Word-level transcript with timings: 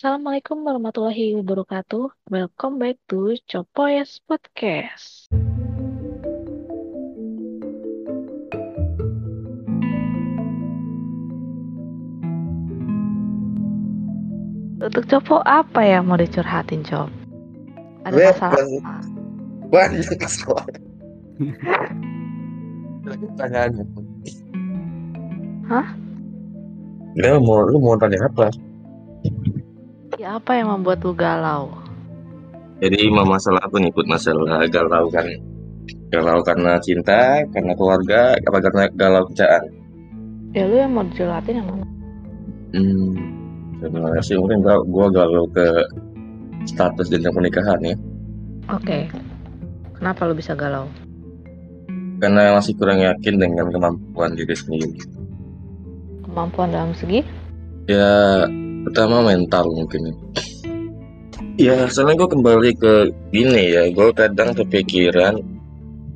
Assalamualaikum 0.00 0.64
warahmatullahi 0.64 1.36
wabarakatuh. 1.36 2.32
Welcome 2.32 2.80
back 2.80 2.96
to 3.12 3.36
Copoyes 3.44 4.16
Podcast. 4.24 5.28
Untuk 14.80 15.04
Copo 15.12 15.44
apa 15.44 15.84
yang 15.84 16.08
mau 16.08 16.16
dicurhatin, 16.16 16.80
Cop? 16.80 17.12
Ada 18.08 18.16
Gue 18.16 18.24
masalah 18.32 18.56
banyak- 18.56 18.80
apa? 18.80 18.96
banyak 19.70 20.08
masalah 20.16 20.64
pertanyaan 23.04 23.70
Hah? 25.68 25.86
Ya 27.20 27.36
mau 27.36 27.60
lu 27.68 27.76
mau 27.78 27.94
tanya 28.00 28.24
apa? 28.24 28.48
Ya, 30.20 30.36
apa 30.36 30.52
yang 30.52 30.68
membuat 30.68 31.00
lu 31.00 31.16
galau? 31.16 31.72
Jadi 32.84 33.08
masalah 33.08 33.64
nih? 33.72 33.88
Put 33.88 34.04
masalah 34.04 34.68
galau 34.68 35.08
kan? 35.08 35.24
Galau 36.12 36.44
karena 36.44 36.76
cinta, 36.84 37.40
karena 37.48 37.72
keluarga, 37.72 38.36
apa 38.36 38.58
karena 38.60 38.84
galau 39.00 39.24
kerjaan? 39.32 39.64
Ya 40.52 40.68
lu 40.68 40.76
yang 40.76 40.92
mau 40.92 41.08
dicurhatin 41.08 41.64
yang 41.64 41.72
mana? 41.72 41.88
Hmm, 42.76 43.16
sebenarnya 43.80 44.20
sih 44.20 44.36
mungkin 44.36 44.60
gua, 44.60 44.84
gua 44.92 45.06
galau 45.08 45.48
ke 45.56 45.88
status 46.68 47.08
jenjang 47.08 47.32
pernikahan 47.32 47.80
ya. 47.80 47.96
Oke. 48.76 49.08
Kenapa 49.96 50.28
lu 50.28 50.36
bisa 50.36 50.52
galau? 50.52 50.84
Karena 52.20 52.60
masih 52.60 52.76
kurang 52.76 53.00
yakin 53.00 53.40
dengan 53.40 53.72
kemampuan 53.72 54.36
diri 54.36 54.52
sendiri. 54.52 55.00
Kemampuan 56.28 56.76
dalam 56.76 56.92
segi? 56.92 57.24
Ya, 57.88 58.44
pertama 58.86 59.24
mental 59.24 59.68
mungkin. 59.72 60.14
Ya, 61.60 61.84
soalnya 61.92 62.24
gue 62.24 62.28
kembali 62.32 62.70
ke 62.80 62.94
gini 63.32 63.76
ya, 63.76 63.92
gue 63.92 64.08
kadang 64.16 64.56
kepikiran 64.56 65.36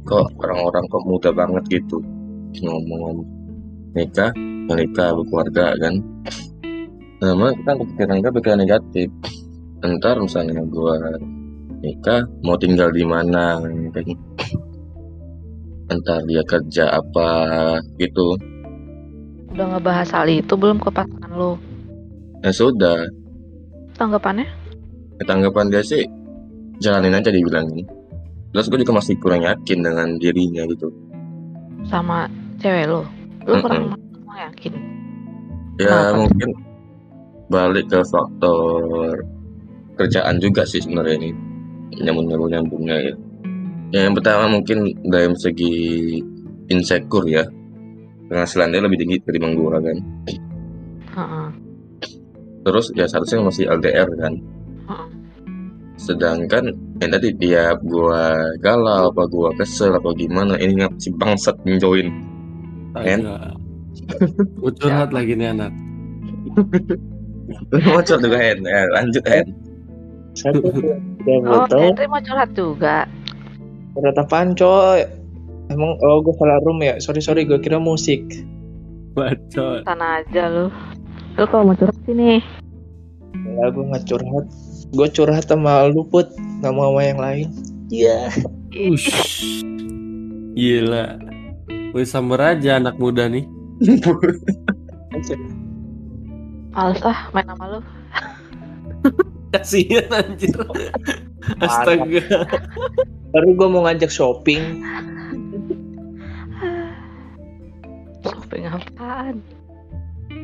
kok 0.05 0.29
orang-orang 0.41 0.85
kok 0.89 1.05
muda 1.09 1.31
banget 1.33 1.65
gitu 1.81 2.01
ngomong 2.61 3.25
nikah, 3.97 4.33
menikah, 4.69 5.13
berkeluarga 5.17 5.77
kan. 5.81 5.95
Nah, 7.21 7.53
kan 7.65 7.75
kepikiran 7.81 8.21
gue 8.25 8.33
pikiran 8.41 8.61
negatif. 8.61 9.09
Ntar 9.85 10.17
misalnya 10.17 10.65
gue 10.65 10.95
nikah, 11.85 12.25
mau 12.41 12.57
tinggal 12.57 12.89
di 12.89 13.05
mana, 13.05 13.61
kan. 13.93 14.07
Ntar 15.93 16.25
dia 16.25 16.43
kerja 16.49 16.85
apa 16.89 17.29
gitu. 18.01 18.37
Udah 19.53 19.77
ngebahas 19.77 20.09
hal 20.11 20.27
itu 20.33 20.57
belum 20.57 20.81
ke 20.81 20.89
pasangan 20.89 21.33
lu? 21.37 21.74
Ya 22.45 22.53
sudah, 22.53 23.09
Tanggapannya? 23.97 24.45
tanggapan 25.25 25.71
dia 25.73 25.81
sih 25.81 26.03
jalanin 26.83 27.15
aja 27.17 27.31
dibilangin 27.31 27.87
terus 28.51 28.67
gue 28.67 28.83
juga 28.83 28.99
masih 28.99 29.15
kurang 29.23 29.47
yakin 29.47 29.79
dengan 29.81 30.09
dirinya 30.19 30.67
gitu 30.69 30.91
Sama 31.87 32.27
cewek 32.59 32.91
lu? 32.91 33.01
Lu 33.47 33.55
kurang 33.63 33.95
Mm-mm. 33.95 34.37
yakin? 34.37 34.73
ya 35.79 36.13
Kenapa? 36.13 36.19
mungkin 36.19 36.49
balik 37.47 37.87
ke 37.89 37.99
faktor 38.05 39.15
kerjaan 39.97 40.37
juga 40.43 40.67
sih 40.67 40.83
sebenarnya 40.83 41.15
ini 41.23 41.31
nyambung 42.03 42.27
nyambung 42.29 42.51
nyambungnya 42.53 42.97
ya 43.01 43.15
Ya, 43.95 44.11
yang 44.11 44.15
pertama 44.19 44.51
mungkin 44.51 44.91
dari 45.07 45.31
segi 45.39 45.75
insecure 46.67 47.31
ya 47.31 47.47
penghasilan 48.27 48.75
dia 48.75 48.83
lebih 48.83 48.99
tinggi 48.99 49.23
ketimbang 49.23 49.55
gue 49.55 49.71
kan 49.71 49.99
Heeh. 51.15 51.44
Terus 52.65 52.91
ya 52.97 53.05
seharusnya 53.07 53.45
masih 53.45 53.65
LDR 53.69 54.09
kan 54.19 54.35
Heeh. 54.89 55.09
sedangkan 56.01 56.65
yang 56.99 57.11
tadi 57.13 57.29
tiap 57.39 57.79
gua 57.85 58.35
galau 58.59 59.13
apa 59.13 59.23
gua 59.29 59.53
kesel 59.61 59.95
apa 59.95 60.11
gimana 60.17 60.57
ini 60.59 60.81
ngap 60.83 60.97
si 60.99 61.13
bangsat 61.15 61.57
join 61.79 62.09
Kan? 62.95 63.27
Mau 64.63 64.71
curhat 64.71 65.11
lagi 65.11 65.35
nih 65.35 65.51
anak. 65.51 65.75
mau 67.91 67.99
curhat 68.07 68.23
juga 68.23 68.39
Hen 68.39 68.63
eh, 68.63 68.87
lanjut 68.95 69.25
Hen 69.27 69.47
Satu 70.39 70.63
udah 70.63 70.99
Oh. 71.25 71.67
Henry 71.73 72.07
mau 72.07 72.21
curhat 72.23 72.51
juga. 72.55 73.09
Berat 73.97 74.19
apaan 74.19 74.53
coy? 74.55 75.03
Emang 75.73 75.97
oh 76.05 76.21
gue 76.21 76.35
salah 76.37 76.61
room 76.63 76.85
ya? 76.85 77.01
Sorry 77.01 77.25
sorry 77.25 77.49
gue 77.49 77.57
kira 77.59 77.81
musik. 77.81 78.23
Bacot. 79.17 79.87
Sana 79.89 80.21
aja 80.21 80.43
lu. 80.51 80.67
Lu 81.35 81.45
kalau 81.51 81.67
mau 81.67 81.75
curhat 81.75 81.99
sini. 82.07 82.39
Enggak 83.35 83.69
gue 83.75 83.85
nggak 83.91 84.05
curhat. 84.07 84.47
Gue 84.95 85.09
curhat 85.11 85.45
sama 85.51 85.91
lu 85.91 86.07
put, 86.07 86.31
nggak 86.63 86.71
mau 86.71 86.95
sama 86.95 87.03
yang 87.03 87.19
lain. 87.19 87.49
Iya. 87.91 88.31
Ush. 88.71 89.11
Gila. 90.55 91.19
Wih 91.91 92.07
samber 92.07 92.39
aja 92.39 92.79
anak 92.79 92.95
muda 93.03 93.27
nih. 93.27 93.43
Males 96.75 97.03
ah 97.03 97.31
main 97.35 97.47
sama 97.51 97.65
lu. 97.67 97.81
Kasihan 99.51 100.07
anjir. 100.15 100.55
Astaga. 101.59 102.47
Baru 103.35 103.59
gue 103.59 103.69
mau 103.71 103.83
ngajak 103.87 104.11
shopping. 104.11 104.83
Shopping 108.23 108.71
apaan? 108.71 109.43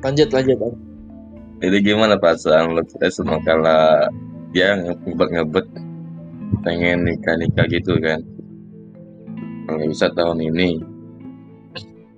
Lanjut 0.00 0.28
lanjut. 0.32 0.58
jadi 1.60 1.76
gimana 1.84 2.16
perasaan 2.16 2.72
lu 2.72 2.80
kita 2.88 3.12
semua 3.12 3.36
kalau 3.44 4.08
dia 4.56 4.72
ngebet-ngebet 4.80 5.66
pengen 6.64 7.04
nikah-nikah 7.04 7.68
gitu 7.68 8.00
kan. 8.00 8.20
Kalau 9.68 9.84
bisa 9.84 10.08
tahun 10.16 10.40
ini. 10.40 10.80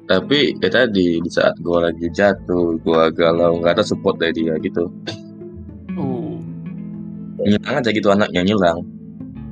Tapi 0.06 0.54
ya 0.62 0.68
tadi 0.70 1.18
di 1.18 1.30
saat 1.30 1.58
gua 1.58 1.90
lagi 1.90 2.06
jatuh 2.14 2.78
gua 2.86 3.10
galau 3.10 3.58
nggak 3.58 3.82
ada 3.82 3.84
support 3.84 4.14
dari 4.22 4.46
dia 4.46 4.54
gitu. 4.62 4.86
Uh. 5.98 6.38
ngilang 7.42 7.82
aja 7.82 7.90
gitu 7.90 8.08
anaknya 8.14 8.46
ngilang. 8.46 8.78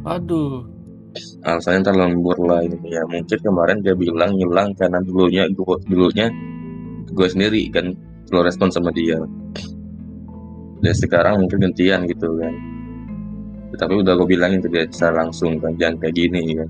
Aduh. 0.06 0.64
alasannya 1.42 1.82
ntar 1.82 1.98
lembur 1.98 2.38
lah 2.46 2.62
ini. 2.62 2.78
Ya 2.86 3.02
mungkin 3.10 3.38
kemarin 3.42 3.82
dia 3.82 3.98
bilang 3.98 4.38
ngilang 4.38 4.70
karena 4.78 5.02
dulunya 5.02 5.50
gua 5.58 5.74
dulunya 5.90 6.30
gue 7.10 7.26
sendiri 7.26 7.66
kan 7.74 7.92
lo 8.30 8.40
respon 8.46 8.70
sama 8.70 8.94
dia. 8.94 9.18
Dan 10.80 10.94
sekarang 10.96 11.44
mungkin 11.44 11.70
gantian 11.70 12.08
gitu 12.08 12.38
kan. 12.40 12.54
Tapi 13.76 13.94
udah 14.02 14.18
gue 14.18 14.28
bilangin 14.28 14.58
ke 14.64 14.68
dia 14.72 14.86
langsung 15.12 15.60
kan 15.62 15.74
jangan 15.78 15.96
kayak 16.00 16.14
gini 16.16 16.56
kan. 16.58 16.68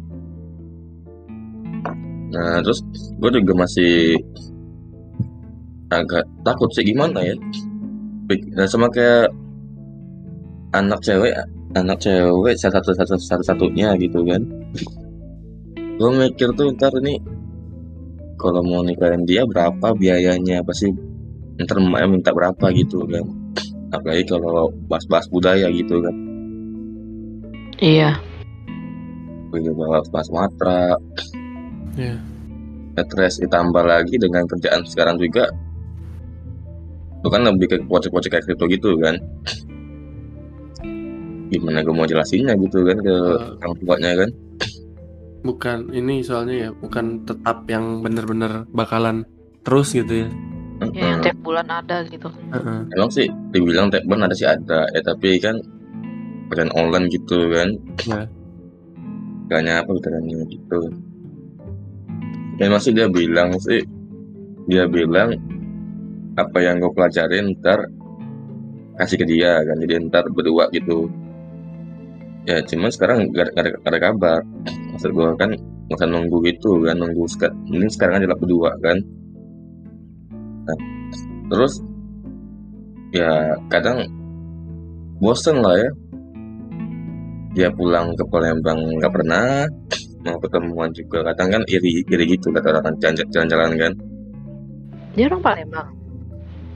Nah 2.31 2.59
terus 2.61 2.85
gue 3.19 3.31
juga 3.41 3.53
masih 3.67 4.19
agak 5.91 6.25
takut 6.47 6.71
sih 6.73 6.87
gimana 6.87 7.19
ya? 7.23 7.35
Nah, 8.31 8.67
sama 8.71 8.87
kayak 8.95 9.27
anak 10.71 11.03
cewek 11.03 11.35
anak 11.75 11.99
cewek 11.99 12.55
satu 12.55 12.95
satu 12.95 13.19
satu 13.19 13.19
satu 13.19 13.43
satunya 13.43 13.91
gitu 13.99 14.23
kan. 14.23 14.43
Gue 15.99 16.11
mikir 16.15 16.55
tuh 16.55 16.71
ntar 16.79 16.95
ini 17.03 17.19
kalau 18.39 18.63
mau 18.63 18.87
nikahin 18.87 19.27
dia 19.27 19.43
berapa 19.45 19.93
biayanya? 19.99 20.63
Pasti 20.63 21.10
ntar 21.61 21.77
emaknya 21.77 22.09
minta 22.09 22.31
berapa 22.33 22.67
gitu 22.73 23.05
kan 23.05 23.25
apalagi 23.91 24.25
kalau 24.25 24.71
bahas-bahas 24.87 25.27
budaya 25.29 25.69
gitu 25.71 26.01
kan 26.01 26.15
Iya. 27.81 28.21
begitu 29.49 29.73
bahas 29.73 30.07
bahas 30.13 30.29
matra 30.29 30.95
Iya. 31.97 32.17
stres 33.01 33.41
ditambah 33.41 33.83
lagi 33.83 34.17
dengan 34.17 34.45
kerjaan 34.45 34.85
sekarang 34.85 35.17
juga 35.17 35.49
itu 37.21 37.29
kan 37.29 37.45
lebih 37.45 37.67
ke 37.67 37.77
project-project 37.85 38.33
kayak 38.33 38.45
kripto 38.45 38.65
gitu 38.69 38.91
kan 38.97 39.17
gimana 41.51 41.83
gue 41.83 41.91
mau 41.91 42.07
jelasinnya 42.07 42.55
gitu 42.57 42.87
kan 42.87 42.99
ke 43.01 43.11
Eh. 43.11 43.59
orang 43.61 43.75
tuanya 43.81 44.13
kan 44.25 44.31
Bukan 45.41 45.89
ini 45.97 46.21
soalnya 46.21 46.69
ya, 46.69 46.71
bukan 46.71 47.25
tetap 47.25 47.65
yang 47.65 48.05
bener-bener 48.05 48.69
bakalan 48.77 49.25
terus 49.65 49.97
gitu 49.97 50.25
ya. 50.25 50.29
Ya, 50.97 51.13
yang 51.13 51.21
tiap 51.21 51.39
bulan 51.45 51.69
ada 51.69 52.01
gitu. 52.09 52.33
Heeh. 52.33 52.79
emang 52.97 53.11
sih 53.13 53.29
dibilang 53.53 53.93
tekben 53.93 54.25
ada 54.25 54.33
sih 54.33 54.49
ada 54.49 54.89
ya 54.97 55.01
tapi 55.05 55.37
kan 55.37 55.61
brand 56.49 56.73
online 56.73 57.07
gitu 57.13 57.53
kan 57.53 57.69
Ya. 58.09 58.21
Gaknya 59.51 59.83
apa 59.83 59.91
caranya 60.01 60.41
gitu 60.49 60.81
ya 62.57 62.69
masih 62.69 62.93
dia 62.93 63.07
bilang 63.09 63.53
sih 63.59 63.81
dia 64.69 64.85
bilang 64.87 65.33
apa 66.37 66.59
yang 66.61 66.79
gue 66.79 66.93
pelajarin 66.93 67.57
ntar 67.59 67.89
kasih 68.97 69.17
ke 69.17 69.27
dia 69.27 69.65
kan 69.65 69.77
jadi 69.81 70.01
ntar 70.07 70.29
berdua 70.31 70.69
gitu 70.71 71.09
ya 72.45 72.61
cuman 72.63 72.89
sekarang 72.89 73.29
gak, 73.33 73.49
ada- 73.49 73.53
gak 73.53 73.63
ada, 73.65 73.71
gak 73.81 73.91
ada 73.91 74.01
kabar 74.01 74.41
maksud 74.93 75.11
gue 75.13 75.29
kan 75.37 75.51
nggak 75.89 75.97
usah 75.99 76.09
nunggu 76.09 76.39
gitu 76.47 76.85
kan 76.85 76.97
nunggu 76.97 77.25
sekarang 77.27 77.57
ini 77.69 77.87
sekarang 77.91 78.15
aja 78.21 78.27
lah 78.31 78.39
berdua 78.39 78.71
kan 78.81 78.97
nah, 80.71 80.79
terus 81.51 81.73
ya 83.11 83.59
kadang 83.67 84.07
bosen 85.19 85.59
lah 85.59 85.75
ya. 85.75 85.91
Dia 87.51 87.69
pulang 87.75 88.15
ke 88.15 88.23
Palembang 88.31 88.79
nggak 88.79 89.11
pernah 89.11 89.67
mau 90.23 90.39
ketemuan 90.39 90.95
juga. 90.95 91.27
Kadang 91.35 91.59
kan 91.59 91.63
iri 91.67 92.07
iri 92.07 92.25
gitu 92.39 92.55
kata 92.55 92.79
orang 92.79 92.95
jalan-jalan 93.03 93.71
kan. 93.75 93.93
Dia 95.19 95.27
orang 95.27 95.43
Palembang. 95.43 95.89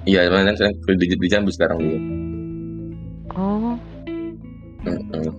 iya 0.04 0.28
cuman 0.28 0.52
kan 0.52 0.56
saya 0.60 0.70
di, 1.00 1.06
di 1.16 1.28
Jambi 1.30 1.48
sekarang 1.48 1.78
dia. 1.80 2.00
Oh, 3.34 3.72
Heeh. 4.84 5.32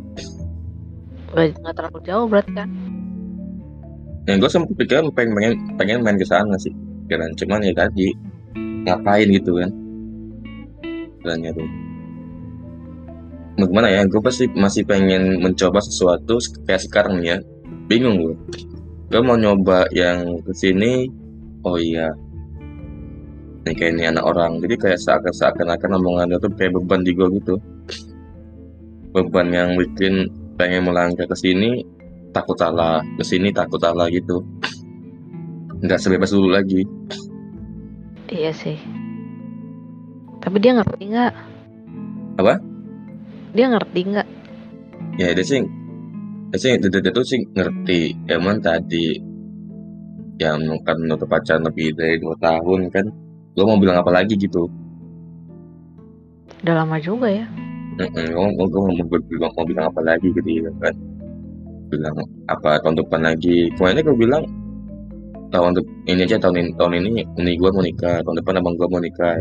nggak 1.36 1.48
nggak 1.62 1.74
terlalu 1.78 2.00
jauh 2.02 2.26
berarti 2.26 2.52
kan? 2.58 2.70
yang 4.26 4.42
gue 4.42 4.50
sempet 4.50 4.74
pikir 4.74 5.06
pengen 5.14 5.34
pengen 5.38 5.54
pengen 5.78 6.00
main 6.02 6.18
ke 6.18 6.26
sana 6.26 6.58
sih 6.58 6.74
kira 7.06 7.30
cuman 7.38 7.62
ya 7.62 7.74
tadi 7.78 8.10
ngapain 8.86 9.28
gitu 9.34 9.58
kan. 9.58 9.70
Bilangnya 11.26 11.52
tuh. 11.58 11.70
Mau 13.56 13.66
gimana 13.72 13.88
ya 13.90 14.06
gue 14.06 14.22
pasti 14.22 14.46
masih 14.52 14.86
pengen 14.86 15.42
mencoba 15.42 15.82
sesuatu 15.82 16.38
kayak 16.70 16.86
sekarang 16.86 17.26
ya. 17.26 17.42
Bingung 17.90 18.22
gue 18.22 18.36
gue 19.06 19.22
mau 19.22 19.38
nyoba 19.38 19.90
yang 19.94 20.42
ke 20.46 20.54
sini 20.54 21.10
oh 21.66 21.82
iya. 21.82 22.14
Ini 23.66 23.74
kayak 23.74 23.92
ini 23.98 24.04
anak 24.06 24.26
orang. 24.30 24.62
Jadi 24.62 24.78
kayak 24.78 25.02
seakan 25.02 25.34
seakan-akan 25.34 25.98
omongan 25.98 26.38
itu 26.38 26.48
kayak 26.54 26.78
beban 26.78 27.02
di 27.02 27.12
gue 27.18 27.28
gitu. 27.42 27.56
Beban 29.10 29.50
yang 29.50 29.74
bikin 29.74 30.30
pengen 30.54 30.86
melangkah 30.86 31.26
ke 31.26 31.34
sini 31.34 31.82
takut 32.30 32.54
salah. 32.54 33.02
Ke 33.18 33.26
sini 33.26 33.50
takut 33.50 33.82
salah 33.82 34.06
gitu. 34.14 34.46
Nggak 35.82 35.98
sebebas 35.98 36.30
dulu 36.30 36.54
lagi 36.54 36.86
Iya 38.30 38.52
sih. 38.54 38.78
Tapi 40.42 40.58
dia 40.62 40.78
ngerti 40.78 41.04
nggak? 41.10 41.34
Apa? 42.42 42.54
Dia 43.56 43.66
ngerti 43.72 44.02
nggak? 44.06 44.28
ya 45.16 45.32
dia 45.32 45.46
sih 45.48 45.64
dia 46.52 46.60
sih 46.60 46.76
dia, 46.76 47.00
dia 47.00 47.12
tuh 47.12 47.24
sih 47.24 47.40
ngerti 47.56 48.16
emang 48.28 48.60
tadi 48.60 49.16
yang 50.36 50.60
kan 50.84 51.00
udah 51.00 51.24
pacaran 51.24 51.64
lebih 51.64 51.96
dari 51.96 52.20
dua 52.20 52.36
tahun 52.44 52.92
kan 52.92 53.06
lo 53.56 53.64
mau 53.64 53.80
bilang 53.80 54.04
apa 54.04 54.12
lagi 54.12 54.36
gitu 54.36 54.68
Udah 56.66 56.82
lama 56.82 56.98
juga 56.98 57.30
ya. 57.30 57.46
Gue 58.02 58.10
mau 58.58 58.66
gue 58.66 58.82
mau 58.82 59.22
bilang 59.30 59.54
mau 59.54 59.66
bilang 59.70 59.86
apa 59.88 60.02
lagi 60.02 60.28
gitu 60.34 60.50
ya 60.50 60.72
kan 60.82 60.96
bilang 61.94 62.18
apa 62.50 62.82
tahun 62.82 62.98
depan 63.06 63.22
lagi 63.22 63.70
kemarin 63.78 64.02
gue 64.02 64.18
bilang 64.18 64.44
tahun 65.54 65.72
dep- 65.78 65.94
ini 66.10 66.22
aja 66.26 66.38
tahun 66.40 66.56
ini 66.62 66.70
tahun 66.78 66.94
ini 67.00 67.10
ini 67.38 67.52
gue 67.56 67.70
mau 67.72 67.84
nikah 67.84 68.22
tahun 68.22 68.36
depan 68.42 68.60
abang 68.60 68.76
gue 68.76 68.88
mau 68.90 69.02
nikah 69.02 69.34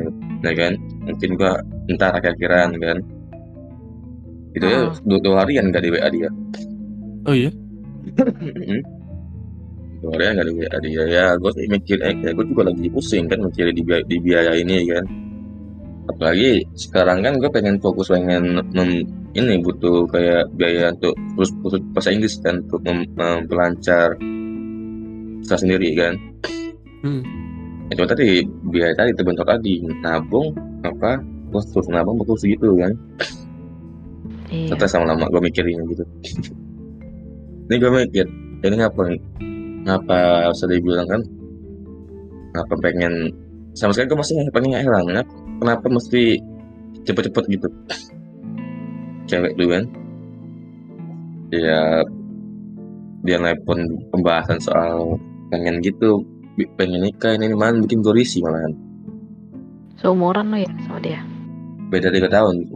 ya 0.44 0.52
kan? 0.52 0.72
Mungkin 1.04 1.30
gue 1.36 1.52
ntar 1.94 2.12
akhir-akhiran 2.16 2.70
kan? 2.78 2.98
Itu 4.54 4.64
ya 4.64 4.78
Ah. 4.86 4.94
dua, 5.02 5.18
dua 5.18 5.36
harian 5.42 5.68
gak 5.68 5.82
di 5.82 5.90
WA 5.90 6.08
dia. 6.08 6.30
Oh 7.26 7.34
iya? 7.34 7.50
Dua 9.98 10.10
harian 10.14 10.36
gak 10.38 10.46
di 10.46 10.54
WA 10.60 10.78
dia. 10.78 11.02
Ya 11.08 11.24
gue 11.34 11.50
sih 11.56 11.66
mikir 11.66 11.98
eh, 12.04 12.14
ya 12.22 12.30
gue 12.30 12.44
juga 12.46 12.62
lagi 12.68 12.86
pusing 12.88 13.24
kan 13.26 13.40
mikir 13.40 13.72
di 13.72 13.82
biaya, 13.82 14.04
di 14.04 14.16
biaya 14.20 14.52
ini 14.54 14.76
kan? 14.86 15.04
Apalagi 16.04 16.60
sekarang 16.76 17.24
kan 17.24 17.40
gue 17.40 17.48
pengen 17.48 17.80
fokus 17.80 18.12
pengen 18.12 18.60
mem- 18.76 19.08
ini 19.34 19.58
butuh 19.58 20.06
kayak 20.06 20.46
biaya 20.54 20.92
untuk 20.94 21.16
terus 21.34 21.50
khusus 21.64 21.80
bahasa 21.90 22.12
Inggris 22.12 22.36
kan? 22.38 22.60
Untuk 22.62 22.80
mem- 22.84 23.10
memperlancar 23.16 24.12
saya 25.44 25.58
sendiri 25.60 25.92
kan? 25.96 26.14
Hmm. 27.04 27.20
ya, 27.92 28.00
cuma 28.00 28.08
tadi 28.08 28.40
biaya 28.72 28.96
tadi 28.96 29.12
terbentuk 29.12 29.44
tadi 29.44 29.84
nabung 30.00 30.56
apa 30.88 31.20
terus 31.52 31.68
terus 31.68 31.88
nabung 31.92 32.16
terus 32.24 32.42
gitu 32.44 32.72
kan? 32.80 32.92
Iya. 34.48 34.86
Sama 34.88 35.12
lama 35.12 35.28
gue 35.28 35.42
mikirin 35.42 35.84
gitu. 35.92 36.04
Ini 37.64 37.80
gue 37.80 37.90
mikir 37.90 38.26
ini 38.64 38.76
ngapa 38.76 39.04
ngapa 39.88 40.48
bisa 40.52 40.64
dibilang 40.68 41.08
kan? 41.08 41.22
Ngapa 42.56 42.74
pengen 42.80 43.32
sama 43.72 43.92
sekali 43.92 44.12
gue 44.12 44.18
masih 44.20 44.34
pengen 44.52 44.80
heran 44.80 45.04
kenapa, 45.08 45.32
kenapa 45.60 45.86
mesti 45.88 46.40
cepet-cepet 47.08 47.44
gitu? 47.56 47.68
Cewek 49.28 49.52
dulu 49.56 49.80
kan? 49.80 49.84
Dia 51.52 52.04
dia 53.24 53.36
nelpon 53.40 53.80
pembahasan 54.12 54.60
soal 54.60 55.16
pengen 55.54 55.78
gitu 55.86 56.26
pengen 56.74 57.06
nikah 57.06 57.38
ini, 57.38 57.54
mana 57.54 57.78
bikin 57.78 58.02
gue 58.02 58.10
risih 58.10 58.42
malahan 58.42 58.74
Seumuran 60.02 60.50
lo 60.50 60.58
ya 60.58 60.70
sama 60.82 60.98
dia. 60.98 61.22
beda 61.94 62.10
tiga 62.10 62.26
tahun 62.26 62.66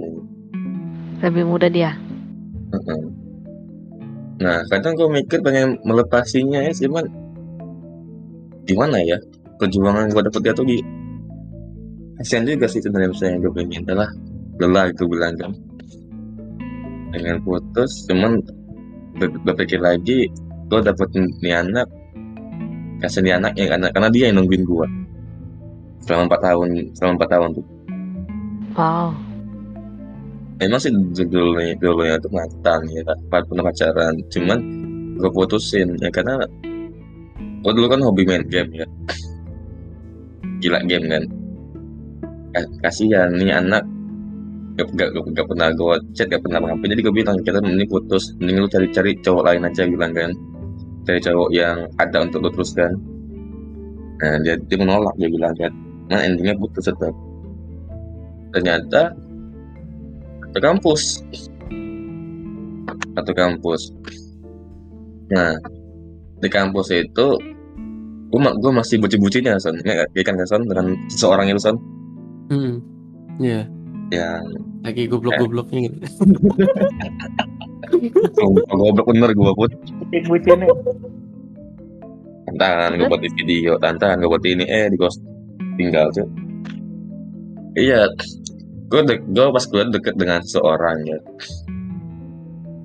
Lebih 1.18 1.50
muda 1.50 1.66
dia. 1.66 1.98
Nah, 4.38 4.62
kadang 4.70 4.94
gue 4.94 5.10
mikir 5.10 5.42
pengen 5.42 5.74
melepasinya 5.82 6.62
ya, 6.62 6.70
cuman 6.70 7.02
gimana 8.62 9.02
ya? 9.02 9.18
Perjuangan 9.58 10.14
gue 10.14 10.22
dapet 10.22 10.40
dia 10.46 10.54
tuh 10.54 10.62
di 10.62 10.78
kasihan 12.22 12.46
juga 12.46 12.70
sih 12.70 12.78
sebenarnya 12.78 13.10
misalnya 13.10 13.36
gue 13.42 13.52
pengen 13.54 13.82
adalah 13.82 14.08
lelah 14.62 14.86
itu 14.90 15.02
bilang 15.06 15.34
kan 15.38 15.52
pengen 17.14 17.38
putus 17.46 18.06
cuman 18.10 18.42
ber- 19.18 19.38
berpikir 19.46 19.78
lagi 19.78 20.26
gue 20.70 20.80
dapet 20.82 21.08
nih 21.42 21.54
anak 21.58 21.86
kasih 22.98 23.22
nih 23.22 23.34
anak 23.38 23.52
ya 23.54 23.66
karena, 23.70 23.88
karena 23.94 24.08
dia 24.10 24.24
yang 24.30 24.42
nungguin 24.42 24.64
gue 24.66 24.86
selama 26.08 26.22
empat 26.32 26.40
tahun 26.40 26.68
selama 26.96 27.12
empat 27.20 27.30
tahun 27.30 27.48
tuh. 27.52 27.66
Wow. 28.78 29.10
Emang 30.58 30.80
sih 30.82 30.90
dulunya 31.28 31.74
dulunya 31.78 32.16
tuh 32.18 32.30
mantan 32.34 32.80
ya 32.90 33.02
pas 33.30 33.44
pernah 33.44 33.64
pacaran. 33.68 34.14
Cuman 34.32 34.58
gue 35.20 35.30
putusin 35.30 35.94
ya 36.00 36.10
karena 36.10 36.42
gue 37.38 37.72
dulu 37.74 37.86
kan 37.86 38.00
hobi 38.02 38.22
main 38.26 38.42
game 38.48 38.82
ya. 38.82 38.86
Gila 40.58 40.82
game 40.88 41.06
kan. 41.06 41.22
Ka- 42.56 42.72
kasihan 42.88 43.30
nih 43.36 43.54
anak. 43.54 43.84
Gak, 44.78 44.94
gak, 44.94 45.10
gak, 45.10 45.24
gak 45.34 45.46
pernah 45.50 45.68
gue 45.74 45.94
chat 46.14 46.30
gak 46.30 46.38
pernah 46.38 46.62
ngapain 46.62 46.94
jadi 46.94 47.02
gue 47.02 47.14
bilang 47.14 47.36
kita 47.42 47.58
mending 47.62 47.90
putus. 47.90 48.34
Mending 48.38 48.62
lu 48.62 48.68
cari-cari 48.70 49.10
cowok 49.22 49.42
lain 49.46 49.66
aja 49.66 49.82
bilang 49.86 50.14
kan 50.14 50.30
cari 51.08 51.24
cowok 51.24 51.48
yang 51.56 51.88
ada 51.96 52.20
untuk 52.20 52.44
lu 52.44 52.52
teruskan. 52.52 52.92
Nah 54.20 54.36
dia, 54.44 54.60
dia 54.60 54.76
menolak 54.76 55.16
dia 55.16 55.32
bilang 55.32 55.56
kan. 55.56 55.72
Nah 56.12 56.20
endingnya 56.20 56.52
putus 56.60 56.84
tetap. 56.84 57.16
Ternyata 58.52 59.16
satu 60.52 60.60
kampus. 60.60 61.24
Satu 63.16 63.32
kampus. 63.32 63.96
Nah 65.32 65.56
di 66.44 66.48
kampus 66.52 66.92
itu 66.92 67.26
gue 68.28 68.40
gue 68.60 68.72
masih 68.76 69.00
buci-bucinya 69.00 69.56
son. 69.56 69.80
Ya 69.88 70.04
ya 70.12 70.22
kan 70.28 70.36
son? 70.44 70.68
Dengan 70.68 70.92
seseorang 71.08 71.48
itu 71.48 71.60
son? 71.64 71.80
Hmm. 72.52 72.84
Iya. 73.40 73.64
yang 74.12 74.44
Lagi 74.84 75.08
goblok-gobloknya 75.08 75.88
gitu. 75.88 75.96
oh, 77.92 78.76
goblok 78.76 79.06
bener 79.10 79.30
gue 79.32 79.52
put. 79.56 79.72
Bucin 80.28 80.60
tantangan 82.48 82.96
gue 82.96 83.06
buat 83.06 83.22
di 83.22 83.30
video 83.36 83.72
tantangan 83.78 84.18
gue 84.24 84.30
buat 84.30 84.44
ini. 84.44 84.64
Eh 84.64 84.86
di 84.88 84.96
ghost. 84.96 85.20
Tinggal 85.78 86.10
tuh 86.10 86.26
iya 87.78 88.02
gue 88.88 89.00
de 89.06 89.14
gue 89.20 89.46
pas 89.54 89.64
gue 89.68 89.82
deket 89.94 90.14
dengan 90.18 90.40
seseorang 90.42 90.98
ya. 91.06 91.18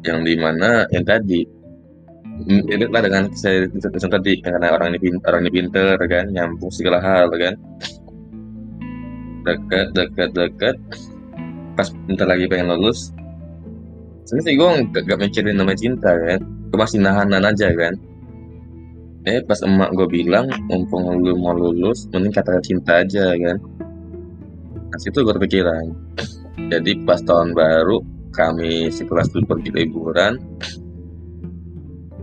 Yang 0.04 0.20
di 0.28 0.34
mana 0.38 0.86
yang 0.94 1.06
tadi. 1.08 1.42
Mirip 2.34 2.90
lah 2.90 3.06
dengan 3.06 3.30
saya 3.38 3.70
tadi 3.94 4.42
karena 4.42 4.74
orang 4.74 4.98
ini 4.98 5.00
pintar 5.06 5.38
orang 5.38 5.46
ini 5.46 5.52
pinter 5.54 5.96
kan 6.10 6.26
nyambung 6.34 6.74
segala 6.74 6.98
hal 7.00 7.30
kan. 7.30 7.56
Deket 9.46 9.88
deket 9.94 10.30
deket. 10.34 10.76
Pas 11.78 11.88
bentar 12.06 12.30
lagi 12.30 12.46
pengen 12.50 12.74
lulus 12.74 13.14
sebenarnya 14.24 14.46
sih 14.48 14.56
gue 14.56 14.70
gak, 14.96 15.03
gak 15.08 15.20
mikirin 15.20 15.56
namanya 15.60 15.80
cinta 15.80 16.12
kan. 16.12 16.39
Gue 16.72 16.77
masih 16.80 17.00
nahanan 17.03 17.44
aja 17.44 17.70
kan. 17.75 17.94
Eh 19.24 19.39
pas 19.48 19.60
emak 19.63 19.96
gue 19.96 20.08
bilang 20.12 20.51
mumpung 20.68 21.08
lu 21.24 21.39
mau 21.39 21.56
lulus 21.56 22.12
mending 22.12 22.34
kata 22.36 22.60
cinta 22.60 23.03
aja 23.03 23.36
kan. 23.36 23.58
Nah 24.92 25.00
situ 25.00 25.24
gue 25.24 25.36
kepikiran. 25.36 25.86
Jadi 26.72 26.92
pas 27.08 27.20
tahun 27.24 27.56
baru 27.56 28.03
kami 28.34 28.89
sekelas 28.89 29.30
dulu 29.32 29.56
pergi 29.58 29.70
liburan 29.70 30.34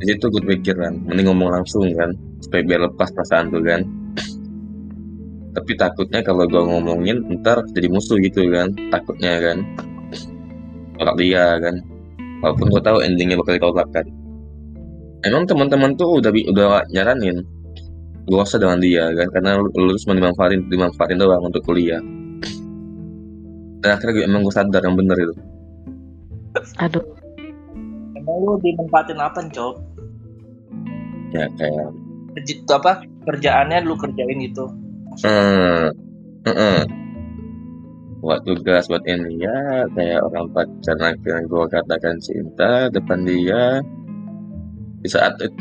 di 0.00 0.04
situ 0.08 0.26
gue 0.32 0.42
kepikiran 0.42 1.06
mending 1.06 1.28
ngomong 1.28 1.60
langsung 1.60 1.86
kan 1.92 2.10
supaya 2.40 2.64
biar 2.64 2.80
lepas 2.88 3.08
perasaan 3.12 3.52
tuh 3.52 3.64
kan. 3.64 3.80
Tapi 5.50 5.72
takutnya 5.74 6.20
kalau 6.22 6.46
gue 6.46 6.62
ngomongin 6.62 7.26
ntar 7.40 7.64
jadi 7.72 7.88
musuh 7.88 8.20
gitu 8.20 8.44
kan 8.52 8.72
takutnya 8.92 9.40
kan. 9.40 9.58
Tolak 11.00 11.16
dia 11.16 11.56
kan 11.64 11.89
walaupun 12.40 12.66
gue 12.72 12.82
tahu 12.82 12.98
endingnya 13.04 13.36
bakal 13.40 13.56
ditolak 13.56 13.88
kan 13.92 14.06
emang 15.24 15.44
teman-teman 15.44 15.92
tuh 15.96 16.20
udah 16.20 16.32
udah 16.32 16.84
nyaranin 16.92 17.44
gak 18.28 18.44
usah 18.46 18.58
dengan 18.60 18.78
dia 18.80 19.08
kan 19.12 19.28
karena 19.32 19.50
lu 19.58 19.68
lulus 19.76 20.04
cuma 20.04 20.16
dimanfaatin 20.16 20.60
dimanfaatin 20.68 21.18
doang 21.20 21.44
untuk 21.44 21.62
kuliah 21.64 22.00
dan 23.80 23.96
akhirnya 23.96 24.12
gue 24.20 24.24
emang 24.28 24.40
gue 24.44 24.54
sadar 24.54 24.82
yang 24.84 24.96
bener 24.96 25.16
itu 25.16 25.34
Aduh, 26.82 27.06
Emang 28.18 28.36
lu 28.42 28.58
dimanfaatin 28.58 29.22
apa, 29.22 29.38
Cok? 29.54 29.74
ya 31.30 31.46
kayak 31.54 31.94
Kerja, 32.34 32.52
itu 32.58 32.72
apa? 32.74 32.92
Kerjaannya 33.22 33.86
lu 33.86 33.94
kerjain 33.94 34.38
gitu. 34.42 34.66
hmm, 35.22 35.94
hmm, 36.46 36.78
buat 38.20 38.44
tugas 38.44 38.84
buat 38.92 39.00
ini 39.08 39.40
ya 39.40 39.88
kayak 39.96 40.20
orang 40.28 40.52
pacaran 40.52 41.16
akhirnya 41.16 41.40
gue 41.48 41.64
katakan 41.72 42.16
cinta 42.20 42.92
depan 42.92 43.24
dia 43.24 43.80
di 45.00 45.08
saat 45.08 45.40
itu 45.40 45.56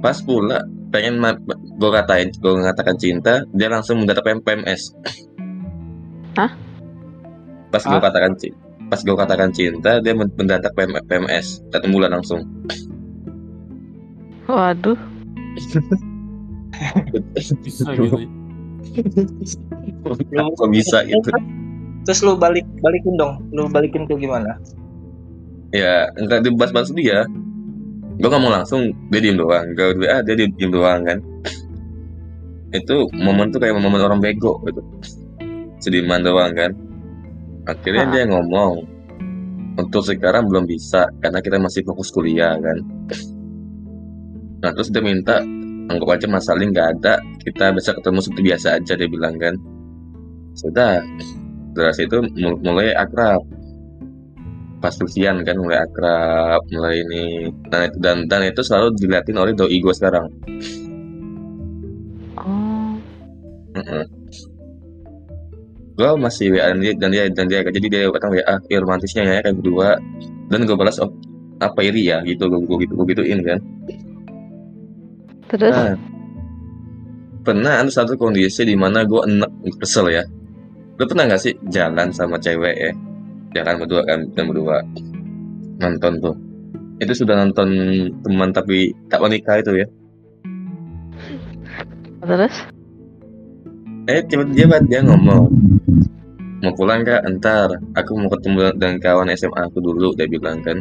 pas 0.00 0.16
pula 0.24 0.64
pengen 0.88 1.20
gue 1.76 1.90
katain 1.92 2.32
gue 2.32 2.52
mengatakan 2.56 2.96
cinta 2.96 3.44
dia 3.52 3.68
langsung 3.68 4.00
mendadak 4.00 4.24
PM 4.24 4.40
PMS 4.40 4.96
Hah? 6.40 6.52
pas 7.68 7.82
gue 7.84 8.00
katakan 8.00 8.32
cinta 8.40 8.58
pas 8.88 9.00
gue 9.00 9.16
katakan 9.16 9.50
cinta 9.52 10.00
dia 10.00 10.12
men- 10.16 10.32
mendadak 10.32 10.72
PM 10.72 10.96
PMS 11.04 11.60
satu 11.68 11.86
bulan 11.92 12.16
langsung 12.16 12.40
waduh. 14.48 14.96
Bisa 17.62 17.88
gitu. 17.94 18.18
kok 20.32 20.68
bisa 20.74 20.98
gitu 21.08 21.30
Terus 22.02 22.20
lu 22.26 22.34
balik 22.34 22.66
balikin 22.82 23.14
dong. 23.14 23.42
Lu 23.54 23.70
balikin 23.70 24.06
tuh 24.10 24.18
gimana? 24.18 24.58
ya 25.72 26.04
enggak 26.20 26.44
dibahas-bahas 26.44 26.92
dia 26.92 27.24
gue 28.20 28.28
ngomong 28.28 28.52
langsung 28.52 28.92
dia 29.08 29.20
diem 29.24 29.40
doang. 29.40 29.72
Gue 29.72 30.04
WA 30.04 30.20
dia 30.20 30.36
diem, 30.36 30.52
diem 30.54 30.70
doang 30.70 31.00
kan. 31.02 31.18
Itu 32.70 33.08
momen 33.16 33.50
tuh 33.50 33.58
kayak 33.58 33.80
momen 33.80 33.98
orang 33.98 34.20
bego 34.20 34.60
gitu. 34.68 34.84
Sediman 35.80 36.20
doang 36.22 36.52
kan. 36.52 36.70
Akhirnya 37.66 38.04
Ah. 38.04 38.12
dia 38.12 38.24
ngomong 38.28 38.84
untuk 39.80 40.04
sekarang 40.04 40.44
belum 40.44 40.68
bisa 40.68 41.08
karena 41.24 41.40
kita 41.40 41.56
masih 41.56 41.82
fokus 41.88 42.12
kuliah 42.12 42.52
kan. 42.60 42.78
Nah 44.60 44.70
terus 44.76 44.92
dia 44.92 45.02
minta 45.02 45.40
anggap 45.88 46.20
aja 46.20 46.26
Mas 46.28 46.46
Salim 46.46 46.70
nggak 46.70 46.88
ada 47.00 47.18
kita 47.42 47.72
bisa 47.74 47.96
ketemu 47.96 48.18
seperti 48.22 48.42
biasa 48.44 48.66
aja 48.76 48.92
dia 48.94 49.08
bilang 49.08 49.34
kan. 49.40 49.56
Sudah 50.52 51.00
dari 51.72 51.94
situ 51.96 52.16
mul- 52.36 52.60
mulai 52.60 52.92
akrab. 52.92 53.40
Pas 54.82 54.94
ujian 54.98 55.40
kan 55.46 55.56
mulai 55.56 55.78
akrab 55.80 56.60
mulai 56.68 57.00
ini. 57.00 57.48
Dan 57.70 57.80
itu 57.88 57.96
dan, 58.02 58.16
dan 58.28 58.40
itu 58.44 58.60
selalu 58.60 58.92
diliatin 59.00 59.38
oleh 59.40 59.52
doi 59.56 59.78
gue 59.80 59.94
sekarang. 59.96 60.26
Oh, 62.36 62.92
gue 65.92 66.10
masih 66.18 66.56
WA 66.56 66.72
dan 66.72 66.80
dia 66.82 66.92
dan 66.98 67.10
dia 67.12 67.24
dan 67.30 67.46
dia 67.46 67.60
jadi 67.62 67.86
dia 67.88 68.02
datang 68.10 68.32
WA 68.34 68.54
ya 68.68 68.78
romantisnya 68.82 69.22
ya 69.24 69.40
kayak 69.40 69.56
berdua. 69.56 69.96
Dan 70.52 70.68
gue 70.68 70.76
balas 70.76 71.00
oh 71.00 71.08
apa 71.62 71.80
iri 71.86 72.10
ya? 72.10 72.20
gitu 72.26 72.50
gue 72.50 72.60
gue 72.66 72.76
gitu 72.84 72.92
gue 72.98 73.06
gituin 73.16 73.40
kan. 73.40 73.58
Terus? 75.48 75.72
Nah. 75.72 75.96
Pernah 77.42 77.82
ada 77.82 77.90
satu 77.90 78.14
kondisi 78.14 78.62
di 78.62 78.78
mana 78.78 79.02
gue 79.02 79.18
enak 79.18 79.50
kesel 79.82 80.14
ya 80.14 80.22
lu 81.00 81.04
pernah 81.08 81.24
nggak 81.28 81.42
sih 81.42 81.54
jalan 81.72 82.12
sama 82.12 82.36
cewek 82.36 82.76
ya? 82.76 82.92
Jalan 83.56 83.84
berdua 83.84 84.02
kan 84.04 84.20
dan 84.32 84.44
berdua. 84.48 84.78
Nonton 85.80 86.12
tuh. 86.20 86.36
Itu 87.00 87.12
sudah 87.16 87.42
nonton 87.42 87.68
teman 88.22 88.50
tapi 88.52 88.92
tak 89.08 89.20
menikah 89.24 89.58
itu 89.58 89.82
ya? 89.82 89.86
Terus? 92.22 92.54
Eh 94.06 94.22
tiba-tiba 94.26 94.82
dia 94.86 95.00
ngomong 95.02 95.50
mau 96.62 96.72
pulang 96.78 97.02
kak? 97.02 97.26
Entar 97.26 97.74
aku 97.98 98.10
mau 98.18 98.30
ketemu 98.30 98.70
dengan 98.78 98.96
kawan 99.02 99.34
SMA 99.34 99.60
aku 99.66 99.78
dulu 99.82 100.14
dia 100.14 100.30
bilang 100.30 100.62
kan. 100.62 100.78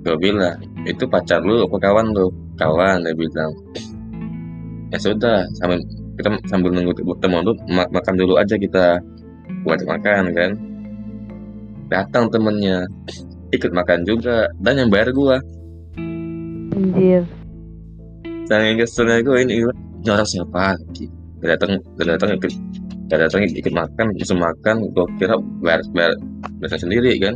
Gue 0.00 0.16
bilang 0.16 0.56
itu 0.88 1.04
pacar 1.04 1.44
lu 1.44 1.68
apa 1.68 1.76
kawan 1.76 2.16
lu? 2.16 2.32
Kawan 2.56 3.04
dia 3.04 3.12
bilang. 3.12 3.52
Ya 4.88 4.98
sudah 4.98 5.44
sambil 5.60 5.84
kita 6.20 6.28
sambil 6.52 6.70
nunggu 6.76 6.92
teman 7.24 7.40
ma- 7.72 7.88
makan 7.88 8.14
dulu 8.20 8.36
aja 8.36 8.54
kita 8.60 9.00
buat 9.64 9.80
makan 9.88 10.30
kan? 10.36 10.50
Datang 11.90 12.30
temennya 12.30 12.86
ikut 13.50 13.72
makan 13.74 14.06
juga 14.06 14.46
dan 14.62 14.78
yang 14.78 14.88
bayar 14.92 15.10
gua. 15.16 15.40
Anjir. 16.76 17.24
Saking 18.46 18.78
keselnya 18.78 19.22
gue 19.22 19.36
ini 19.46 19.62
ini 19.62 20.08
orang 20.10 20.26
siapa? 20.26 20.74
Dia 21.40 21.54
datang 21.56 21.78
datang 21.98 22.30
ikut 22.34 22.52
datang 23.10 23.42
ikut 23.46 23.74
makan 23.74 24.06
bisa 24.14 24.34
makan 24.38 24.86
gue 24.90 25.06
kira 25.18 25.34
bayar 25.62 25.80
bayar 25.94 26.12
bayar 26.62 26.78
sendiri 26.78 27.14
kan? 27.18 27.34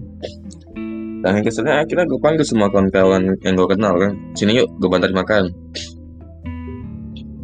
Saking 1.22 1.44
keselnya 1.46 1.82
akhirnya 1.82 2.04
gue 2.06 2.20
panggil 2.22 2.46
semua 2.46 2.70
kawan-kawan 2.70 3.30
yang 3.42 3.54
gue 3.54 3.68
kenal 3.70 3.94
kan? 3.98 4.12
Sini 4.38 4.58
yuk 4.58 4.68
gue 4.78 4.88
bantu 4.90 5.10
makan. 5.14 5.50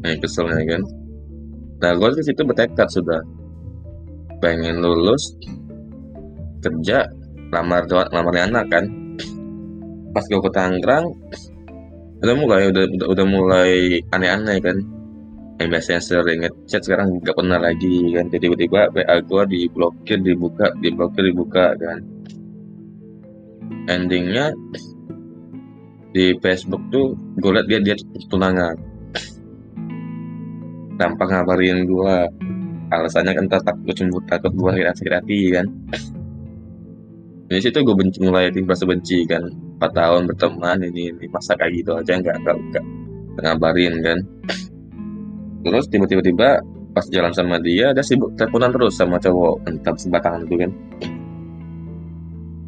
Nah 0.03 0.15
keselnya 0.19 0.63
kan 0.67 0.83
Nah 1.81 1.93
gue 1.97 2.09
di 2.21 2.25
situ 2.25 2.45
bertekad 2.45 2.89
sudah. 2.93 3.21
Pengen 4.41 4.81
lulus 4.85 5.37
kerja 6.61 7.09
lamar 7.53 7.89
lamar 7.89 8.35
anak 8.37 8.69
kan. 8.69 8.85
Pas 10.13 10.25
gue 10.29 10.41
ke 10.41 10.51
Tangerang 10.53 11.09
udah 12.21 12.37
mulai 12.37 12.69
udah 12.69 12.85
udah, 12.85 13.09
udah 13.17 13.27
mulai 13.27 13.73
aneh-aneh 14.13 14.61
kan. 14.61 14.77
Yang 15.61 15.69
biasanya 15.77 16.01
sering 16.01 16.41
ngechat 16.41 16.85
sekarang 16.85 17.21
nggak 17.21 17.37
pernah 17.37 17.61
lagi 17.61 18.13
kan. 18.17 18.29
Jadi 18.33 18.49
tiba-tiba 18.49 18.81
WA 18.93 19.17
gua 19.25 19.43
diblokir 19.45 20.21
dibuka 20.25 20.73
diblokir 20.81 21.25
dibuka 21.33 21.77
kan. 21.77 22.01
Endingnya 23.89 24.53
di 26.11 26.35
Facebook 26.43 26.83
tuh 26.91 27.15
gue 27.39 27.51
liat 27.55 27.67
dia 27.71 27.79
dia 27.79 27.97
tunangan 28.27 28.90
tanpa 31.01 31.25
ngabarin 31.25 31.89
gua. 31.89 32.29
Alasannya 32.91 33.33
kan 33.39 33.47
takut 33.47 33.77
gue 33.87 33.95
cemburu 33.95 34.27
takut 34.27 34.51
sakit 34.51 34.99
sakit 34.99 35.15
hati 35.15 35.41
kan. 35.55 35.67
Dari 37.47 37.61
situ 37.63 37.79
gue 37.87 37.97
benci 37.97 38.19
mulai 38.21 38.51
merasa 38.51 38.85
benci 38.85 39.23
kan. 39.31 39.47
4 39.81 39.97
tahun 39.97 40.29
berteman 40.29 40.85
ini, 40.85 41.15
ini 41.15 41.27
masa 41.33 41.57
kayak 41.57 41.73
gitu 41.73 41.97
aja 41.97 42.19
nggak 42.19 42.37
nggak 42.45 42.57
nggak 42.61 42.85
ngabarin 43.47 43.95
kan. 44.03 44.19
Terus 45.63 45.87
tiba-tiba 45.87 46.23
tiba 46.23 46.49
pas 46.91 47.07
jalan 47.07 47.31
sama 47.31 47.63
dia 47.63 47.95
dia 47.95 48.03
sibuk 48.03 48.35
teleponan 48.35 48.75
terus 48.75 48.99
sama 48.99 49.23
cowok 49.23 49.71
entah 49.71 49.95
sebatangan 49.95 50.43
itu 50.51 50.57
kan. 50.67 50.71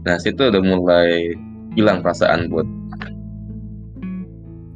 Nah 0.06 0.16
situ 0.22 0.42
udah 0.50 0.62
mulai 0.62 1.34
hilang 1.74 1.98
perasaan 1.98 2.46
buat 2.46 2.66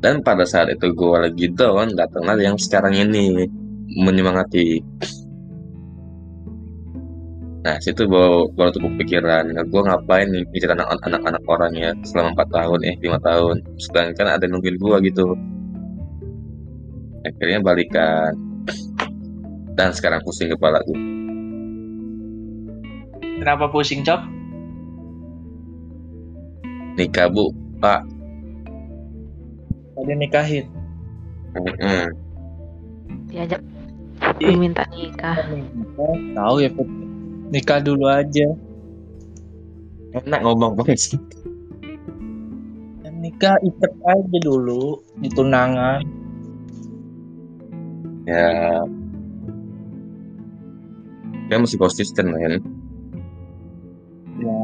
dan 0.00 0.20
pada 0.20 0.44
saat 0.44 0.68
itu 0.72 0.92
gue 0.92 1.16
lagi 1.16 1.46
down 1.52 1.96
datanglah 1.96 2.36
yang 2.38 2.56
sekarang 2.60 2.94
ini 2.96 3.48
menyemangati 3.96 4.82
Nah, 7.66 7.82
situ 7.82 8.06
baru, 8.06 8.46
baru 8.54 8.70
tuh 8.70 8.86
kepikiran, 8.86 9.50
nah, 9.50 9.66
gue 9.66 9.82
ngapain 9.82 10.30
anak- 10.30 11.02
anak-anak 11.02 11.42
orang 11.50 11.74
ya 11.74 11.90
selama 12.06 12.38
4 12.38 12.48
tahun, 12.54 12.80
eh 12.86 12.94
5 13.02 13.18
tahun. 13.18 13.58
Sedangkan 13.74 14.38
ada 14.38 14.46
yang 14.46 14.54
nungguin 14.54 14.78
gue 14.78 14.96
gitu. 15.10 15.26
Akhirnya 17.26 17.58
balikan. 17.66 18.30
Dan 19.74 19.90
sekarang 19.90 20.22
pusing 20.22 20.54
kepala 20.54 20.78
gue. 20.86 20.94
Kenapa 23.42 23.66
pusing, 23.66 24.06
Cok? 24.06 24.22
Nikah 27.02 27.26
bu, 27.34 27.50
pak. 27.82 28.15
Tadi 30.06 30.22
nikahin. 30.22 30.70
Mm-mm. 31.58 32.06
diajak 33.26 33.58
Ih. 34.38 34.54
minta 34.54 34.86
nikah 34.94 35.34
Tahu 36.30 36.56
ya, 36.62 36.70
Put. 36.70 36.86
Nikah 37.50 37.82
dulu 37.82 38.06
aja. 38.06 38.54
Enak 40.14 40.46
ngomong 40.46 40.78
banget 40.78 41.10
sih. 41.10 41.18
Nikah 43.02 43.58
ikat 43.66 43.92
aja 44.06 44.38
dulu 44.46 45.02
di 45.18 45.26
tunangan. 45.26 45.98
Ya. 48.30 48.46
Dia 51.50 51.58
masih 51.58 51.82
konsisten 51.82 52.30
kan. 52.30 52.62
Ya, 54.38 54.58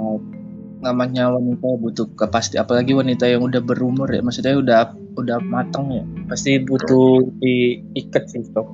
namanya 0.86 1.34
wanita 1.34 1.66
butuh 1.82 2.06
kepasti 2.14 2.62
apalagi 2.62 2.94
wanita 2.94 3.26
yang 3.26 3.42
udah 3.42 3.58
berumur 3.58 4.06
ya 4.06 4.22
maksudnya 4.22 4.54
udah 4.54 5.01
udah 5.14 5.38
matang 5.42 5.86
ya 5.88 6.02
pasti 6.26 6.56
butuh 6.58 7.20
diikat 7.38 8.24
sih 8.26 8.42
Cok. 8.48 8.68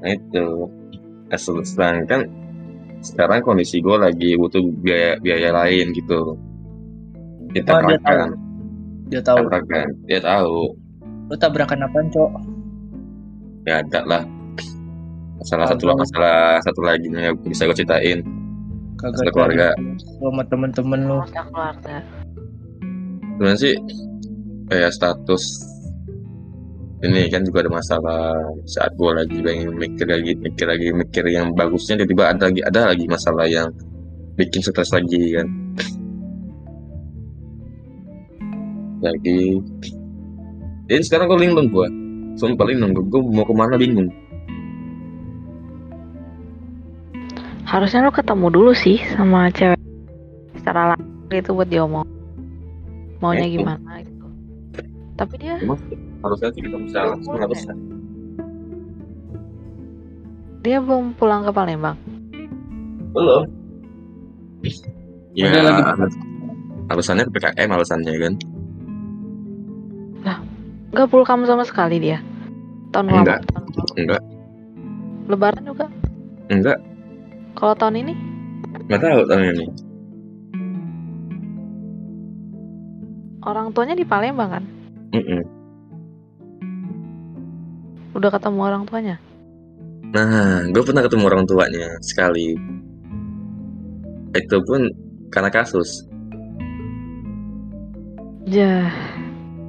Nah 0.00 0.10
itu. 0.10 0.48
Sedangkan 1.62 2.26
sekarang 3.00 3.40
kondisi 3.40 3.78
gue 3.78 3.96
lagi 3.96 4.34
butuh 4.34 4.60
biaya 4.80 5.16
biaya 5.18 5.52
lain 5.54 5.92
gitu. 5.92 6.34
Kita 7.50 7.70
Oh, 7.72 7.80
dia 7.82 7.98
tahu. 7.98 8.06
makan, 8.06 8.28
dia 9.06 9.20
tahu 9.20 9.36
tabrakan. 9.42 9.86
Dia 10.06 10.20
tahu. 10.20 10.58
lu 11.26 11.36
tabrakan 11.36 11.86
apaan 11.86 12.06
cok 12.08 12.30
ya 13.62 13.78
ada 13.78 14.02
lah 14.02 14.22
masalah 15.36 15.70
satu 15.70 15.86
Apa? 15.86 16.02
masalah 16.02 16.38
satu 16.58 16.80
lagi 16.82 17.06
yang 17.06 17.38
bisa 17.40 17.64
gue 17.64 17.76
ceritain 17.76 18.18
kagak 18.96 19.14
Masalah 19.14 19.32
keluarga. 19.32 19.68
sama 20.18 20.42
temen-temen 20.44 21.00
lu 21.06 21.18
keluarga. 21.22 21.96
Sebenarnya 23.30 23.56
sih 23.56 23.74
kayak 24.70 24.94
status 24.94 25.42
ini 27.00 27.32
kan 27.32 27.42
juga 27.42 27.64
ada 27.64 27.72
masalah 27.72 28.22
saat 28.68 28.92
gue 28.92 29.10
lagi 29.10 29.36
pengen 29.40 29.72
mikir 29.74 30.04
lagi 30.04 30.36
mikir 30.36 30.66
lagi 30.68 30.88
mikir 30.92 31.24
yang 31.32 31.50
bagusnya 31.56 31.96
tiba-tiba 31.96 32.30
ada 32.30 32.52
lagi 32.52 32.60
ada 32.60 32.80
lagi 32.92 33.04
masalah 33.08 33.48
yang 33.48 33.68
bikin 34.36 34.60
stres 34.60 34.92
lagi 34.92 35.36
kan. 35.36 35.48
Lagi. 39.00 39.40
Ini 40.92 41.02
sekarang 41.04 41.32
gue 41.32 41.40
linglung 41.40 41.68
gue 41.72 41.88
sumpah 42.36 42.68
linglung 42.68 42.92
gue 42.92 43.20
mau 43.32 43.48
ke 43.48 43.54
mana 43.56 43.80
bingung. 43.80 44.12
Harusnya 47.64 48.04
lo 48.04 48.12
ketemu 48.12 48.46
dulu 48.52 48.72
sih 48.76 49.00
sama 49.16 49.48
cewek 49.56 49.80
secara 50.60 50.92
langsung 50.92 51.32
gitu 51.32 51.56
buat 51.56 51.68
diomong. 51.70 52.06
Maunya 53.24 53.46
Eh, 53.48 53.56
gimana 53.56 54.04
gitu. 54.04 54.09
Tapi 55.20 55.34
dia 55.36 55.60
Cuma 55.60 55.76
harusnya 56.24 56.48
sih 56.50 56.62
kita 56.64 56.76
bisa 56.80 56.98
langsung 57.04 57.36
harusnya 57.36 57.76
dia 60.60 60.76
belum 60.76 61.16
pulang 61.16 61.44
ke 61.44 61.52
Palembang. 61.52 61.96
belum 63.10 63.48
ya 65.32 65.48
lagi- 65.50 66.14
alasannya 66.86 67.24
PKM 67.28 67.68
alasannya 67.68 68.12
kan 68.18 68.34
Gak 70.90 71.06
pulang 71.06 71.22
kamu 71.24 71.46
sama 71.46 71.62
sekali 71.62 72.02
dia. 72.02 72.18
Tahun 72.90 73.06
Enggak. 73.06 73.40
lalu. 73.40 73.46
tahun 73.46 73.64
lalu. 73.70 73.92
enggak 73.96 74.22
Lebaran 75.30 75.62
juga. 75.62 75.86
enggak 76.48 76.78
Kalau 77.54 77.74
tahun 77.74 77.96
ini 78.00 78.14
nggak 78.90 79.00
tahu 79.00 79.20
tahun 79.24 79.44
ini 79.54 79.66
orang 83.40 83.70
tuanya 83.70 83.94
di 83.94 84.04
Palembang 84.04 84.50
kan. 84.50 84.64
Mm-mm. 85.10 85.42
Udah 88.14 88.30
ketemu 88.30 88.58
orang 88.62 88.82
tuanya. 88.86 89.16
Nah, 90.10 90.66
gue 90.70 90.82
pernah 90.82 91.06
ketemu 91.06 91.24
orang 91.30 91.44
tuanya 91.46 91.86
sekali. 92.02 92.58
Itu 94.34 94.58
pun 94.66 94.90
karena 95.30 95.50
kasus. 95.50 96.06
Jah. 98.50 98.90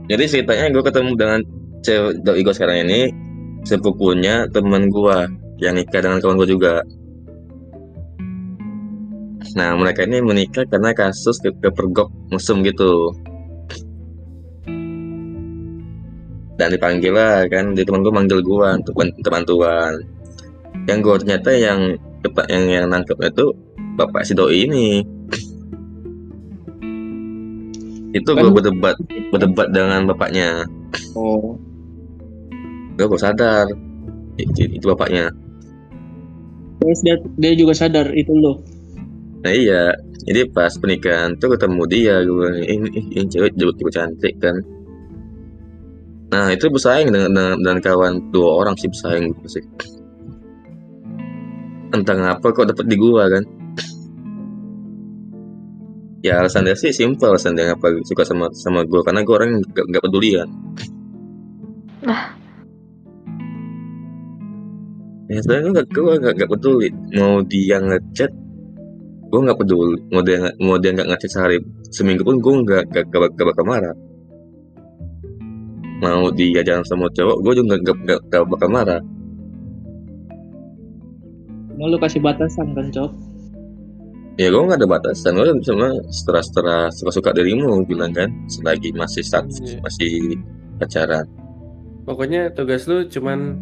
Jadi 0.10 0.24
ceritanya 0.26 0.74
gue 0.74 0.84
ketemu 0.84 1.12
dengan 1.14 1.40
cewek 1.86 2.14
doi 2.26 2.42
gue 2.42 2.54
sekarang 2.54 2.78
ini 2.90 3.14
sepupunya 3.62 4.50
temen 4.50 4.90
gue 4.90 5.18
yang 5.62 5.78
nikah 5.78 6.02
dengan 6.02 6.18
kawan 6.18 6.42
gue 6.42 6.50
juga. 6.50 6.82
Nah, 9.54 9.78
mereka 9.78 10.06
ini 10.10 10.22
menikah 10.26 10.66
karena 10.66 10.94
kasus 10.98 11.38
ke 11.38 11.54
kepergok 11.62 12.10
mesum 12.34 12.66
gitu. 12.66 13.14
Dan 16.62 16.78
dipanggil 16.78 17.10
lah 17.10 17.50
kan, 17.50 17.74
di 17.74 17.82
teman 17.82 18.06
gue 18.06 18.14
manggil 18.14 18.40
gue 18.46 18.68
untuk 18.78 18.94
untuk 18.94 19.32
bantuan. 19.34 19.98
Yang 20.86 20.98
gue 21.02 21.16
ternyata 21.26 21.50
yang 21.58 21.80
kepa- 22.22 22.46
yang 22.54 22.66
yang 22.70 22.86
nangkep 22.86 23.18
itu 23.18 23.50
bapak 23.98 24.22
si 24.22 24.38
doi 24.38 24.70
ini. 24.70 25.02
Itu 28.14 28.30
gue 28.38 28.46
Kan- 28.46 28.54
berdebat 28.54 28.96
berdebat 29.34 29.68
dengan 29.74 30.06
bapaknya. 30.06 30.70
oh. 31.18 31.58
Gue 32.94 33.10
baru 33.10 33.18
sadar. 33.18 33.66
Itu, 34.38 34.70
itu 34.70 34.86
bapaknya. 34.86 35.34
Terus 36.82 37.00
dia, 37.02 37.16
dia 37.42 37.54
juga 37.58 37.74
sadar 37.74 38.10
itu 38.14 38.34
lo 38.38 38.62
nah 39.42 39.50
iya. 39.50 39.90
Jadi 40.22 40.54
pas 40.54 40.70
pernikahan 40.78 41.34
tuh 41.42 41.58
ketemu 41.58 41.82
dia 41.90 42.22
gue 42.22 42.62
ini, 42.62 42.90
ini, 42.94 43.26
cewek 43.26 43.58
juga 43.58 43.90
cantik 43.90 44.38
kan 44.38 44.54
nah 46.32 46.48
itu 46.48 46.72
bersaing 46.72 47.12
dengan, 47.12 47.30
dengan, 47.36 47.56
dengan 47.60 47.80
kawan 47.84 48.14
dua 48.32 48.50
orang 48.64 48.76
sih 48.80 48.88
bersaing 48.88 49.36
sih. 49.52 49.64
Entah 51.92 52.16
ngapa 52.16 52.48
kok 52.56 52.72
dapet 52.72 52.88
di 52.88 52.96
gua 52.96 53.28
kan. 53.28 53.44
Ya 56.24 56.40
alasan 56.40 56.64
dia 56.64 56.78
sih 56.80 56.96
simpel 56.96 57.36
alasan 57.36 57.60
dia 57.60 57.68
ngapa 57.68 58.00
suka 58.08 58.24
sama 58.24 58.48
sama 58.56 58.88
gua 58.88 59.04
karena 59.04 59.28
gua 59.28 59.44
orang 59.44 59.60
gak, 59.76 59.86
gak 59.92 60.04
pedulian 60.08 60.48
ya 65.32 65.40
sebenarnya 65.40 65.64
gue 65.64 65.74
gak, 65.80 65.88
gue 65.96 66.14
gak, 66.20 66.34
gak 66.44 66.52
peduli. 66.52 66.90
Mau 67.16 67.40
dia 67.48 67.78
ngechat 67.80 68.32
gue 69.32 69.40
gak 69.48 69.60
peduli. 69.64 69.98
Mau 70.12 70.22
dia 70.28 70.38
nggak- 70.44 70.58
mau 70.60 70.76
dia 70.76 70.92
nggak 70.92 71.08
ngechat 71.08 71.32
sehari 71.32 71.58
seminggu 71.88 72.28
pun 72.28 72.44
gue 72.44 72.54
gak, 72.68 72.84
gak, 72.92 73.06
gak, 73.08 73.32
gak 73.40 73.48
bakal 73.48 73.64
marah 73.64 73.96
mau 76.02 76.28
dia 76.34 76.62
jalan 76.66 76.84
sama 76.84 77.06
cowok 77.14 77.38
gue 77.46 77.54
juga 77.62 77.76
gak, 77.86 77.98
gak, 78.10 78.20
gak 78.30 78.44
bakal 78.50 78.70
marah 78.70 79.02
mau 81.78 81.90
lu 81.90 81.98
kasih 81.98 82.22
batasan 82.22 82.74
kan 82.74 82.90
cok 82.90 83.12
ya 84.38 84.48
gue 84.50 84.62
gak 84.66 84.80
ada 84.82 84.88
batasan 84.90 85.38
gue 85.38 85.46
cuma 85.62 85.88
setelah 86.10 86.42
setelah 86.42 86.82
suka 86.90 87.12
suka 87.14 87.30
dirimu 87.34 87.86
bilang 87.86 88.14
kan 88.14 88.30
selagi 88.50 88.90
masih 88.94 89.22
status 89.22 89.62
Iya. 89.62 89.78
masih 89.82 90.12
pacaran 90.78 91.26
Pokoknya 92.02 92.50
tugas 92.58 92.90
lu 92.90 93.06
cuman 93.06 93.62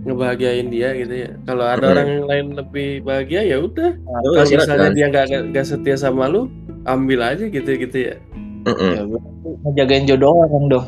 ngebahagiain 0.00 0.72
dia 0.72 0.96
gitu 0.96 1.12
ya. 1.12 1.30
Kalau 1.44 1.68
ada 1.68 1.76
Mm-mm. 1.76 1.92
orang 1.92 2.08
yang 2.08 2.24
lain 2.24 2.46
lebih 2.56 3.04
bahagia 3.04 3.44
ya 3.44 3.60
udah. 3.60 3.92
Lu 4.00 4.32
Kalau 4.32 4.48
gak 4.48 4.64
misalnya 4.64 4.90
dia 4.96 5.06
nggak 5.12 5.24
nggak 5.52 5.66
setia 5.68 5.92
sama 6.00 6.24
lu, 6.32 6.48
ambil 6.88 7.20
aja 7.20 7.44
gitu 7.44 7.68
gitu 7.76 7.96
ya. 8.00 8.16
Mm-mm. 8.64 8.90
ya 8.96 9.02
berarti 9.04 9.48
ngejagain 9.60 10.04
jodoh 10.08 10.32
orang 10.40 10.64
dong 10.72 10.86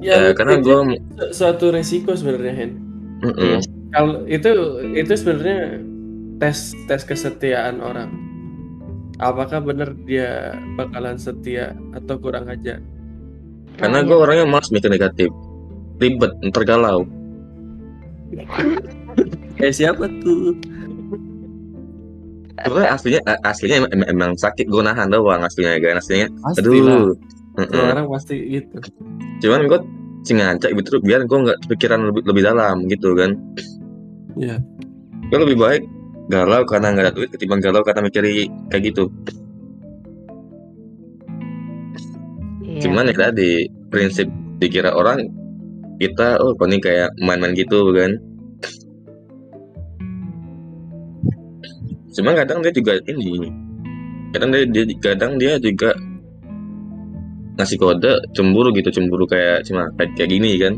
ya 0.00 0.30
karena 0.32 0.58
gue 0.58 0.76
su- 1.16 1.32
suatu 1.34 1.70
resiko 1.70 2.12
sebenarnya 2.12 2.54
Hen. 2.54 2.70
mm-mm. 3.22 3.56
Kalau 3.90 4.22
itu 4.26 4.48
itu 4.92 5.12
sebenarnya 5.12 5.80
tes 6.36 6.58
tes 6.84 7.02
kesetiaan 7.02 7.80
orang. 7.80 8.12
Apakah 9.16 9.64
benar 9.64 9.96
dia 10.04 10.52
bakalan 10.76 11.16
setia 11.16 11.72
atau 11.92 12.20
kurang 12.20 12.46
aja? 12.46 12.76
karena 13.76 14.00
Nah, 14.00 14.04
gue 14.04 14.16
iya. 14.16 14.22
orangnya 14.22 14.46
malas 14.46 14.72
mikir 14.72 14.88
negatif 14.88 15.28
ribet 15.96 16.32
ntar 16.44 16.64
galau 16.64 17.04
Eh 19.56 19.68
siapa 19.70 20.08
tuh? 20.20 20.56
Sebenarnya 22.56 22.88
aslinya 22.90 23.20
aslinya 23.42 23.76
em- 23.84 23.92
em- 23.94 24.08
emang 24.10 24.32
sakit 24.34 24.64
gue 24.64 24.80
nahan 24.80 25.12
doang 25.12 25.44
aslinya 25.44 25.76
kan 25.76 26.00
aslinya 26.00 26.26
Pastilah. 26.40 26.64
aduh 26.64 27.06
Semua 27.56 27.72
Mm-mm. 27.72 27.92
orang 27.96 28.06
pasti 28.12 28.36
gitu. 28.36 28.76
cuman 29.40 29.64
gue 29.64 29.80
sengaja 30.28 30.68
gitu 30.68 31.00
biar 31.00 31.24
gue 31.24 31.38
nggak 31.40 31.58
kepikiran 31.64 32.00
lebih, 32.12 32.22
lebih 32.28 32.42
dalam 32.44 32.76
gitu 32.86 33.16
kan 33.16 33.32
Iya. 34.36 34.60
gue 35.32 35.38
lebih 35.40 35.56
baik 35.56 35.82
galau 36.28 36.60
karena 36.68 36.92
nggak 36.92 37.04
ada 37.08 37.12
duit 37.16 37.30
ketimbang 37.32 37.64
galau 37.64 37.80
karena 37.80 38.04
mikiri 38.04 38.50
kayak 38.68 38.92
gitu 38.92 39.08
Iya. 42.60 42.80
cuman 42.84 43.08
ya 43.08 43.14
tadi 43.16 43.50
prinsip 43.88 44.28
dikira 44.60 44.92
orang 44.92 45.24
kita 45.96 46.36
oh 46.44 46.52
kok 46.52 46.68
ini 46.68 46.76
kayak 46.76 47.08
main-main 47.24 47.56
gitu 47.56 47.88
kan 47.96 48.20
cuman 52.12 52.32
kadang 52.36 52.58
dia 52.60 52.72
juga 52.72 52.92
ini 53.08 53.48
kadang 54.32 54.48
dia, 54.52 54.64
dia 54.68 54.84
kadang 55.00 55.32
dia 55.40 55.56
juga 55.56 55.92
ngasih 57.56 57.76
kode 57.80 58.12
cemburu 58.36 58.68
gitu 58.76 58.92
cemburu 58.92 59.24
kayak 59.24 59.64
cuma 59.64 59.88
kayak, 59.96 60.12
kayak 60.14 60.30
gini 60.30 60.52
kan. 60.60 60.74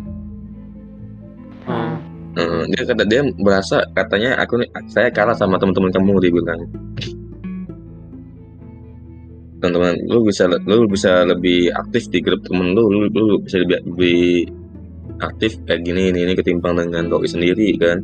Hmm. 1.68 1.94
Eh, 2.38 2.62
dia 2.70 2.82
kata 2.86 3.02
dia 3.02 3.20
merasa 3.34 3.82
katanya 3.98 4.38
aku 4.38 4.62
saya 4.86 5.10
kalah 5.10 5.34
sama 5.34 5.58
teman-teman 5.58 5.90
kamu 5.90 6.22
dia 6.22 6.30
bilang. 6.30 6.60
Teman-teman 9.58 9.98
lu 10.06 10.22
bisa 10.22 10.46
lu 10.46 10.86
bisa 10.86 11.26
lebih 11.26 11.74
aktif 11.74 12.06
di 12.14 12.22
grup 12.22 12.46
temen 12.46 12.78
lu 12.78 12.86
lu, 12.86 13.10
lu 13.10 13.42
bisa 13.42 13.58
lebih, 13.58 13.82
lebih 13.90 14.22
aktif 15.18 15.58
kayak 15.66 15.82
gini 15.82 16.14
ini, 16.14 16.30
ini 16.30 16.32
ketimbang 16.38 16.78
dengan 16.78 17.10
doi 17.10 17.26
sendiri 17.26 17.74
kan. 17.74 17.98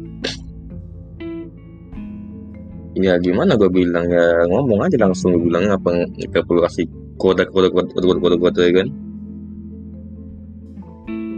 Ya 2.98 3.18
gimana 3.22 3.54
gue 3.54 3.70
bilang 3.70 4.06
ya 4.10 4.46
ngomong 4.50 4.82
aja 4.86 4.98
langsung 4.98 5.34
gue 5.34 5.46
bilang 5.46 5.70
apa 5.70 6.10
nggak 6.10 6.42
perlu 6.46 6.62
kasih 6.66 6.86
kode 7.20 7.44
kode 7.48 7.68
kode 7.70 7.90
kode 7.94 8.18
kode, 8.20 8.36
kode 8.40 8.64
kan 8.74 8.88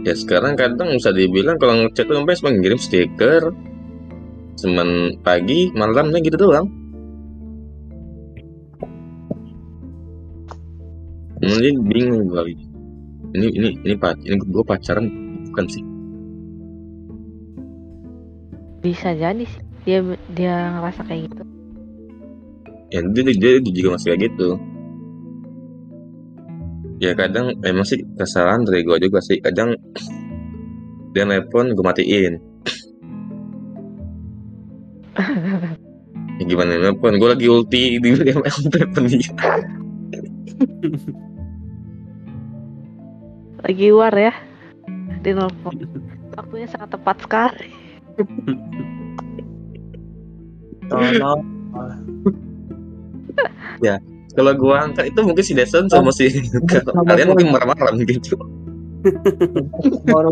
ya 0.07 0.13
sekarang 0.15 0.55
kadang 0.55 0.95
bisa 0.95 1.11
dibilang 1.11 1.59
kalau 1.59 1.87
tuh 1.91 2.05
sampai 2.07 2.37
cuma 2.39 2.49
ngirim 2.55 2.79
stiker 2.79 3.43
cuman 4.57 5.19
pagi 5.21 5.69
malamnya 5.75 6.23
gitu 6.23 6.37
doang 6.39 6.67
Jadi 11.37 11.69
bingung 11.85 12.33
gue. 12.33 12.57
Ini 13.37 13.47
ini 13.47 13.69
ini 13.85 13.95
pac 13.95 14.17
ini 14.25 14.35
gue 14.35 14.63
pacaran 14.65 15.05
bukan 15.53 15.65
sih. 15.69 15.83
Bisa 18.81 19.13
jadi 19.13 19.45
sih. 19.45 19.61
Dia 19.85 20.01
dia 20.33 20.53
ngerasa 20.75 21.05
kayak 21.07 21.31
gitu. 21.31 21.43
ya 22.87 23.03
dia, 23.03 23.23
dia, 23.35 23.59
dia 23.59 23.73
juga 23.75 23.99
masih 23.99 24.15
kayak 24.15 24.21
gitu 24.31 24.55
ya 26.97 27.13
kadang 27.13 27.53
emang 27.61 27.85
sih 27.85 28.01
kesalahan 28.17 28.65
dari 28.65 28.81
gue 28.81 28.97
juga 28.97 29.21
sih 29.21 29.37
kadang 29.41 29.77
dia 31.13 31.23
nelpon 31.25 31.73
gue 31.73 31.85
matiin 31.85 32.33
ya 36.37 36.43
gimana 36.45 36.77
nelpon 36.81 37.17
gue 37.17 37.29
lagi 37.29 37.47
ulti 37.49 38.01
di 38.01 38.09
telepon 38.73 39.03
dia 39.05 39.31
Lagi 43.67 43.91
war 43.91 44.15
ya. 44.15 44.33
Di 45.21 45.35
nelfon. 45.35 45.75
Waktunya 46.37 46.67
sangat 46.69 46.95
tepat 46.95 47.17
sekali. 47.25 47.69
Tolong. 50.87 51.41
Kalau 54.37 54.53
gue 54.53 54.75
angkat 54.77 55.09
itu 55.09 55.19
mungkin 55.25 55.41
si 55.43 55.57
Deson 55.57 55.89
sama 55.89 56.13
si 56.13 56.29
kalian 57.09 57.33
mungkin 57.33 57.49
marah-marah 57.49 57.97
gitu 58.05 58.37
Nomor 60.05 60.29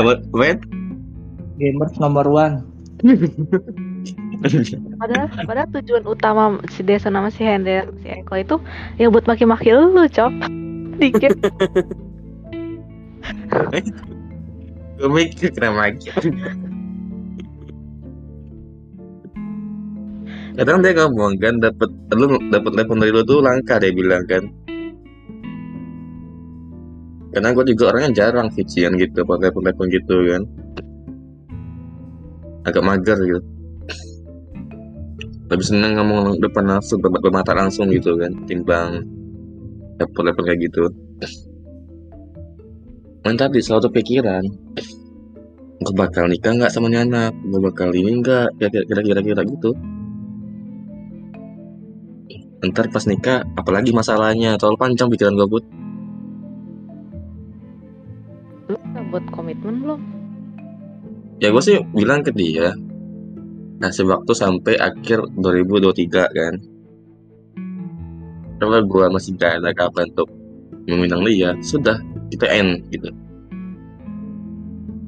sama 0.00 0.16
main 0.32 0.56
gamers 1.60 1.92
nomor 2.00 2.24
one. 2.24 2.64
Padahal, 4.96 5.28
padahal 5.44 5.68
tujuan 5.76 6.08
utama 6.08 6.56
si 6.72 6.80
Desa 6.80 7.12
sama 7.12 7.28
si 7.28 7.44
Hendra 7.44 7.84
si 8.00 8.08
Eko 8.08 8.40
itu 8.40 8.56
ya 8.96 9.12
buat 9.12 9.28
maki-maki 9.28 9.68
lu, 9.68 9.92
Cop. 10.08 10.32
Dikit. 10.96 11.36
gue 14.96 15.08
mikir 15.12 15.52
kenapa 15.52 15.92
lagi 15.92 16.08
kadang 20.60 20.84
dia 20.84 20.92
ngomong 20.92 21.40
kan 21.40 21.56
dapat 21.56 21.88
lu 22.12 22.36
dapat 22.52 22.70
telepon 22.76 23.00
dari 23.00 23.16
lu 23.16 23.24
tuh 23.24 23.40
langka 23.40 23.80
dia 23.80 23.96
bilang 23.96 24.20
kan. 24.28 24.44
Karena 27.32 27.56
gue 27.56 27.64
juga 27.72 27.96
orangnya 27.96 28.12
jarang 28.12 28.52
vician 28.52 28.92
gitu 29.00 29.24
dapat 29.24 29.40
telepon 29.40 29.64
telepon 29.64 29.86
gitu 29.88 30.16
kan. 30.28 30.42
Agak 32.68 32.84
mager 32.84 33.16
gitu. 33.24 33.40
Lebih 35.48 35.64
seneng 35.64 35.96
ngomong 35.96 36.44
depan 36.44 36.76
langsung 36.76 37.00
berbat 37.00 37.24
bermata 37.24 37.56
langsung 37.56 37.88
gitu 37.88 38.20
kan 38.20 38.28
timbang 38.44 39.00
telepon 39.96 40.28
telepon 40.28 40.44
kayak 40.44 40.60
gitu. 40.68 40.92
Kan 43.24 43.40
tadi 43.40 43.64
selalu 43.64 43.96
pikiran 43.96 44.44
gue 45.80 45.94
bakal 45.96 46.28
nikah 46.28 46.52
nggak 46.52 46.68
sama 46.68 46.92
nih 46.92 47.08
anak 47.08 47.32
gue 47.48 47.60
bakal 47.64 47.88
ini 47.96 48.20
nggak? 48.20 48.60
Kira-kira 48.60 49.00
kira-kira 49.00 49.40
gitu 49.48 49.72
ntar 52.60 52.92
pas 52.92 53.04
nikah 53.08 53.46
apalagi 53.56 53.90
masalahnya? 53.96 54.60
Terlalu 54.60 54.76
panjang 54.76 55.08
pikiran 55.08 55.36
gue 55.36 55.48
bud. 55.48 55.64
Lu 58.68 58.76
udah 58.76 59.02
buat 59.08 59.24
komitmen 59.32 59.76
belum? 59.80 60.00
ya 61.40 61.48
gue 61.48 61.62
sih 61.64 61.80
bilang 61.96 62.20
ke 62.20 62.30
dia 62.36 62.76
kasih 63.80 64.04
waktu 64.12 64.32
sampai 64.36 64.76
akhir 64.76 65.24
2023 65.40 66.12
kan. 66.12 66.54
Kalau 68.60 68.84
gue 68.84 69.04
masih 69.08 69.40
gak 69.40 69.64
ada 69.64 69.72
kabar 69.72 70.04
untuk 70.04 70.28
meminang 70.84 71.24
dia 71.24 71.56
sudah 71.64 71.96
kita 72.28 72.44
end 72.44 72.84
gitu. 72.92 73.08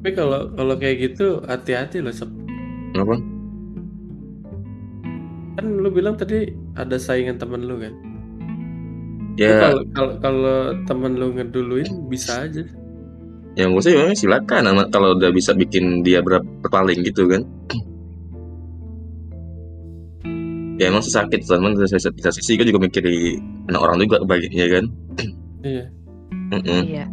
Tapi 0.01 0.09
kalau 0.17 0.49
kalau 0.57 0.75
kayak 0.81 1.05
gitu 1.05 1.37
hati-hati 1.45 2.01
loh 2.01 2.09
Sob. 2.09 2.33
kenapa 2.91 3.21
Kan 5.53 5.65
lu 5.77 5.89
bilang 5.89 6.15
tadi 6.15 6.49
ada 6.73 6.97
saingan 6.97 7.37
temen 7.37 7.61
lu 7.63 7.77
kan. 7.77 7.93
Ya 9.33 9.57
Kalau 9.59 9.81
kalau 10.21 10.57
temen 10.85 11.17
lu 11.17 11.33
ngeduluin 11.33 11.89
bisa 12.05 12.45
aja. 12.45 12.61
yang 13.53 13.69
gue 13.77 13.85
sih 13.85 13.93
memang 13.93 14.17
silakan 14.17 14.65
kalau 14.89 15.13
udah 15.13 15.29
bisa 15.29 15.53
bikin 15.53 16.01
dia 16.01 16.25
ber- 16.25 16.41
berpaling 16.65 17.05
gitu 17.05 17.29
kan 17.29 17.45
ya 20.81 20.89
emang 20.89 21.05
sih 21.05 21.13
sakit 21.13 21.45
teman 21.45 21.77
sisi 21.77 22.01
dari 22.17 22.33
sisi 22.33 22.57
gue 22.57 22.65
juga 22.65 22.81
mikirin 22.81 23.37
anak 23.69 23.77
orang 23.77 24.01
juga 24.01 24.25
kebaliknya 24.25 24.65
kan 24.73 24.85
Iya. 25.61 25.85
Mm-mm. 26.49 26.81
Iya. 26.81 27.05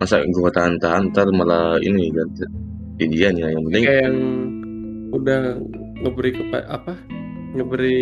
masa 0.00 0.24
gue 0.24 0.50
tahan-tahan 0.56 1.12
ntar 1.12 1.28
malah 1.36 1.76
ini 1.84 2.08
kan 2.16 2.28
jadian 2.96 3.34
ya 3.36 3.46
yang 3.52 3.62
penting 3.68 3.82
Kayak 3.84 4.00
yang 4.08 4.16
udah 5.12 5.40
ngeberi 6.00 6.30
kepa 6.32 6.58
apa? 6.66 6.92
Ngeberi 7.56 7.98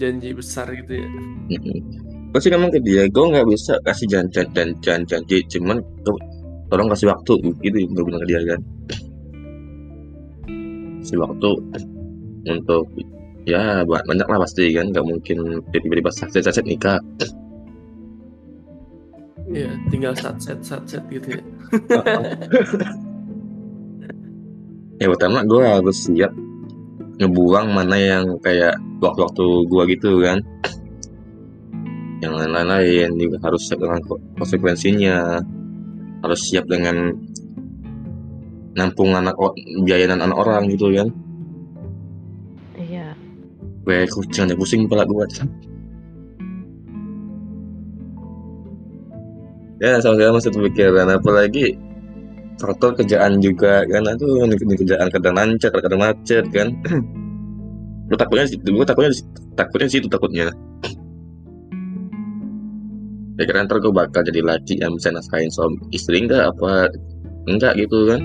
janji 0.00 0.34
besar 0.34 0.66
gitu 0.74 0.98
ya. 0.98 1.08
sih 2.40 2.48
ngomong 2.48 2.72
ke 2.72 2.80
dia 2.80 3.04
gue 3.06 3.24
nggak 3.28 3.44
bisa 3.44 3.76
kasih 3.84 4.08
janji 4.08 4.40
dan 4.56 4.72
janji, 4.80 5.04
janji 5.04 5.36
cuman 5.52 5.78
tolong 6.72 6.88
kasih 6.88 7.12
waktu 7.12 7.38
gitu 7.60 7.76
gue 7.92 8.02
bilang 8.08 8.24
ke 8.24 8.28
dia 8.32 8.40
kan 8.48 8.60
kasih 11.04 11.18
waktu 11.20 11.50
untuk 12.48 12.88
ya 13.44 13.84
ba- 13.84 14.02
banyak 14.08 14.24
lah 14.24 14.38
pasti 14.40 14.72
kan 14.72 14.88
nggak 14.90 15.04
mungkin 15.04 15.38
tiba-tiba 15.70 16.10
sakit 16.10 16.42
sakit 16.42 16.64
nikah 16.66 16.98
Iya, 19.52 19.68
tinggal 19.92 20.16
satset 20.16 20.64
satset 20.64 21.04
gitu 21.12 21.36
ya. 21.36 21.42
ya 24.96 25.06
pertama 25.12 25.44
gue 25.44 25.60
harus 25.60 26.08
siap 26.08 26.32
ngebuang 27.20 27.66
mana 27.72 27.96
yang 27.98 28.24
kayak 28.40 28.78
waktu-waktu 29.00 29.44
gue 29.68 29.82
gitu 29.96 30.10
kan. 30.22 30.38
Yang 32.22 32.32
lain-lain 32.38 33.10
juga 33.18 33.36
harus 33.50 33.66
siap 33.66 33.82
dengan 33.82 34.00
ko- 34.06 34.22
konsekuensinya. 34.38 35.42
Harus 36.22 36.40
siap 36.46 36.70
dengan 36.70 37.10
nampung 38.72 39.12
anak 39.12 39.34
biaya 39.84 40.08
dan 40.08 40.22
anak 40.22 40.38
orang 40.38 40.70
gitu 40.70 40.88
kan. 40.94 41.08
Iya. 42.78 43.14
gue 43.82 44.06
kucing 44.06 44.46
deh 44.46 44.54
pusing 44.54 44.86
kepala 44.86 45.02
gue 45.02 45.26
ya 49.82 49.98
sama-sama 49.98 50.38
masih 50.38 50.54
kepikiran 50.54 51.10
apalagi 51.10 51.74
faktor 52.62 52.94
kerjaan 52.94 53.42
juga 53.42 53.82
kan? 53.90 54.06
Aduh 54.06 54.46
ini 54.46 54.54
kerjaan 54.78 55.10
kadang 55.10 55.34
lancar 55.34 55.74
kadang 55.74 55.98
macet 55.98 56.46
kan? 56.54 56.70
Gue 58.12 58.18
takutnya 58.20 58.44
gue 58.44 58.84
takutnya 58.84 59.10
takutnya 59.56 59.88
sih 59.88 59.98
itu 60.04 60.08
takutnya. 60.12 60.52
Ya 63.40 63.42
kira 63.48 63.64
ntar 63.64 63.80
gue 63.80 63.88
bakal 63.88 64.20
jadi 64.20 64.44
laki 64.44 64.84
yang 64.84 64.92
bisa 65.00 65.08
nafkahin 65.08 65.48
suami 65.48 65.80
istri 65.96 66.20
enggak 66.20 66.52
apa 66.52 66.92
enggak 67.48 67.72
gitu 67.80 68.12
kan? 68.12 68.20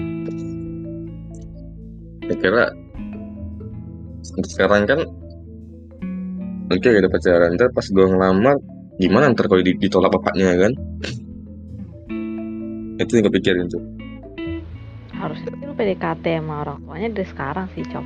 Ya 2.28 2.36
kira 2.36 2.64
sekarang 4.44 4.84
kan 4.92 5.00
oke 6.68 6.90
udah 6.92 7.08
pacaran. 7.08 7.56
Ntar 7.56 7.72
pas 7.72 7.88
gue 7.88 8.06
ngelamar 8.12 8.60
gimana 9.00 9.32
ntar 9.32 9.48
kalau 9.48 9.64
di- 9.64 9.80
ditolak 9.80 10.12
bapaknya 10.12 10.68
kan? 10.68 10.72
Itu 13.08 13.24
yang 13.24 13.32
gue 13.32 13.40
tuh 13.72 13.97
Harusnya 15.18 15.50
lu 15.66 15.74
PDKT 15.74 16.26
sama 16.38 16.62
orang 16.62 16.78
tuanya 16.86 17.10
dari 17.10 17.28
sekarang 17.28 17.66
sih, 17.74 17.84
Cop. 17.90 18.06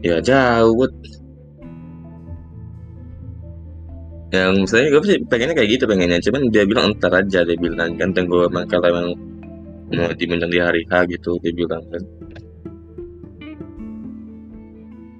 ya 0.00 0.16
jauh 0.24 0.72
buat 0.80 0.88
yang 4.32 4.64
misalnya 4.64 4.96
gue 4.96 5.02
sih 5.04 5.18
pengennya 5.28 5.54
kayak 5.58 5.70
gitu 5.76 5.84
pengennya. 5.84 6.22
Cuman 6.22 6.48
dia 6.48 6.64
bilang 6.64 6.94
entar 6.96 7.12
aja 7.12 7.44
dia 7.44 7.58
bilang 7.58 7.98
kan 8.00 8.14
tunggu 8.14 8.48
emang 8.48 8.64
kalau 8.70 8.86
emang 8.88 9.08
mau 9.90 10.08
dimenjang 10.14 10.48
di 10.48 10.60
hari 10.62 10.82
H 10.86 10.92
gitu 11.10 11.36
dia 11.42 11.52
bilang 11.52 11.82
kan. 11.90 12.02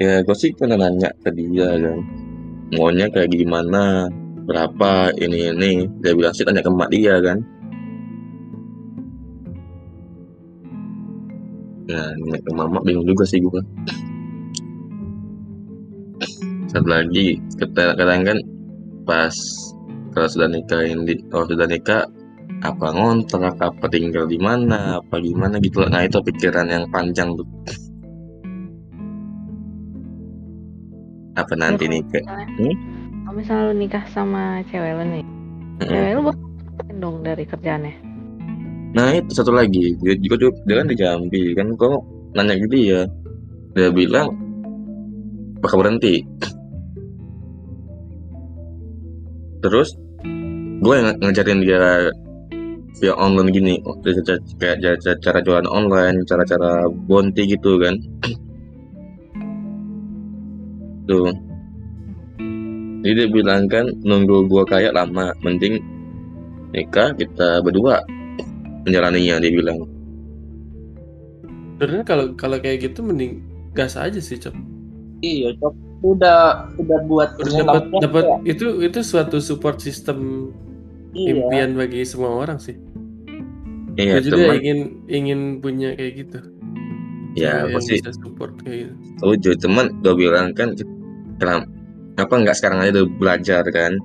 Ya 0.01 0.25
gue 0.25 0.37
sih 0.39 0.57
pernah 0.57 0.81
nanya 0.81 1.13
ke 1.21 1.29
dia 1.37 1.69
kan 1.77 2.01
maunya 2.73 3.11
kayak 3.13 3.35
gimana? 3.35 4.09
Berapa? 4.47 5.13
Ini 5.13 5.53
ini. 5.53 5.85
Dia 6.01 6.15
bilang 6.17 6.33
sih 6.33 6.47
tanya 6.47 6.65
ke 6.65 6.71
emak 6.71 6.89
dia 6.89 7.19
kan 7.21 7.43
nah 11.91 12.07
nanya 12.15 12.39
ke 12.39 12.51
mama 12.55 12.79
bingung 12.87 13.03
juga 13.03 13.27
sih 13.27 13.43
gue 13.43 13.63
satu 16.71 16.87
lagi 16.87 17.35
kita 17.59 17.99
kadang 17.99 18.23
kan 18.23 18.39
pas 19.03 19.35
kalau 20.15 20.29
sudah 20.31 20.47
nikah 20.47 20.87
ini 20.87 21.19
kalau 21.27 21.45
sudah 21.51 21.67
nikah 21.67 22.07
apa 22.61 22.87
ngontrak 22.93 23.57
apa 23.59 23.87
tinggal 23.91 24.29
di 24.29 24.39
mana 24.39 25.01
apa 25.03 25.19
gimana 25.19 25.59
gitu 25.59 25.83
nah 25.91 26.07
itu 26.07 26.23
pikiran 26.23 26.71
yang 26.71 26.85
panjang 26.95 27.35
tuh 27.35 27.49
apa 31.35 31.55
nanti 31.57 31.89
Ya, 31.89 31.93
nikah 31.99 32.23
Hmm? 32.61 32.75
Kalau 33.25 33.35
misalnya 33.39 33.65
lu 33.71 33.75
nikah 33.79 34.05
sama 34.11 34.59
cewek 34.67 34.91
lu 34.91 35.05
nih, 35.07 35.25
Mm-mm. 35.79 35.87
cewek 35.87 36.11
lu 36.19 36.21
bakal 36.27 36.49
dong 36.99 37.17
dari 37.23 37.45
kerjaannya? 37.47 38.10
Nah 38.91 39.15
itu 39.15 39.31
satu 39.31 39.55
lagi. 39.55 39.95
Dia 40.03 40.19
juga 40.19 40.51
dia, 40.67 40.75
kan 40.83 40.87
di 40.91 40.97
Jambi 40.99 41.55
kan 41.55 41.75
kok 41.79 42.03
nanya 42.35 42.55
gitu 42.59 42.77
ya 42.79 43.01
dia 43.75 43.89
bilang 43.95 44.35
bakal 45.63 45.83
berhenti? 45.83 46.27
Terus 49.61 49.95
gue 50.81 50.95
yang 50.97 51.13
ngajarin 51.21 51.61
dia 51.63 52.11
via 53.01 53.15
online 53.17 53.49
gini 53.55 53.75
kayak 54.59 55.01
cara, 55.23 55.39
jualan 55.41 55.69
online 55.69 56.25
cara-cara 56.27 56.89
bonti 56.89 57.47
gitu 57.47 57.79
kan. 57.79 57.95
Tuh. 61.07 61.31
Jadi 63.01 63.13
dia 63.17 63.29
bilang 63.33 63.65
kan 63.71 63.89
nunggu 64.05 64.45
gue 64.51 64.63
kaya 64.69 64.93
lama 64.93 65.33
mending 65.41 65.81
nikah 66.77 67.17
kita 67.17 67.65
berdua 67.65 68.05
menjalaninya 68.91 69.39
dia 69.39 69.53
bilang 69.55 69.87
Sebenarnya 71.81 72.05
kalau 72.05 72.25
kalau 72.37 72.61
kayak 72.61 72.85
gitu 72.85 73.01
mending 73.01 73.41
gas 73.73 73.97
aja 73.97 74.21
sih, 74.21 74.37
Cok. 74.37 74.53
Iya, 75.25 75.57
Cok. 75.57 75.75
Udah 76.05 76.69
udah 76.77 76.99
buat 77.09 77.41
Udah 77.41 77.53
dapat 77.65 77.83
dapat 78.01 78.25
itu 78.45 78.85
itu 78.85 79.01
suatu 79.01 79.41
support 79.41 79.81
system 79.81 80.51
Iya. 81.11 81.35
impian 81.35 81.71
bagi 81.75 82.07
semua 82.07 82.37
orang 82.37 82.61
sih. 82.61 82.77
iya 83.99 84.23
Gue 84.23 84.31
juga 84.31 84.37
teman 84.47 84.57
ingin 84.63 84.79
ingin 85.11 85.41
punya 85.59 85.93
kayak 85.99 86.13
gitu. 86.23 86.39
ya 87.35 87.67
pasti 87.71 87.99
bisa 87.99 88.15
support 88.15 88.55
kayak 88.63 88.87
gitu. 88.87 88.95
setuju 89.19 89.51
teman 89.59 89.87
gue 90.03 90.15
bilang 90.15 90.51
kan 90.55 90.75
kenapa 91.37 91.67
apa 92.15 92.35
nggak 92.39 92.55
sekarang 92.55 92.79
aja 92.83 92.91
udah 93.03 93.07
belajar 93.19 93.63
kan 93.71 93.99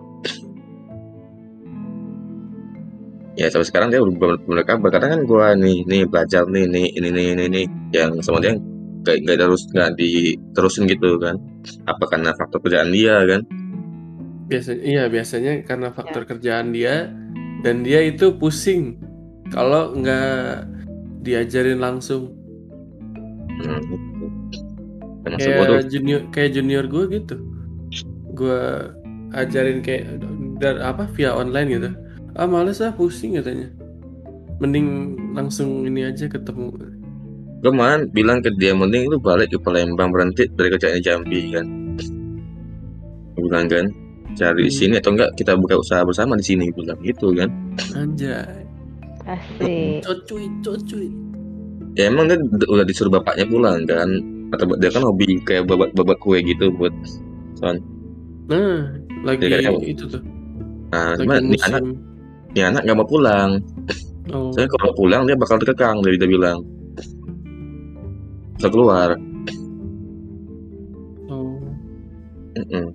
ya 3.35 3.51
sampai 3.51 3.67
sekarang 3.67 3.87
dia 3.91 3.99
udah 3.99 4.39
bener 4.39 4.63
kabar 4.63 4.89
karena 4.95 5.07
kan 5.19 5.21
gue 5.27 5.47
nih 5.59 5.77
nih 5.87 6.01
belajar 6.07 6.47
nih 6.47 6.65
nih 6.71 6.87
ini 6.95 7.09
nih 7.11 7.25
ini 7.35 7.45
nih 7.51 7.65
yang 7.91 8.19
sama 8.23 8.39
dia 8.39 8.55
kayak 9.05 9.19
nggak 9.27 9.37
terus 9.43 9.63
nggak 9.69 9.91
diterusin 9.99 10.87
gitu 10.87 11.19
kan 11.19 11.35
apa 11.85 12.03
karena 12.07 12.31
faktor 12.33 12.59
kerjaan 12.63 12.89
dia 12.95 13.21
kan 13.27 13.43
Biasanya 14.45 14.81
iya 14.85 15.03
biasanya 15.09 15.65
karena 15.65 15.89
faktor 15.89 16.21
kerjaan 16.29 16.69
dia 16.69 17.09
dan 17.65 17.81
dia 17.81 18.05
itu 18.05 18.37
pusing 18.37 19.01
kalau 19.49 19.93
nggak 19.97 20.69
diajarin 21.25 21.81
langsung. 21.81 22.29
hmm. 23.57 23.81
Ya, 25.25 25.57
gue 25.57 25.65
tuh 25.65 25.73
Kayak 25.81 25.87
junior 25.89 26.21
kayak 26.29 26.51
junior 26.53 26.85
gue 26.85 27.03
gitu. 27.17 27.35
Gue 28.37 28.61
ajarin 29.33 29.81
kayak 29.81 30.21
dan 30.61 30.77
apa 30.85 31.09
via 31.17 31.33
online 31.33 31.69
gitu. 31.73 31.89
Ah 32.35 32.45
males 32.45 32.79
ah 32.79 32.91
pusing 32.91 33.35
katanya. 33.35 33.71
Mending 34.57 34.87
langsung 35.31 35.83
ini 35.83 36.03
aja 36.03 36.27
ketemu. 36.27 36.71
gue 37.55 37.73
malah 37.73 37.97
bilang 38.07 38.39
ke 38.39 38.53
dia 38.53 38.71
mending 38.71 39.09
lu 39.09 39.17
balik 39.17 39.49
ke 39.49 39.57
Palembang 39.57 40.13
berhenti 40.13 40.45
dari 40.51 40.69
kerjaan 40.69 40.95
di 40.95 41.01
Jambi 41.01 41.39
kan 41.49 41.65
Gua 43.33 43.41
bilang 43.41 43.65
kan 43.65 43.85
cari 44.31 44.61
di 44.61 44.69
Hmm. 44.69 44.77
sini 44.77 44.93
atau 44.95 45.11
enggak 45.11 45.33
kita 45.33 45.57
buka 45.57 45.73
usaha 45.75 46.05
bersama 46.05 46.37
di 46.37 46.45
sini 46.45 46.69
bilang 46.69 46.99
gitu 47.01 47.33
kan 47.33 47.49
Anjay. 47.91 48.45
Asik. 49.25 49.97
Cocuy, 50.05 50.45
cocuy. 50.61 51.09
ya 51.97 52.05
emang 52.05 52.29
dia 52.29 52.37
udah 52.67 52.85
disuruh 52.85 53.09
bapaknya 53.09 53.49
pulang 53.49 53.81
kan 53.83 54.09
atau 54.51 54.69
dia 54.75 54.91
kan 54.91 55.01
hobi 55.01 55.25
kayak 55.41 55.65
babak 55.65 55.89
babak 55.91 56.19
kue 56.19 56.37
gitu 56.39 56.69
buat 56.71 56.93
son 57.55 57.81
Nah, 58.45 58.93
lagi 59.25 59.41
Dia 59.41 59.57
kayak- 59.63 59.89
itu 59.89 60.05
tuh. 60.05 60.21
nah 60.93 61.17
Lagi 61.17 61.23
cuma 61.23 61.35
nih 61.41 61.59
anak 61.65 61.81
nih 62.55 62.63
anak 62.65 62.81
nggak 62.83 62.97
mau 62.97 63.05
pulang 63.07 63.59
Oh, 64.25 64.49
saya 64.49 64.65
kalau 64.65 64.89
pulang 64.97 65.29
dia 65.29 65.37
bakal 65.37 65.61
terkekang 65.61 66.01
dia 66.01 66.17
dia 66.17 66.25
bilang 66.25 66.65
bisa 68.57 68.73
keluar 68.73 69.13
oh. 71.29 71.61
Mm-mm. 72.57 72.85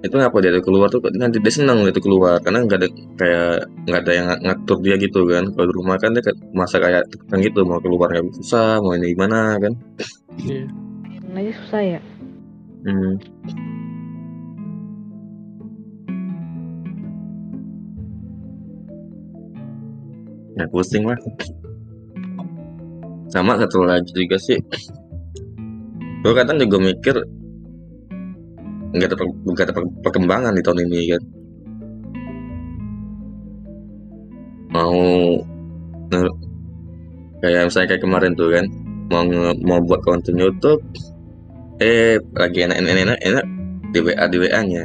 itu 0.00 0.14
ngapa 0.16 0.36
dia 0.40 0.60
keluar 0.60 0.88
tuh 0.88 1.00
nanti 1.12 1.40
dia 1.40 1.52
senang 1.52 1.84
dia 1.84 1.92
tuh 1.92 2.04
keluar 2.04 2.40
karena 2.40 2.64
nggak 2.64 2.78
ada 2.80 2.88
kayak 3.16 3.48
nggak 3.84 4.00
ada 4.04 4.12
yang 4.12 4.26
ng- 4.32 4.40
ngatur 4.44 4.78
dia 4.80 4.96
gitu 4.96 5.20
kan 5.24 5.44
kalau 5.52 5.66
di 5.68 5.74
rumah 5.76 5.96
kan 5.96 6.10
dia 6.12 6.24
masa 6.52 6.76
kayak 6.80 7.04
terkekang 7.08 7.40
gitu 7.40 7.68
mau 7.68 7.80
keluar 7.80 8.08
nggak 8.08 8.32
susah 8.40 8.80
mau 8.80 8.96
ini 8.96 9.12
gimana 9.12 9.60
kan 9.60 9.72
Iya. 10.40 10.64
Ini 11.24 11.36
aja 11.36 11.52
susah 11.60 11.80
ya. 11.84 12.00
hmm. 12.84 13.12
Ya 20.54 20.64
pusing 20.70 21.04
lah. 21.06 21.18
Sama 23.30 23.58
satu 23.58 23.82
lagi 23.82 24.10
juga 24.14 24.38
sih. 24.38 24.58
Gue 26.22 26.32
kadang 26.32 26.56
juga 26.56 26.78
mikir 26.80 27.16
nggak 28.94 29.10
ada, 29.10 29.16
per- 29.18 29.64
ada 29.66 29.74
per- 29.74 29.94
perkembangan 30.06 30.54
di 30.54 30.62
tahun 30.62 30.86
ini 30.86 31.00
kan. 31.10 31.22
Mau 34.74 34.96
kayak 37.42 37.68
misalnya 37.68 37.88
kayak 37.94 38.02
kemarin 38.02 38.32
tuh 38.38 38.50
kan. 38.54 38.66
Mau 39.12 39.22
mau 39.62 39.78
buat 39.84 40.00
konten 40.00 40.38
YouTube 40.40 40.80
eh 41.82 42.22
lagi 42.38 42.64
enak 42.64 42.78
enak 42.78 42.94
enak 43.02 43.18
enak 43.18 43.44
di 43.90 43.98
WA 43.98 44.24
di 44.30 44.36
WA 44.38 44.60
nya 44.62 44.82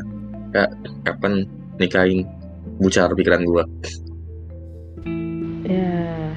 kak 0.49 0.69
kapan 1.05 1.45
nikahin 1.77 2.25
bucar 2.81 3.13
pikiran 3.13 3.45
gua 3.45 3.63
Ya. 5.69 6.33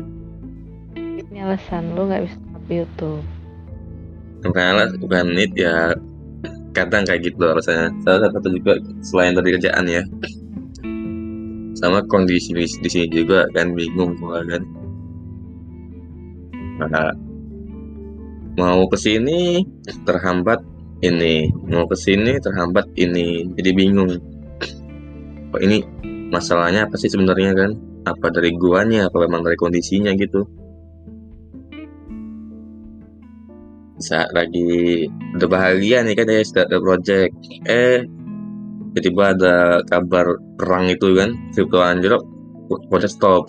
Ini 0.93 1.39
alasan 1.41 1.97
lu 1.97 2.05
nggak 2.05 2.29
bisa 2.29 2.37
up 2.53 2.67
YouTube. 2.69 3.25
bukan 4.45 4.65
alas 4.77 4.93
bukan 5.01 5.33
nit 5.33 5.49
ya. 5.57 5.97
Kadang 6.77 7.09
kayak 7.09 7.33
gitu 7.33 7.41
rasanya 7.41 7.89
salah 8.05 8.29
satu 8.29 8.53
juga 8.53 8.77
selain 9.01 9.33
dari 9.33 9.57
kerjaan 9.57 9.89
ya. 9.89 10.05
Sama 11.81 12.05
kondisi 12.13 12.53
di, 12.53 12.69
sini 12.69 13.09
juga 13.09 13.49
kan 13.57 13.73
bingung 13.73 14.21
gua 14.21 14.45
kan. 14.45 14.63
Nah, 16.85 17.13
mau 18.61 18.85
ke 18.85 19.01
sini 19.01 19.65
terhambat 20.05 20.61
ini 21.01 21.49
mau 21.73 21.89
ke 21.89 21.97
sini 21.97 22.37
terhambat 22.37 22.85
ini. 23.01 23.49
Jadi 23.57 23.71
bingung. 23.73 24.13
Kok 25.53 25.61
ini 25.65 25.81
masalahnya 26.29 26.85
apa 26.85 27.01
sih 27.01 27.09
sebenarnya 27.09 27.57
kan 27.57 27.92
apa 28.03 28.27
dari 28.35 28.51
guanya 28.59 29.07
apa 29.07 29.17
memang 29.27 29.47
dari 29.47 29.55
kondisinya 29.55 30.11
gitu? 30.19 30.43
Saat 34.03 34.35
lagi 34.35 35.07
udah 35.39 35.47
bahagia 35.47 36.03
nih 36.03 36.15
kan 36.19 36.27
ya 36.27 36.43
sudah 36.43 36.67
ada 36.67 36.79
project. 36.83 37.33
Eh 37.71 38.03
tiba-tiba 38.93 39.23
ada 39.33 39.55
kabar 39.87 40.27
perang 40.59 40.91
itu 40.91 41.15
kan 41.15 41.31
crypto 41.55 41.79
anjlok 41.79 42.23
project 42.91 43.15
stop. 43.15 43.47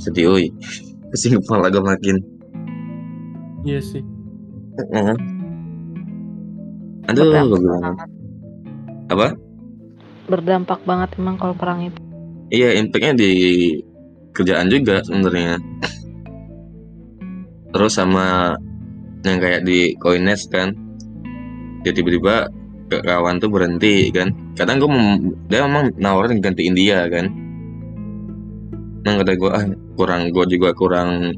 Sedih 0.00 0.32
oi 0.32 0.46
pusing 1.12 1.36
kepala 1.40 1.68
gue 1.68 1.84
makin. 1.84 2.16
Iya 3.68 3.80
sih. 3.84 4.02
Heeh. 4.78 5.16
aduh 7.08 7.24
gue 7.24 7.32
Berdampak 7.32 7.60
bilang 7.64 7.96
apa? 9.08 9.26
Berdampak 10.28 10.80
banget 10.84 11.10
emang 11.16 11.36
kalau 11.40 11.56
perang 11.56 11.80
itu. 11.84 12.07
Iya 12.48 12.76
impactnya 12.76 13.12
di 13.16 13.30
kerjaan 14.32 14.68
juga 14.70 15.02
sebenarnya. 15.04 15.58
Terus 17.74 17.92
sama 17.92 18.56
yang 19.26 19.38
kayak 19.42 19.66
di 19.66 19.92
Coinest 19.98 20.48
kan 20.48 20.72
dia 21.84 21.92
tiba-tiba 21.92 22.48
kawan 22.88 23.42
tuh 23.42 23.50
berhenti 23.52 24.08
kan. 24.14 24.32
Kadang 24.56 24.80
gue 24.80 24.90
dia 25.52 25.66
memang 25.66 25.92
nawarin 26.00 26.40
gantiin 26.40 26.72
dia 26.72 27.04
kan. 27.12 27.28
Nah 29.04 29.12
kata 29.20 29.32
gue 29.36 29.50
ah 29.52 29.64
kurang 29.98 30.32
gue 30.32 30.44
juga 30.48 30.72
kurang. 30.72 31.36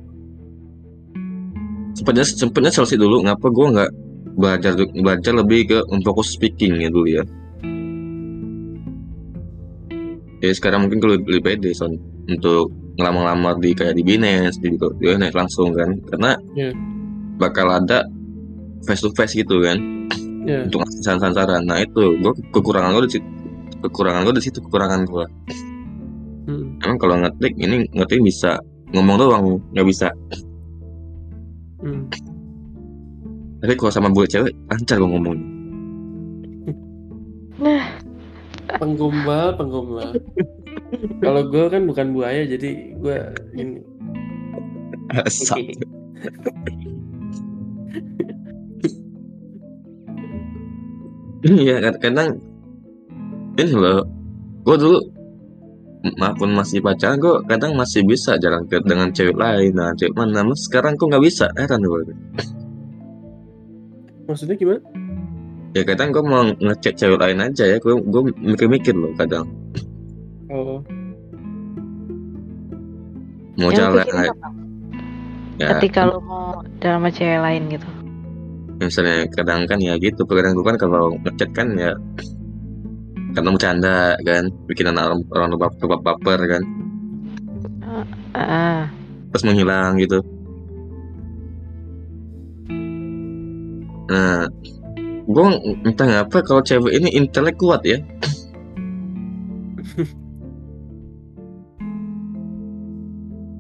Sempatnya 1.99 2.25
sempatnya 2.25 2.71
selesai 2.71 2.97
dulu 2.97 3.27
ngapa 3.27 3.47
gue 3.51 3.67
nggak 3.75 3.91
belajar 4.39 4.73
belajar 4.95 5.33
lebih 5.35 5.61
ke 5.69 5.79
fokus 6.07 6.33
speaking 6.39 6.81
ya 6.81 6.89
dulu 6.89 7.09
ya 7.11 7.23
ya 10.41 10.51
sekarang 10.51 10.89
mungkin 10.89 10.99
gue 10.99 11.11
lebih, 11.17 11.27
lebih 11.37 11.43
pede 11.47 11.71
son 11.73 11.97
untuk 12.27 12.69
ngelamar-lamar 12.97 13.57
di 13.59 13.73
kayak 13.73 13.95
di 13.95 14.03
Binance 14.03 14.57
di 14.59 14.73
di 14.73 14.77
Binance 15.01 15.37
langsung 15.37 15.73
kan 15.73 15.89
karena 16.09 16.31
Iya. 16.53 16.71
bakal 17.37 17.69
ada 17.69 18.05
face 18.85 19.01
to 19.01 19.13
face 19.13 19.33
gitu 19.35 19.61
kan 19.61 19.77
Iya. 20.45 20.65
untuk 20.65 20.81
ngasih 20.81 21.01
saran-saran 21.05 21.65
nah 21.65 21.77
itu 21.77 22.17
gue 22.19 22.33
kekurangan 22.51 22.97
gue 22.97 23.05
di 23.07 23.13
situ 23.17 23.29
kekurangan 23.81 24.21
gue 24.25 24.35
di 24.37 24.45
situ 24.45 24.59
kekurangan 24.61 25.01
gue 25.05 25.25
Hmm. 26.41 26.67
emang 26.83 26.99
kalau 26.99 27.15
ngetik 27.21 27.53
ini 27.57 27.85
ngetik 27.93 28.21
bisa 28.21 28.59
ngomong 28.91 29.17
doang 29.21 29.45
nggak 29.71 29.87
bisa 29.87 30.09
Hmm. 31.81 32.09
tapi 33.61 33.73
kalau 33.77 33.93
sama 33.93 34.09
buat 34.09 34.27
cewek 34.27 34.53
lancar 34.67 34.97
gue 34.97 35.05
ngomong 35.07 35.37
penggombal 38.81 39.55
penggombal 39.61 40.11
kalau 41.21 41.43
gue 41.53 41.65
kan 41.69 41.83
bukan 41.85 42.07
buaya 42.17 42.43
jadi 42.49 42.71
gue 42.97 43.17
ini. 43.55 43.79
Okay. 45.11 45.75
Iya 51.41 51.81
kan, 51.81 51.95
kadang 52.05 52.29
ini 53.57 53.73
loh. 53.73 54.05
Gue 54.61 54.77
dulu 54.77 54.99
maupun 56.21 56.53
masih 56.53 56.85
pacaran 56.85 57.17
gue 57.17 57.43
kadang 57.49 57.77
masih 57.77 58.05
bisa 58.05 58.37
jalan 58.41 58.65
ke 58.69 58.81
dengan 58.85 59.09
cewek 59.13 59.35
lain. 59.35 59.73
Nah 59.73 59.93
cewek 59.97 60.15
mana? 60.15 60.45
Sekarang 60.57 60.97
gue 60.97 61.11
nggak 61.11 61.25
bisa 61.25 61.49
heran 61.57 61.81
gue 61.81 62.17
maksudnya 64.31 64.55
gimana? 64.55 64.79
Ya 65.71 65.83
kadang 65.87 66.11
gue 66.11 66.23
mau 66.25 66.51
ngechat 66.59 66.99
cewek 66.99 67.19
lain 67.23 67.39
aja 67.47 67.63
ya, 67.63 67.77
gue 67.79 67.95
gue 67.95 68.23
mikir-mikir 68.43 68.95
loh 68.95 69.15
kadang. 69.15 69.47
Oh, 70.51 70.83
mau 73.55 73.71
Yang 73.71 73.79
jalan 73.79 74.07
pikirin 74.09 74.27
apa? 74.35 74.49
ya. 75.61 75.67
Ketika 75.79 76.01
lu 76.11 76.19
mau 76.25 76.59
sama 76.81 77.09
cewek 77.13 77.41
lain 77.45 77.65
gitu. 77.71 77.89
misalnya 78.81 79.29
kadang 79.37 79.69
kan 79.69 79.77
ya 79.77 79.93
gitu 80.01 80.25
kadang 80.25 80.57
gue 80.57 80.65
kan 80.65 80.81
kalau 80.81 81.13
ngechat 81.21 81.53
kan 81.53 81.69
ya 81.77 81.93
kadang 83.37 83.53
bercanda 83.53 84.17
kan 84.25 84.49
bikin 84.65 84.89
anak 84.89 85.13
orang 85.13 85.21
orang 85.37 85.51
baper 85.61 85.87
baper 86.01 86.41
kan. 86.49 86.63
Ah, 88.33 88.89
terus 89.31 89.45
menghilang 89.45 90.01
gitu. 90.01 90.25
Nah 94.11 94.49
gue 95.27 95.45
entah 95.85 96.07
ngapa 96.07 96.39
kalau 96.45 96.63
cewek 96.65 96.97
ini 96.97 97.09
intelek 97.17 97.57
kuat 97.61 97.85
ya. 97.85 97.99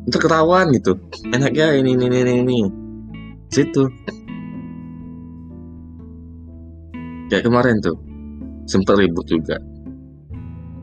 Itu 0.08 0.16
ketahuan 0.18 0.72
gitu. 0.74 0.98
Enaknya 1.30 1.76
ini 1.78 1.94
ini 1.94 2.06
ini 2.08 2.32
ini. 2.42 2.58
Situ. 3.52 3.86
Kayak 7.30 7.46
kemarin 7.46 7.78
tuh. 7.78 7.94
Sempet 8.66 8.98
ribut 8.98 9.26
juga. 9.30 9.54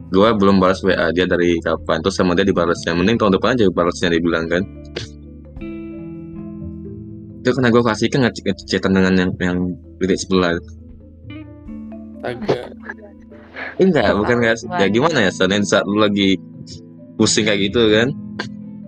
Gue 0.07 0.29
belum 0.31 0.63
balas 0.63 0.79
WA 0.85 1.11
dia 1.11 1.27
dari 1.27 1.59
kapan. 1.59 1.99
Terus 1.99 2.15
sama 2.15 2.39
dia 2.39 2.47
dibalasnya. 2.47 2.95
Mending 2.95 3.19
tahun 3.19 3.35
depan 3.35 3.59
aja 3.59 3.67
balasnya 3.67 4.15
dia 4.15 4.21
bilang 4.23 4.47
kan 4.47 4.63
itu 7.47 7.55
karena 7.55 7.71
gue 7.71 7.79
kasih 7.79 8.07
kan 8.11 8.21
ngecatan 8.27 8.91
dengan 8.91 9.13
yang 9.15 9.31
yang 9.39 9.57
titik 10.03 10.19
sebelah. 10.19 10.59
Agak. 12.19 12.75
Enggak 13.79 14.11
bukan 14.19 14.35
enggak 14.43 14.55
ya 14.83 14.87
gimana 14.91 15.17
ya 15.23 15.31
selain 15.31 15.63
saat 15.63 15.87
lu 15.87 16.03
lagi 16.03 16.35
pusing 17.15 17.47
kayak 17.47 17.71
gitu 17.71 17.87
kan? 17.87 18.11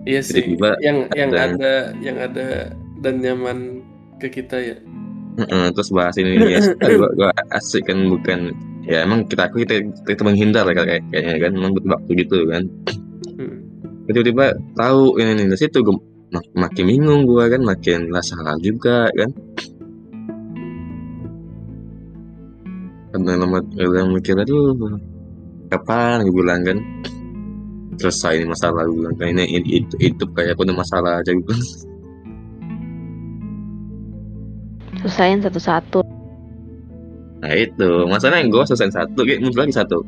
Iya 0.04 0.20
sih. 0.20 0.44
Tiba-tiba 0.44 0.76
Yang 0.84 0.98
yang 1.16 1.30
ada- 1.32 1.40
ada 1.56 1.72
yang 2.04 2.16
ada 2.20 2.46
dan 3.00 3.14
nyaman 3.24 3.58
ke 4.20 4.28
kita 4.28 4.60
ya. 4.60 4.76
Heeh, 5.40 5.66
terus 5.72 5.88
bahas 5.88 6.20
ini 6.20 6.36
ya. 6.36 6.60
Gue 7.00 7.08
gue 7.16 7.30
asik 7.56 7.88
kan 7.88 7.96
bukan. 8.12 8.52
Ya 8.84 9.06
emang 9.06 9.24
kita 9.24 9.48
aku 9.48 9.64
kita, 9.64 9.80
kita 10.04 10.20
menghindar 10.20 10.68
ya 10.68 10.74
kayak 10.76 11.00
kayaknya 11.08 11.34
kan? 11.48 11.50
Emang 11.56 11.72
betul 11.72 11.90
waktu 11.96 12.10
gitu 12.20 12.38
kan? 12.50 12.62
Hmm. 13.40 13.56
tiba-tiba 14.04 14.52
tahu 14.74 15.22
ini 15.22 15.38
ini 15.38 15.42
dari 15.48 15.60
situ 15.60 15.86
gue 15.86 15.96
mak- 16.30 16.54
makin 16.54 16.84
bingung 16.86 17.22
gue 17.26 17.44
kan 17.46 17.62
makin 17.62 18.00
lah 18.08 18.22
salah 18.22 18.54
juga 18.58 19.10
kan 19.10 19.30
karena 23.10 23.32
lama 23.42 23.58
yang 23.74 24.08
mikir 24.14 24.38
aduh 24.38 24.78
kapan 25.68 26.22
gue 26.22 26.34
bilang 26.34 26.62
kan 26.62 26.78
selesai 27.98 28.38
ini 28.38 28.46
masalah 28.46 28.86
gue 28.86 28.96
bilang 28.96 29.14
ini 29.34 29.44
ini- 29.50 29.72
itu 29.82 29.94
itu 29.98 30.24
kayak 30.32 30.54
aku 30.54 30.62
ada 30.64 30.74
masalah 30.74 31.12
aja 31.20 31.30
gue 31.30 31.42
bilang. 31.42 31.62
Selesaiin 35.00 35.40
satu-satu. 35.40 36.00
nah 37.40 37.56
itu 37.56 37.90
masalahnya 38.04 38.52
gue 38.52 38.62
selesai 38.68 38.92
satu 38.92 39.20
kayak 39.24 39.40
muncul 39.40 39.64
lagi 39.64 39.72
satu 39.72 39.98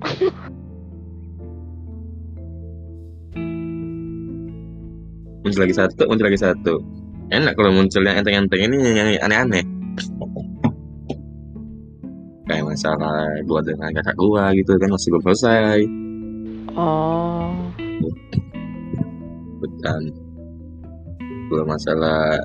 muncul 5.40 5.60
lagi 5.64 5.76
satu 5.76 6.02
muncul 6.08 6.26
lagi 6.28 6.40
satu. 6.40 6.74
Enak 7.30 7.54
kalau 7.54 7.70
muncul 7.70 8.02
yang 8.02 8.18
enteng-enteng 8.20 8.62
ini 8.66 8.76
yang 8.92 9.08
aneh-aneh. 9.22 9.64
Kayak 12.50 12.66
masalah 12.66 13.30
gua 13.46 13.62
dengan 13.62 13.94
kakak 13.94 14.16
gua 14.18 14.50
gitu 14.58 14.74
kan 14.74 14.90
masih 14.90 15.08
belum 15.14 15.22
selesai. 15.30 15.78
Oh, 16.74 17.54
bukan. 19.62 20.02
Belum 21.50 21.66
masalah 21.66 22.42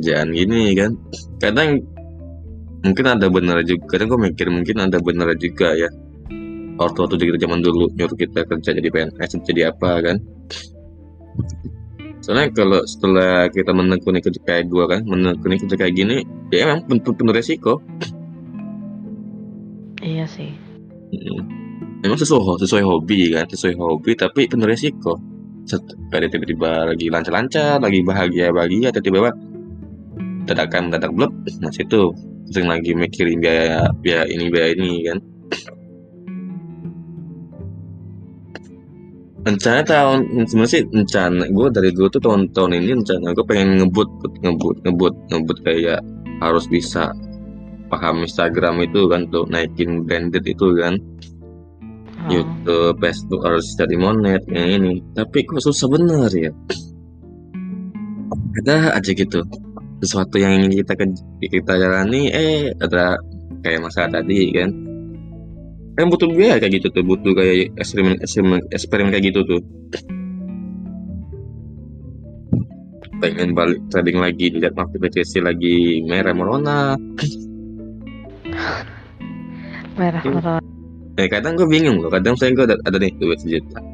jangan 0.00 0.32
gini 0.32 0.72
kan 0.72 0.96
kadang 1.44 1.76
mungkin 2.80 3.04
ada 3.04 3.28
benar 3.28 3.60
juga 3.68 3.84
kadang 3.92 4.16
gue 4.16 4.32
mikir 4.32 4.48
mungkin 4.48 4.76
ada 4.82 4.98
benar 4.98 5.30
juga 5.38 5.78
ya. 5.78 5.90
Waktu-waktu 6.80 7.20
kita 7.20 7.38
zaman 7.44 7.60
dulu 7.60 7.92
nyuruh 7.92 8.16
kita 8.16 8.40
kerja 8.48 8.72
jadi 8.72 8.88
PNS 8.88 9.44
jadi 9.44 9.68
apa 9.70 10.00
kan 10.00 10.16
soalnya 12.20 12.52
kalau 12.52 12.80
setelah 12.84 13.48
kita 13.48 13.72
menekuni 13.72 14.20
kerja 14.20 14.40
kayak 14.44 14.68
gua 14.68 14.84
kan 14.88 15.04
menekuni 15.08 15.56
kerja 15.56 15.76
kayak 15.76 15.94
gini 15.96 16.22
ya 16.52 16.68
emang 16.68 16.84
penuh, 16.84 17.16
penuh 17.16 17.32
resiko 17.32 17.80
iya 20.00 20.24
sih. 20.24 20.50
Mm. 21.12 21.42
Memang 22.00 22.16
sesuai 22.16 22.64
sesuai 22.64 22.80
hobi 22.80 23.36
kan, 23.36 23.44
sesuai 23.44 23.76
hobi 23.76 24.16
tapi 24.16 24.48
penuh 24.48 24.64
resiko. 24.64 25.20
Kayak 26.08 26.32
tiba-tiba 26.32 26.88
lagi 26.88 27.12
lancar-lancar, 27.12 27.78
lagi 27.78 28.00
bahagia-bahagia, 28.00 28.88
tiba-tiba 28.90 29.30
dadakan 30.48 30.88
mendadak 30.88 31.12
blok, 31.12 31.30
nah 31.60 31.70
situ 31.70 32.10
sering 32.50 32.66
lagi 32.66 32.96
mikirin 32.96 33.38
biaya 33.38 33.86
biaya 34.00 34.24
ini 34.26 34.48
biaya 34.48 34.68
ini 34.74 34.92
kan. 35.06 35.18
Rencana 39.40 39.80
tahun 39.80 40.18
sebenarnya 40.44 40.72
sih 40.72 40.82
rencana 40.84 41.44
gue 41.48 41.66
dari 41.72 41.90
dulu 41.96 42.12
tuh 42.12 42.20
tahun-tahun 42.20 42.70
ini 42.76 42.92
rencana 42.92 43.32
gue 43.32 43.46
pengen 43.48 43.80
ngebut 43.80 44.08
ngebut 44.44 44.76
ngebut 44.84 45.14
ngebut 45.32 45.58
kayak 45.64 46.00
harus 46.44 46.68
bisa 46.68 47.08
paham 47.88 48.22
Instagram 48.22 48.84
itu 48.84 49.08
kan 49.08 49.24
tuh 49.32 49.48
naikin 49.48 50.04
branded 50.04 50.44
itu 50.44 50.76
kan 50.76 51.00
Oh. 52.20 52.28
YouTube, 52.28 53.00
Facebook 53.00 53.40
harus 53.48 53.64
cari 53.80 53.96
monet 53.96 54.44
yang 54.52 54.68
ini. 54.76 55.00
Tapi 55.16 55.40
kok 55.48 55.64
susah 55.64 55.88
bener 55.88 56.28
ya. 56.28 56.52
Ada 58.60 59.00
aja 59.00 59.10
gitu 59.16 59.40
sesuatu 60.04 60.36
yang 60.36 60.60
ingin 60.60 60.84
kita 60.84 60.92
ke- 61.00 61.48
kita 61.48 61.72
jalani, 61.80 62.28
eh 62.28 62.76
ada 62.76 63.16
kayak 63.64 63.88
masalah 63.88 64.20
tadi 64.20 64.52
kan. 64.52 64.68
Kan 65.98 66.06
butuh 66.08 66.28
biaya 66.30 66.56
kayak 66.62 66.80
gitu 66.80 66.88
tuh, 66.94 67.04
butuh 67.04 67.32
kayak 67.34 67.74
eksperimen 67.76 68.16
eksperimen, 68.22 68.60
eksperimen 68.70 69.10
kayak 69.10 69.24
gitu 69.34 69.40
tuh. 69.44 69.60
Pengen 73.20 73.52
balik 73.52 73.80
trading 73.92 74.16
lagi, 74.16 74.48
lihat 74.48 74.72
market 74.72 74.96
BTC 74.96 75.44
lagi 75.44 76.00
merah 76.08 76.32
merona. 76.32 76.96
Merah 80.00 80.22
Hmm. 80.24 80.32
merah. 80.40 80.60
Eh 81.20 81.28
kadang 81.28 81.52
gue 81.60 81.68
bingung 81.68 82.00
loh, 82.00 82.08
kadang 82.08 82.32
saya 82.32 82.56
gue 82.56 82.64
ada, 82.64 82.76
ada 82.88 82.96
nih 82.96 83.12
duit 83.20 83.36
sejuta. 83.36 83.84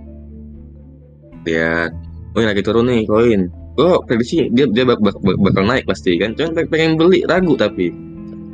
Lihat, 1.42 1.90
oh 2.38 2.42
lagi 2.46 2.62
turun 2.62 2.86
nih 2.86 3.02
koin. 3.10 3.50
Gue 3.74 3.90
prediksi 4.06 4.46
dia 4.54 4.70
dia 4.70 4.86
bak- 4.86 5.02
bak- 5.02 5.18
bak- 5.18 5.40
bakal 5.42 5.66
naik 5.66 5.82
pasti 5.82 6.14
kan. 6.14 6.38
Cuman 6.38 6.54
pe- 6.54 6.70
pengen 6.70 6.94
beli 6.94 7.26
ragu 7.26 7.58
tapi 7.58 7.90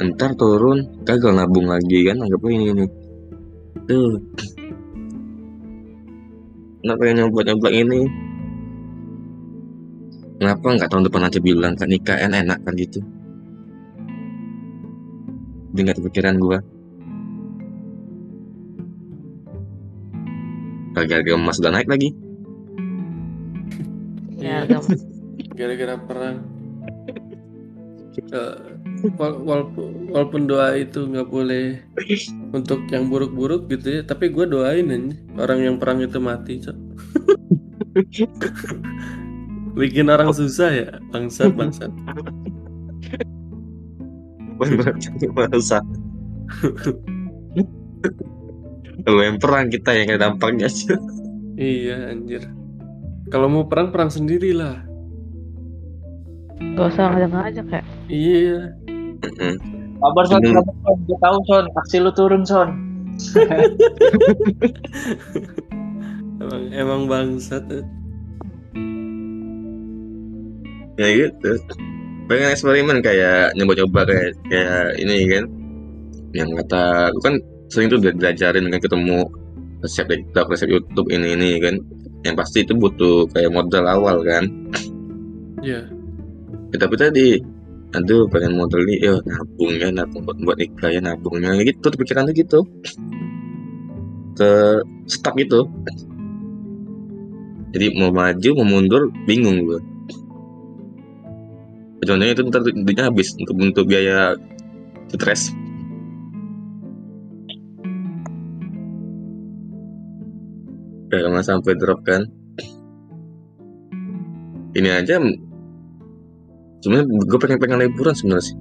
ntar 0.00 0.32
turun 0.40 0.82
gagal 1.04 1.36
nabung 1.36 1.68
lagi 1.68 2.08
kan 2.08 2.24
anggap 2.24 2.40
ini 2.48 2.72
ini. 2.72 2.84
Tuh. 3.88 4.20
Nggak 6.82 6.96
pengen 6.98 7.16
nyoba 7.22 7.40
nyoba 7.46 7.68
ini. 7.70 8.00
Kenapa 10.42 10.66
nggak 10.74 10.90
tahun 10.90 11.06
depan 11.06 11.26
aja 11.30 11.38
bilang 11.38 11.72
kan 11.78 11.86
nikah 11.86 12.18
en- 12.18 12.34
enak 12.34 12.58
kan 12.66 12.74
gitu. 12.74 12.98
Dia 15.72 15.80
nggak 15.86 15.98
kepikiran 16.02 16.36
gue. 16.42 16.58
Harga-harga 20.92 21.32
emas 21.38 21.56
udah 21.62 21.72
naik 21.72 21.88
lagi. 21.88 22.10
Ya, 24.36 24.66
Iya. 24.66 24.78
Gara-gara 25.54 25.94
perang. 26.02 26.36
Wal- 28.32 28.58
walaupun, 29.18 30.12
walaupun 30.12 30.42
doa 30.46 30.78
itu 30.78 31.06
nggak 31.08 31.28
boleh 31.28 31.82
untuk 32.54 32.86
yang 32.90 33.10
buruk-buruk 33.10 33.66
gitu 33.70 33.98
ya, 33.98 34.02
tapi 34.06 34.30
gue 34.30 34.46
doain 34.46 34.86
aja 34.88 35.16
orang 35.38 35.60
yang 35.62 35.76
perang 35.78 36.02
itu 36.02 36.18
mati, 36.22 36.62
cok. 36.62 36.76
Bikin 39.80 40.12
orang 40.12 40.30
susah 40.36 40.70
ya, 40.70 40.88
bangsat 41.10 41.52
bangsat. 41.56 41.90
Masa 44.62 45.80
Kalau 49.02 49.22
yang 49.24 49.38
perang 49.42 49.66
kita 49.66 49.90
yang 49.98 50.14
dampaknya 50.20 50.70
aja. 50.70 50.94
Iya 51.58 52.14
anjir. 52.14 52.46
Kalau 53.32 53.48
mau 53.50 53.66
perang 53.66 53.90
perang 53.90 54.12
sendiri 54.12 54.54
lah. 54.54 54.91
Gak 56.72 56.86
usah 56.88 57.04
ngajak-ngajak 57.12 57.66
ya. 57.68 57.82
Iya. 58.08 58.58
Kabar 60.02 60.24
son, 60.26 60.40
Hmm. 60.42 60.54
kabar 60.56 60.74
son. 60.82 60.96
Gue 61.06 61.18
tahu 61.20 61.38
son, 61.46 61.64
aksi 61.76 61.96
lu 62.00 62.10
turun 62.16 62.42
son. 62.42 62.68
emang 66.40 66.62
emang 66.82 67.00
bangsat 67.06 67.60
eh. 67.70 67.84
ya 70.96 71.08
gitu 71.12 71.52
pengen 72.26 72.52
eksperimen 72.56 72.98
kayak 73.04 73.52
nyoba-nyoba 73.56 74.08
kayak 74.08 74.30
kayak 74.48 74.96
ini 75.00 75.28
kan 75.28 75.44
yang 76.32 76.48
kata 76.64 77.12
gue 77.12 77.22
kan 77.22 77.34
sering 77.68 77.88
tuh 77.92 78.00
udah 78.00 78.12
diajarin 78.16 78.72
kan 78.72 78.80
ketemu 78.80 79.28
resep 79.84 80.08
TikTok 80.08 80.48
resep 80.52 80.68
YouTube 80.72 81.08
ini 81.12 81.36
ini 81.36 81.50
kan 81.60 81.76
yang 82.24 82.32
pasti 82.38 82.64
itu 82.64 82.72
butuh 82.76 83.28
kayak 83.36 83.52
modal 83.52 83.84
awal 83.88 84.24
kan 84.24 84.48
Iya. 85.62 85.86
Ya, 85.86 86.01
tapi 86.78 86.94
tadi 86.96 87.26
aduh 87.92 88.24
pengen 88.32 88.56
modal 88.56 88.80
nih 88.88 88.98
ya 89.04 89.14
nabungnya 89.20 89.88
nabung 89.92 90.24
buat, 90.24 90.38
buat 90.40 90.56
nikah 90.56 90.88
ya 90.88 91.00
nabungnya 91.04 91.52
gitu 91.60 91.86
pikiran 91.92 92.28
tuh 92.28 92.34
gitu. 92.36 92.58
Ke 94.32 94.80
stuck 95.04 95.36
gitu. 95.36 95.68
Jadi 97.72 97.86
mau 97.96 98.12
maju 98.12 98.50
mau 98.60 98.66
mundur 98.68 99.08
bingung 99.24 99.64
gue 99.64 99.80
contohnya 102.02 102.34
itu 102.34 102.42
ntar 102.50 102.62
duitnya 102.66 103.06
habis 103.08 103.34
untuk 103.38 103.56
untuk 103.62 103.84
biaya 103.86 104.34
stres. 105.06 105.54
Nggak 111.12 111.46
sampai 111.46 111.76
drop 111.78 112.00
kan. 112.02 112.26
Ini 114.72 114.88
aja 115.04 115.20
sebenarnya 116.82 117.06
gue 117.24 117.38
pengen 117.38 117.58
pengen 117.58 117.78
liburan 117.80 118.12
sebenarnya 118.12 118.44
sih 118.44 118.56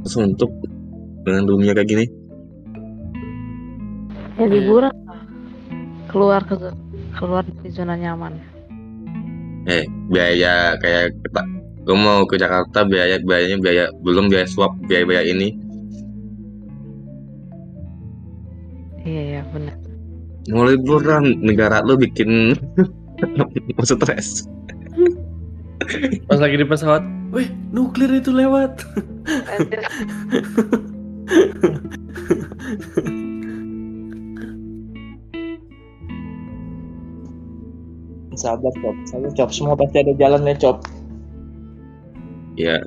Terus 0.00 0.16
untuk 0.22 0.50
dengan 1.22 1.42
dunia 1.44 1.74
kayak 1.74 1.88
gini 1.88 2.06
Ya 4.36 4.46
liburan 4.46 4.92
lah. 5.02 5.20
Keluar 6.06 6.40
ke 6.40 6.54
keluar 7.12 7.42
dari 7.42 7.70
zona 7.70 7.96
nyaman. 7.96 8.36
eh 9.66 9.82
biaya 10.06 10.78
kayak 10.78 11.10
kita 11.24 11.42
gue 11.82 11.96
mau 11.96 12.22
ke 12.22 12.36
Jakarta 12.36 12.86
biaya 12.86 13.18
biayanya 13.18 13.58
biaya 13.58 13.84
belum 13.98 14.30
biaya 14.30 14.46
swap 14.46 14.78
biaya 14.86 15.02
biaya 15.02 15.24
ini 15.26 15.50
Iya 19.02 19.22
ya 19.32 19.42
benar. 19.50 19.74
mau 20.46 20.62
liburan 20.62 21.42
negara 21.42 21.82
lu 21.82 21.98
bikin 21.98 22.54
mau 23.74 23.82
stres 23.82 24.46
Pas 26.28 26.38
lagi 26.40 26.56
di 26.58 26.66
pesawat, 26.66 27.02
weh 27.32 27.48
nuklir 27.72 28.10
itu 28.18 28.30
lewat. 28.30 28.82
Sabar 38.36 38.72
cop, 38.84 38.96
sabar 39.08 39.32
cop. 39.32 39.48
Semua 39.48 39.74
pasti 39.78 39.96
ada 40.02 40.12
jalannya 40.12 40.54
cop. 40.60 40.84
ya 42.56 42.80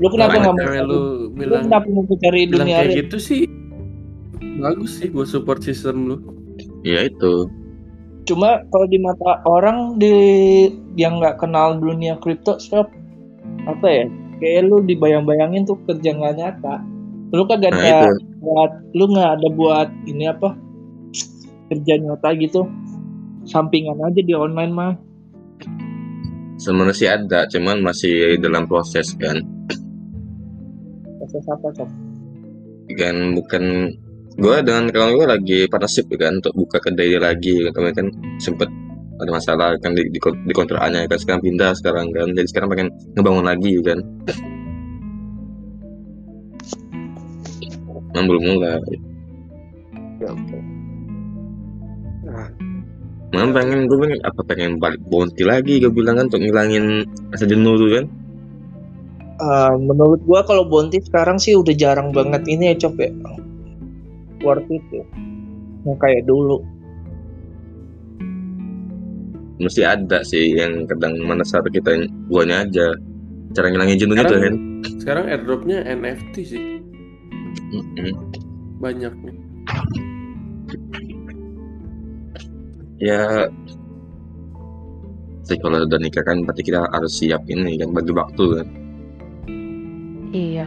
Lu 0.00 0.08
kenapa 0.08 0.40
nggak 0.40 0.54
mau? 0.56 0.66
Lu 0.84 0.92
Lu 0.92 1.00
bilang 1.36 1.68
kenapa 1.68 1.86
mau 1.88 2.04
cari 2.08 2.48
bilang 2.48 2.68
dunia 2.68 2.84
kayak 2.84 3.08
gitu 3.08 3.16
sih 3.20 3.42
bagus 4.62 5.00
sih 5.02 5.08
gue 5.10 5.26
support 5.26 5.60
sistem 5.64 6.06
lu. 6.06 6.16
ya 6.86 7.06
itu 7.06 7.50
Cuma 8.22 8.62
kalau 8.70 8.86
di 8.86 8.98
mata 9.02 9.42
orang 9.44 9.98
di 9.98 10.14
yang 10.94 11.18
nggak 11.18 11.42
kenal 11.42 11.74
dunia 11.78 12.14
kripto, 12.22 12.58
stop 12.62 12.90
apa 13.66 13.86
ya? 13.86 14.04
Kayak 14.38 14.70
lu 14.70 14.82
dibayang-bayangin 14.82 15.66
tuh 15.66 15.78
kerja 15.86 16.14
nggak 16.14 16.34
nyata. 16.38 16.82
Lu 17.32 17.48
kagak 17.48 17.72
nah 17.72 17.80
ada 17.82 18.12
itu 18.12 18.24
buat, 18.42 18.70
lu 18.94 19.04
nggak 19.10 19.30
ada 19.38 19.48
buat 19.54 19.88
ini 20.06 20.24
apa? 20.30 20.54
Kerja 21.72 21.94
nyata 21.98 22.28
gitu. 22.38 22.68
Sampingan 23.42 23.98
aja 24.02 24.20
di 24.22 24.34
online 24.34 24.72
mah. 24.74 24.94
sebenarnya 26.62 26.94
sih 26.94 27.10
ada 27.10 27.50
cuman 27.50 27.82
masih 27.82 28.38
dalam 28.38 28.70
proses 28.70 29.18
kan 29.18 29.42
Proses 31.18 31.44
apa 31.50 31.68
kan 32.94 33.16
bukan 33.34 33.64
gue 34.38 34.56
dengan 34.64 34.88
kawan 34.88 35.10
gue 35.16 35.26
lagi 35.28 35.58
partnership 35.68 36.08
kan 36.16 36.40
untuk 36.40 36.54
buka 36.56 36.78
kedai 36.80 37.16
lagi. 37.20 37.68
Kemarin 37.72 37.94
kan 37.94 38.06
sempet 38.40 38.68
ada 39.20 39.30
masalah 39.30 39.68
kan 39.78 39.94
di, 39.94 40.08
di, 40.10 40.18
di 40.18 40.52
kontrakannya 40.54 41.06
kan 41.06 41.18
sekarang 41.20 41.42
pindah 41.44 41.72
sekarang 41.76 42.10
kan. 42.10 42.28
Jadi 42.32 42.48
sekarang 42.48 42.68
pengen 42.72 42.88
ngebangun 43.16 43.44
lagi 43.46 43.72
kan. 43.84 43.98
Memang 48.12 48.26
belum 48.28 48.42
mulai. 48.44 48.80
Memang 53.32 53.50
pengen 53.56 53.78
gue 53.88 53.98
pengen 53.98 54.20
apa 54.28 54.40
pengen 54.44 54.70
balik 54.76 55.00
bounty 55.08 55.42
lagi? 55.48 55.80
Gue 55.80 55.92
bilang 55.92 56.20
kan 56.20 56.28
untuk 56.28 56.44
ngilangin 56.44 57.08
rasa 57.32 57.48
jenuh 57.48 57.80
tuh 57.80 57.90
kan. 58.00 58.04
Eh, 59.42 59.74
menurut 59.74 60.22
gua 60.22 60.46
kalau 60.46 60.62
Bonti 60.70 61.02
sekarang 61.02 61.34
sih 61.42 61.58
udah 61.58 61.74
jarang 61.74 62.14
banget 62.14 62.46
ini 62.46 62.70
ya 62.70 62.86
cop 62.86 62.94
ya. 63.02 63.10
Worth 64.42 64.68
it 64.68 64.84
ya. 64.90 65.04
Yang 65.84 65.98
kayak 65.98 66.22
dulu. 66.26 66.58
mesti 69.54 69.86
ada 69.86 70.26
sih 70.26 70.58
yang 70.58 70.90
kadang 70.90 71.14
menesar 71.22 71.62
kita 71.64 71.94
guanya 72.26 72.66
aja 72.66 72.90
cara 73.52 73.70
ngilangin 73.70 73.94
jenuh 73.96 74.16
itu 74.16 74.26
Sekarang- 74.26 74.42
kan 74.42 74.54
Sekarang 74.98 75.24
airdropnya 75.28 75.78
NFT 75.86 76.34
sih 76.42 76.62
Mm-mm. 77.70 78.10
banyak 78.82 79.14
nih. 79.14 79.36
ya 82.98 83.46
sih 85.42 85.58
kalau 85.58 85.78
udah 85.80 85.98
nikah 86.00 86.22
kan 86.22 86.42
berarti 86.42 86.62
kita 86.64 86.82
harus 86.84 87.12
siap 87.12 87.46
ini 87.46 87.74
kan 87.76 87.90
bagi 87.90 88.10
waktu 88.10 88.44
kan 88.56 88.68
Iya. 90.32 90.66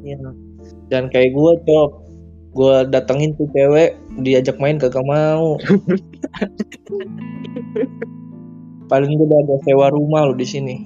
Iya. 0.00 0.16
Dan 0.88 1.06
kayak 1.06 1.36
gua 1.36 1.54
cop. 1.62 2.07
Gua 2.56 2.84
datengin 2.84 3.36
tuh 3.36 3.48
cewek 3.52 3.96
diajak 4.20 4.58
main 4.58 4.78
kagak 4.80 5.04
mau. 5.04 5.58
Paling 8.88 9.20
gue 9.20 9.26
udah 9.28 9.40
ada 9.44 9.56
sewa 9.68 9.92
rumah 9.92 10.24
lo 10.24 10.32
di 10.32 10.48
sini. 10.48 10.80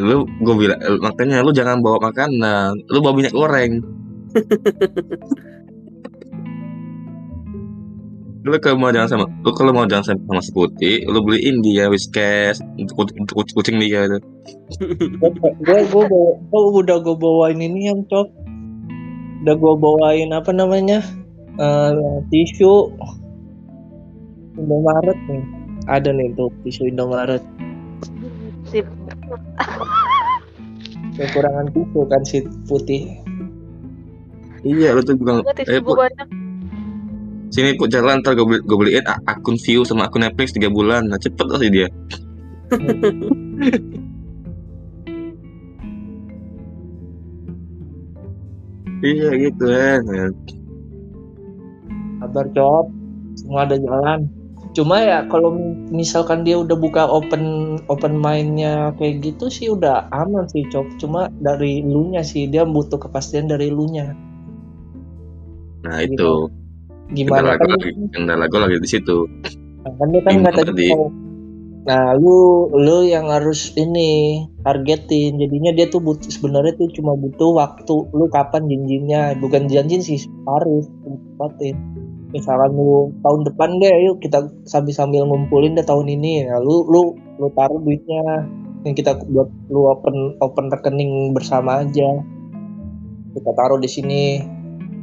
lu 0.00 0.24
gue 0.40 0.54
bilang 0.56 0.80
eh, 0.80 0.96
makanya 1.04 1.44
lu 1.44 1.52
jangan 1.52 1.84
bawa 1.84 2.08
makanan 2.08 2.80
lu 2.88 3.04
bawa 3.04 3.12
minyak 3.12 3.36
goreng 3.36 3.84
lu 8.42 8.58
kalau 8.58 8.74
mau 8.80 8.88
jangan 8.88 9.20
sama 9.20 9.28
lu 9.44 9.52
kalau 9.52 9.76
mau 9.76 9.84
jangan 9.84 10.16
sama 10.16 10.24
sama 10.24 10.40
si 10.40 10.50
putih 10.56 11.04
lu 11.04 11.20
beliin 11.20 11.60
dia 11.60 11.92
whiskas 11.92 12.64
untuk, 12.80 13.12
untuk 13.12 13.44
kucing, 13.44 13.56
kucing 13.60 13.76
dia 13.84 14.08
tuh 14.08 14.24
gue 15.60 15.78
gue 15.84 16.04
gue 16.48 16.62
udah 16.80 16.96
gue 17.04 17.16
bawain 17.20 17.60
ini 17.60 17.92
yang 17.92 18.00
cop. 18.08 18.32
Udah 19.42 19.54
gue 19.58 19.74
bawain 19.74 20.30
apa 20.30 20.54
namanya 20.54 21.02
Eh, 21.60 22.16
tisu 22.32 22.88
Indomaret 24.56 25.18
nih. 25.28 25.44
Ada 25.84 26.08
nih 26.16 26.32
tuh 26.32 26.48
tisu 26.64 26.88
Indomaret. 26.88 27.44
Sip. 28.64 28.88
Kekurangan 31.12 31.66
tisu 31.76 32.00
kan 32.08 32.22
si 32.24 32.40
putih. 32.64 33.20
iya 34.62 34.94
lu 34.94 35.02
tuh 35.02 35.18
bilang 35.18 35.42
eh 35.42 35.82
put 35.82 35.98
banyak. 35.98 36.28
sini 37.50 37.74
put 37.74 37.90
jalan 37.90 38.22
ntar 38.22 38.38
gue 38.38 38.46
beli, 38.46 38.62
gue 38.62 38.78
beliin 38.78 39.02
akun 39.26 39.58
view 39.58 39.82
sama 39.82 40.06
akun 40.06 40.22
Netflix 40.22 40.54
tiga 40.54 40.70
bulan 40.70 41.10
nah 41.10 41.18
cepet 41.18 41.50
lah 41.50 41.58
sih 41.58 41.66
dia 41.66 41.90
iya 49.04 49.28
gitu 49.36 49.64
kan 49.66 50.32
Kabar 52.22 52.46
cop. 52.54 52.86
Semua 53.34 53.66
ada 53.66 53.74
jalan. 53.74 54.30
Cuma 54.78 55.02
ya 55.02 55.26
kalau 55.26 55.58
misalkan 55.90 56.46
dia 56.46 56.54
udah 56.62 56.78
buka 56.78 57.02
open 57.10 57.76
open 57.90 58.14
mindnya 58.14 58.94
kayak 58.94 59.26
gitu 59.26 59.50
sih 59.50 59.66
udah 59.74 60.06
aman 60.14 60.46
sih 60.46 60.62
cop. 60.70 60.86
Cuma 61.02 61.26
dari 61.42 61.82
lunya 61.82 62.22
sih 62.22 62.46
dia 62.46 62.62
butuh 62.62 63.02
kepastian 63.02 63.50
dari 63.50 63.74
lunya. 63.74 64.14
nah 65.82 65.98
itu 65.98 66.46
Gimana 67.10 67.42
kendala 67.42 67.58
kan? 67.58 67.66
gue 67.66 67.74
lagi 67.74 67.90
kendala 68.14 68.44
gue 68.46 68.60
lagi 68.62 68.76
di 68.78 68.88
situ 68.88 69.18
Kan 69.82 70.08
dia 70.14 70.22
kan 70.22 70.32
nggak 70.46 70.54
tadi. 70.62 70.88
Nah, 71.82 72.14
lu 72.14 72.70
lu 72.70 73.02
yang 73.02 73.26
harus 73.26 73.74
ini 73.74 74.42
targetin. 74.62 75.34
Jadinya 75.42 75.74
dia 75.74 75.90
tuh 75.90 75.98
butuh 75.98 76.30
sebenarnya 76.30 76.78
tuh 76.78 76.88
cuma 76.94 77.18
butuh 77.18 77.50
waktu. 77.58 77.96
Lu 78.14 78.30
kapan 78.30 78.70
janjinya? 78.70 79.34
Bukan 79.42 79.66
janji 79.66 79.98
sih, 79.98 80.20
harus 80.46 80.86
tempatin. 81.02 81.74
Misalkan 82.30 82.70
lu 82.78 83.10
tahun 83.26 83.40
depan 83.50 83.82
deh, 83.82 83.92
yuk 84.06 84.22
kita 84.22 84.46
sambil 84.62 84.94
sambil 84.94 85.26
ngumpulin 85.26 85.74
deh 85.74 85.82
tahun 85.82 86.06
ini. 86.06 86.46
Nah, 86.46 86.62
lu 86.62 86.86
lu 86.86 87.18
lu 87.38 87.48
taruh 87.54 87.82
duitnya. 87.82 88.46
yang 88.82 88.98
kita 88.98 89.14
buat 89.30 89.46
lu 89.70 89.86
open 89.86 90.34
open 90.42 90.66
rekening 90.66 91.30
bersama 91.30 91.86
aja 91.86 92.18
kita 93.30 93.50
taruh 93.54 93.78
di 93.78 93.86
sini 93.86 94.42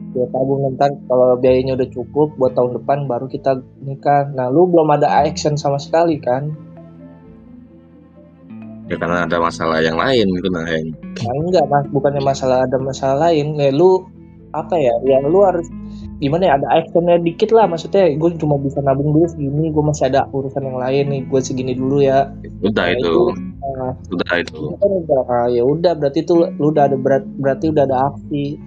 dia 0.09 0.25
tabung 0.33 0.73
ntar 0.73 0.89
kalau 1.05 1.37
biayanya 1.37 1.77
udah 1.77 1.89
cukup 1.93 2.33
buat 2.35 2.57
tahun 2.57 2.81
depan 2.81 3.05
baru 3.05 3.29
kita 3.29 3.61
nikah 3.85 4.33
nah 4.33 4.49
lu 4.49 4.65
belum 4.67 4.89
ada 4.89 5.07
action 5.21 5.53
sama 5.53 5.77
sekali 5.77 6.17
kan 6.17 6.49
ya 8.89 8.97
karena 8.97 9.29
ada 9.29 9.37
masalah 9.37 9.79
yang 9.85 9.95
lain 9.95 10.25
gitu 10.33 10.49
nah 10.49 10.65
yang 10.65 10.89
nah 11.21 11.33
enggak 11.45 11.65
mas. 11.69 11.85
Bukannya 11.93 12.21
masalah 12.25 12.65
ada 12.65 12.77
masalah 12.81 13.29
lain. 13.29 13.55
Ya 13.55 13.69
lu 13.69 14.03
apa 14.49 14.73
ya 14.81 14.89
ya 15.05 15.21
lu 15.29 15.45
harus 15.45 15.69
gimana 16.17 16.49
ya 16.49 16.53
ada 16.57 16.67
actionnya 16.73 17.21
dikit 17.21 17.53
lah. 17.53 17.69
Maksudnya 17.69 18.17
gue 18.17 18.29
cuma 18.41 18.57
bisa 18.57 18.81
nabung 18.81 19.13
dulu 19.13 19.29
segini 19.29 19.69
gue 19.69 19.83
masih 19.85 20.09
ada 20.09 20.25
urusan 20.33 20.65
yang 20.65 20.79
lain 20.81 21.05
nih 21.13 21.21
gue 21.29 21.39
segini 21.39 21.73
dulu 21.77 22.01
ya. 22.01 22.33
Udah 22.65 22.89
Nah, 22.89 22.97
itu. 22.97 23.15
nah, 23.61 23.93
udah 24.09 24.33
itu. 24.41 24.57
itu 24.57 24.75
kan 24.81 24.91
udah 25.05 25.21
ah, 25.29 25.47
ya 25.53 25.63
udah 25.63 25.93
berarti 25.93 26.19
tuh 26.25 26.49
lu 26.57 26.73
udah 26.73 26.89
ada 26.89 26.97
berat 26.97 27.23
berarti 27.37 27.69
udah 27.69 27.83
ada 27.85 27.97
aksi. 28.09 28.57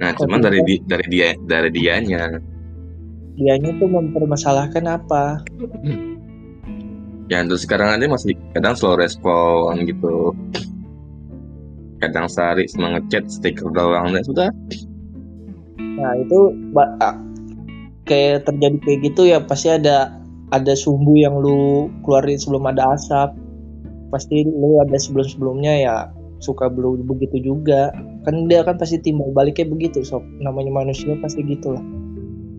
Nah 0.00 0.10
cuman 0.16 0.40
dari 0.42 0.60
di, 0.66 0.74
dari 0.82 1.06
dia 1.06 1.28
dari 1.46 1.70
dianya. 1.70 2.40
Dianya 3.38 3.70
tuh 3.80 3.88
mempermasalahkan 3.88 4.84
apa 4.84 5.40
ya 7.30 7.46
terus 7.46 7.62
sekarang 7.62 7.96
aja 7.96 8.06
masih 8.10 8.34
kadang 8.52 8.74
slow 8.74 8.98
respon 8.98 9.86
gitu. 9.86 10.34
Kadang 12.02 12.26
sehari 12.26 12.66
cuma 12.74 12.98
ngechat 12.98 13.30
stiker 13.30 13.70
doang. 13.70 14.10
Dan 14.10 14.24
sudah. 14.26 14.50
Nah 15.78 16.12
itu 16.18 16.38
kayak 18.08 18.48
terjadi 18.48 18.76
kayak 18.82 18.98
gitu 19.06 19.22
ya 19.30 19.38
pasti 19.38 19.70
ada 19.70 20.10
ada 20.50 20.74
sumbu 20.74 21.14
yang 21.14 21.38
lu 21.38 21.86
keluarin 22.02 22.40
sebelum 22.40 22.66
ada 22.66 22.98
asap. 22.98 23.30
Pasti 24.10 24.42
lu 24.42 24.82
ada 24.82 24.98
sebelum 24.98 25.28
sebelumnya 25.30 25.72
ya 25.78 25.96
suka 26.42 26.66
belum 26.66 27.06
begitu 27.06 27.46
juga. 27.46 27.94
Kan 28.26 28.50
dia 28.50 28.66
kan 28.66 28.74
pasti 28.74 28.98
timbal 28.98 29.30
baliknya 29.30 29.70
begitu 29.70 30.02
sob. 30.02 30.26
Namanya 30.42 30.82
manusia 30.82 31.14
pasti 31.22 31.46
gitu 31.46 31.78
lah 31.78 31.84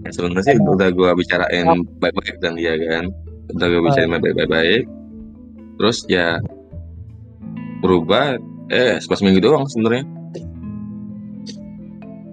ya, 0.05 0.09
sebenarnya 0.09 0.43
sih 0.53 0.57
udah 0.57 0.89
gue 0.89 1.09
bicarain 1.13 1.65
baik-baik 2.01 2.37
dan 2.41 2.57
dia 2.57 2.73
kan 2.89 3.05
udah 3.55 3.67
gue 3.67 3.81
bicarain 3.83 4.11
baik-baik 4.21 4.83
terus 5.79 6.05
ya 6.05 6.37
berubah 7.81 8.37
eh 8.71 9.01
pas 9.03 9.19
minggu 9.19 9.41
doang 9.43 9.67
sebenarnya. 9.67 10.05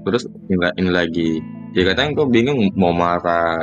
Terus 0.06 0.22
ini, 0.48 0.56
ini 0.78 0.90
lagi. 0.92 1.30
Ya 1.74 1.82
kadang 1.92 2.14
gue 2.14 2.26
bingung 2.30 2.70
mau 2.78 2.94
marah 2.94 3.60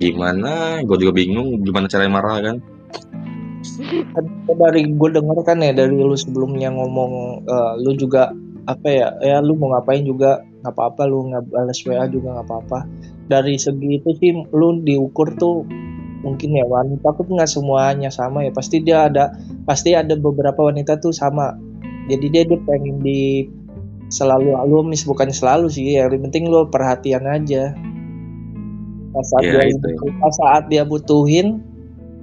gimana 0.00 0.80
gue 0.84 0.96
juga 0.96 1.12
bingung 1.16 1.64
gimana 1.64 1.88
cara 1.88 2.10
marah 2.10 2.38
kan. 2.44 2.56
Kan 4.12 4.24
dari 4.58 4.84
gue 4.90 5.08
denger 5.14 5.38
kan 5.46 5.64
ya 5.64 5.72
dari 5.72 5.96
lu 5.96 6.14
sebelumnya 6.14 6.68
ngomong 6.74 7.42
eh, 7.48 7.72
lu 7.80 7.96
juga 7.96 8.34
apa 8.68 8.86
ya 8.86 9.08
ya 9.24 9.40
lu 9.40 9.56
mau 9.56 9.72
ngapain 9.72 10.04
juga 10.04 10.44
nggak 10.60 10.76
apa-apa 10.76 11.02
lu 11.08 11.32
nggak 11.32 11.48
balas 11.48 11.80
WA 11.88 12.04
juga 12.12 12.36
nggak 12.36 12.46
apa-apa. 12.46 12.78
Dari 13.30 13.56
segi 13.56 14.02
itu 14.02 14.10
sih 14.20 14.34
lu 14.52 14.82
diukur 14.84 15.32
tuh 15.38 15.64
mungkin 16.20 16.56
ya 16.56 16.64
wanita 16.68 17.16
tuh 17.16 17.26
nggak 17.26 17.50
semuanya 17.50 18.08
sama 18.12 18.44
ya. 18.44 18.52
Pasti 18.52 18.80
dia 18.80 19.08
ada 19.08 19.32
pasti 19.64 19.96
ada 19.96 20.16
beberapa 20.16 20.68
wanita 20.68 21.00
tuh 21.00 21.12
sama. 21.12 21.56
Jadi 22.08 22.26
dia 22.32 22.42
dia 22.44 22.58
pengen 22.66 23.00
di 23.00 23.46
selalu 24.10 24.56
lu 24.66 24.82
mis 24.82 25.06
bukan 25.06 25.32
selalu 25.32 25.70
sih 25.70 25.96
ya. 25.96 26.08
Yang 26.08 26.30
penting 26.30 26.48
lu 26.48 26.68
perhatian 26.68 27.24
aja. 27.28 27.72
Pas 29.10 29.26
saat 29.26 29.42
Ya, 29.42 29.52
dia 29.58 29.74
itu. 29.74 29.88
pas 30.22 30.34
saat 30.38 30.62
dia 30.70 30.82
butuhin 30.86 31.58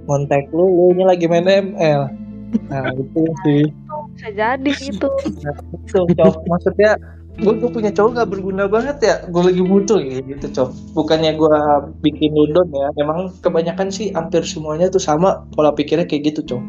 kontak 0.08 0.48
lu 0.56 0.64
lu 0.64 0.96
nya 0.96 1.04
lagi 1.04 1.28
main 1.28 1.44
ML 1.44 2.08
nah 2.72 2.88
itu 2.96 3.22
sih. 3.44 3.64
Bisa 4.16 4.28
jadi 4.32 4.70
gitu. 4.72 5.08
Itu 5.84 6.00
cowok 6.16 6.48
maksudnya 6.48 6.96
gue 7.38 7.54
gue 7.54 7.70
punya 7.70 7.94
cowok 7.94 8.10
gak 8.18 8.28
berguna 8.34 8.66
banget 8.66 8.96
ya. 8.98 9.14
Gue 9.30 9.42
lagi 9.46 9.62
butuh 9.62 9.98
ya 10.02 10.18
gitu 10.26 10.46
cowok 10.50 10.72
bukannya 10.98 11.32
gue 11.38 11.56
bikin 12.02 12.34
lu 12.34 12.50
down 12.50 12.68
ya 12.74 12.88
emang 12.98 13.30
kebanyakan 13.38 13.94
sih 13.94 14.10
hampir 14.10 14.42
semuanya 14.42 14.90
tuh 14.90 14.98
sama 14.98 15.46
pola 15.54 15.70
pikirnya 15.70 16.10
kayak 16.10 16.34
gitu 16.34 16.54
cowok 16.54 16.66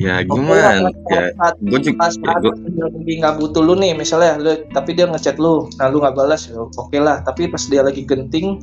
ya 0.00 0.24
gimana 0.24 0.88
lah, 0.88 0.94
ya 1.12 1.28
saat, 1.36 1.54
gue 1.60 1.78
juga 1.84 2.08
pas 2.08 2.16
ya, 2.16 2.32
gua- 2.40 2.56
dia 2.64 2.86
lagi 2.88 3.12
nggak 3.20 3.34
butuh 3.44 3.60
lu 3.60 3.76
nih 3.76 3.92
misalnya 3.92 4.40
lu 4.40 4.56
tapi 4.72 4.96
dia 4.96 5.04
ngechat 5.04 5.36
lu 5.36 5.68
nah 5.76 5.92
lu 5.92 6.00
nggak 6.00 6.16
balas 6.16 6.48
ya 6.48 6.56
oke 6.64 6.96
lah. 6.96 7.20
Tapi 7.28 7.52
pas 7.52 7.60
dia 7.68 7.84
lagi 7.84 8.08
genting 8.08 8.56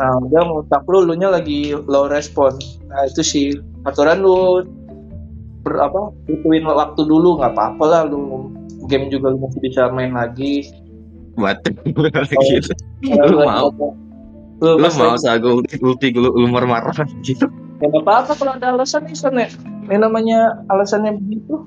nah 0.00 0.16
dia 0.32 0.40
ngutak 0.40 0.88
lu 0.88 1.04
lu 1.04 1.14
nya 1.20 1.28
lagi 1.28 1.76
low 1.76 2.08
respon. 2.08 2.56
Nah 2.88 3.04
itu 3.04 3.20
sih 3.20 3.46
aturan 3.84 4.24
lu 4.24 4.64
ber 5.60 5.84
apa 5.84 6.16
butuhin 6.24 6.64
waktu 6.64 7.02
dulu 7.04 7.36
nggak 7.44 7.52
apa-apa 7.52 7.84
lah 7.84 8.02
lu 8.08 8.48
game 8.88 9.12
juga 9.12 9.30
lu 9.30 9.38
masih 9.44 9.60
bisa 9.60 9.92
main 9.92 10.16
lagi. 10.16 10.72
Batin 11.38 11.76
gitu. 12.50 12.72
Lu 13.04 13.44
mau? 13.44 13.70
lu, 14.58 14.74
lu 14.74 14.88
mau 14.98 15.14
gue 15.14 15.52
ulti 15.54 15.76
ulti 15.78 16.06
lu 16.16 16.34
lu 16.34 16.48
marah 16.50 16.82
gitu. 17.22 17.46
Ya 17.78 17.86
nggak 17.86 18.02
apa-apa 18.02 18.32
kalau 18.34 18.52
ada 18.58 18.74
alasan 18.74 19.06
nih 19.06 19.14
Son 19.14 19.38
ya. 19.38 19.46
Yang 19.86 20.00
namanya 20.10 20.58
alasannya 20.66 21.14
begitu. 21.22 21.62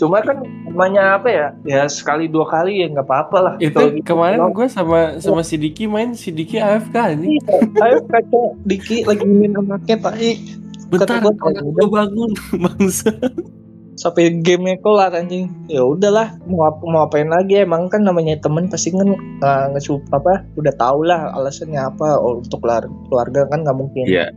Cuma 0.00 0.24
kan 0.24 0.40
namanya 0.64 1.20
apa 1.20 1.28
ya? 1.28 1.46
Ya 1.68 1.84
sekali 1.84 2.24
dua 2.24 2.48
kali 2.48 2.80
ya 2.80 2.88
nggak 2.88 3.04
apa-apa 3.04 3.36
lah. 3.44 3.54
Itu 3.60 3.76
gitu, 3.92 4.00
kemarin 4.08 4.40
gue 4.56 4.68
sama 4.72 5.20
sama 5.20 5.44
si 5.44 5.60
Diki 5.60 5.84
main 5.84 6.16
si 6.16 6.32
Diki 6.32 6.56
AFK 6.56 6.96
nih. 7.20 7.36
Iya, 7.36 7.56
ayo 7.84 7.98
kaca 8.08 8.40
Diki 8.64 9.04
lagi 9.04 9.28
main 9.28 9.52
anaknya 9.60 9.96
tai 10.00 10.40
Bentar, 10.90 11.22
gue 11.22 11.86
bangun 11.86 12.34
bangsa. 12.66 13.14
Sampai 14.00 14.40
gamenya 14.40 14.80
kelar 14.80 15.12
anjing. 15.12 15.52
Ya 15.68 15.84
udahlah 15.84 16.40
mau 16.48 16.64
apa 16.64 16.80
mau 16.88 17.04
apain 17.04 17.28
lagi? 17.28 17.60
Emang 17.60 17.92
kan 17.92 18.00
namanya 18.00 18.40
temen 18.40 18.72
pasti 18.72 18.96
kan 18.96 19.12
uh, 19.44 19.68
apa 20.16 20.32
udah 20.56 20.74
tau 20.80 21.04
lah 21.04 21.28
alasannya 21.36 21.84
apa. 21.84 22.16
Oh, 22.16 22.40
untuk 22.40 22.64
keluar- 22.64 22.88
keluarga 23.12 23.44
kan 23.52 23.60
nggak 23.68 23.76
mungkin. 23.76 24.08
Iya. 24.08 24.32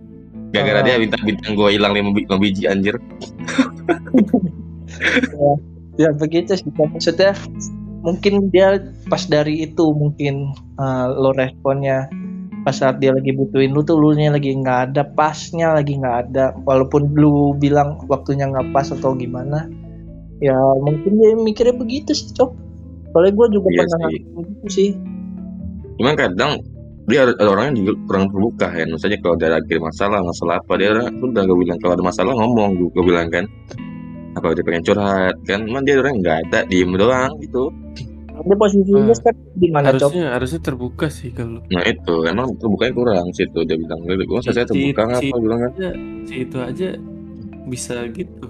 gara-gara 0.53 0.79
Ah. 0.79 0.85
dia 0.85 1.01
bintang-bintang 1.01 1.57
gue 1.57 1.69
hilang 1.73 1.97
lima, 1.97 2.13
lima 2.13 2.37
biji 2.37 2.69
anjir. 2.69 2.93
Ya 5.93 6.09
begitu 6.09 6.57
sih 6.57 6.69
maksudnya 6.73 7.37
mungkin 8.01 8.49
dia 8.49 8.81
pas 9.05 9.29
dari 9.29 9.61
itu 9.61 9.93
mungkin 9.93 10.53
uh, 10.81 11.13
lo 11.13 11.31
responnya 11.37 12.09
pas 12.63 12.71
saat 12.71 12.99
dia 13.03 13.11
lagi 13.11 13.35
butuhin 13.35 13.75
lu 13.75 13.83
tuh 13.83 13.99
lu 13.99 14.15
nya 14.15 14.31
lagi 14.31 14.55
nggak 14.55 14.91
ada 14.91 15.03
pasnya 15.15 15.75
lagi 15.75 15.99
nggak 15.99 16.17
ada. 16.27 16.55
Walaupun 16.63 17.11
lu 17.15 17.51
bilang 17.59 17.99
waktunya 18.07 18.47
nggak 18.47 18.71
pas 18.71 18.87
atau 18.87 19.11
gimana 19.13 19.67
ya 20.39 20.55
mungkin 20.83 21.11
dia 21.19 21.35
mikirnya 21.35 21.75
begitu 21.75 22.15
sih 22.15 22.31
cok. 22.31 22.51
Soalnya 23.13 23.31
gue 23.35 23.47
juga 23.59 23.67
Iya 23.69 23.79
pernah 23.85 24.09
sih. 24.09 24.21
begitu 24.33 24.67
sih. 24.71 24.89
Cuman 25.99 26.15
kadang 26.17 26.51
dia 27.03 27.27
ada, 27.27 27.35
ada 27.35 27.49
orangnya 27.51 27.83
juga 27.83 27.91
kurang 28.07 28.25
terbuka 28.31 28.67
ya. 28.73 28.85
Misalnya 28.87 29.17
kalau 29.19 29.35
ada 29.37 29.47
lagi 29.59 29.75
masalah 29.77 30.19
masalah 30.23 30.55
apa 30.63 30.73
dia 30.79 30.87
orang- 30.95 31.13
udah 31.19 31.43
gue 31.45 31.57
bilang 31.61 31.77
kalau 31.83 31.93
ada 31.99 32.03
masalah 32.03 32.33
ngomong 32.33 32.69
gue, 32.79 32.89
gue 32.95 33.03
bilang 33.05 33.27
kan. 33.27 33.45
Apa 34.33 34.57
dia 34.57 34.65
pengen 34.65 34.81
curhat 34.81 35.35
kan? 35.45 35.59
Cuman 35.67 35.83
dia 35.85 35.99
orang 36.01 36.15
nggak 36.23 36.37
ada 36.49 36.59
diem 36.65 36.91
doang 36.97 37.31
gitu 37.43 37.69
dia 38.35 38.57
posisinya 38.57 39.03
Hmm. 39.05 39.21
kan 39.21 39.35
di 39.53 39.67
mana 39.69 39.87
cok? 39.89 39.99
Harusnya 40.09 40.25
harusnya 40.33 40.59
terbuka 40.59 41.05
sih 41.07 41.29
kalau 41.29 41.61
nah 41.69 41.83
itu 41.83 42.15
emang 42.25 42.57
terbukanya 42.57 42.93
kurang 42.93 43.27
situ 43.31 43.59
dia 43.61 43.77
bilang. 43.77 44.01
Gue 44.01 44.17
gue 44.19 44.39
saya 44.41 44.65
terbuka 44.65 45.01
si- 45.21 45.29
apa 45.29 45.37
bilang 45.37 45.59
kan. 45.61 45.71
si 46.25 46.33
itu 46.41 46.57
aja 46.57 46.89
bisa 47.63 47.95
gitu. 48.09 48.47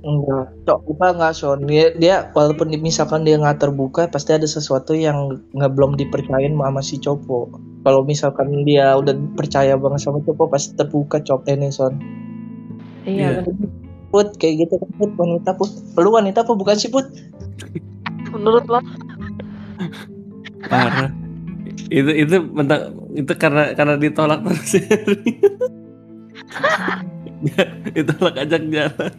enggak. 0.00 0.50
Cok 0.64 0.80
kita 0.82 1.06
nggak 1.14 1.32
son 1.32 1.60
dia, 1.62 1.92
dia 1.94 2.16
walaupun 2.32 2.72
misalkan 2.80 3.22
dia 3.22 3.36
nggak 3.36 3.60
terbuka 3.60 4.08
pasti 4.08 4.32
ada 4.32 4.42
sesuatu 4.42 4.96
yang 4.96 5.38
nggak 5.52 5.70
belum 5.70 5.94
dipercayain 5.94 6.50
sama 6.52 6.80
si 6.80 6.96
Copo 6.96 7.52
kalau 7.80 8.02
misalkan 8.02 8.64
dia 8.64 8.96
udah 8.96 9.12
percaya 9.36 9.76
banget 9.76 10.00
sama 10.02 10.18
Copo 10.20 10.48
pasti 10.48 10.74
terbuka 10.74 11.20
cok 11.20 11.46
ini 11.46 11.68
son 11.68 12.00
iya. 13.04 13.44
Iya. 13.44 13.52
put 14.08 14.34
kayak 14.34 14.66
gitu 14.66 14.74
kan 14.74 14.90
put 14.96 15.10
wanita 15.14 15.50
put. 15.54 15.70
Lu 15.94 16.10
wanita 16.10 16.42
apa 16.42 16.52
bukan 16.52 16.74
sih 16.74 16.88
put 16.88 17.06
menurut 18.32 18.64
lo 18.70 18.80
Parah. 20.70 21.10
itu 21.90 22.10
itu 22.14 22.36
mentang 22.54 22.94
itu 23.16 23.32
karena 23.34 23.74
karena 23.74 23.98
ditolak 23.98 24.44
terus 24.46 24.78
ya. 24.78 24.86
Ditolak 27.96 28.36
ajak 28.36 28.62
jalan. 28.68 29.14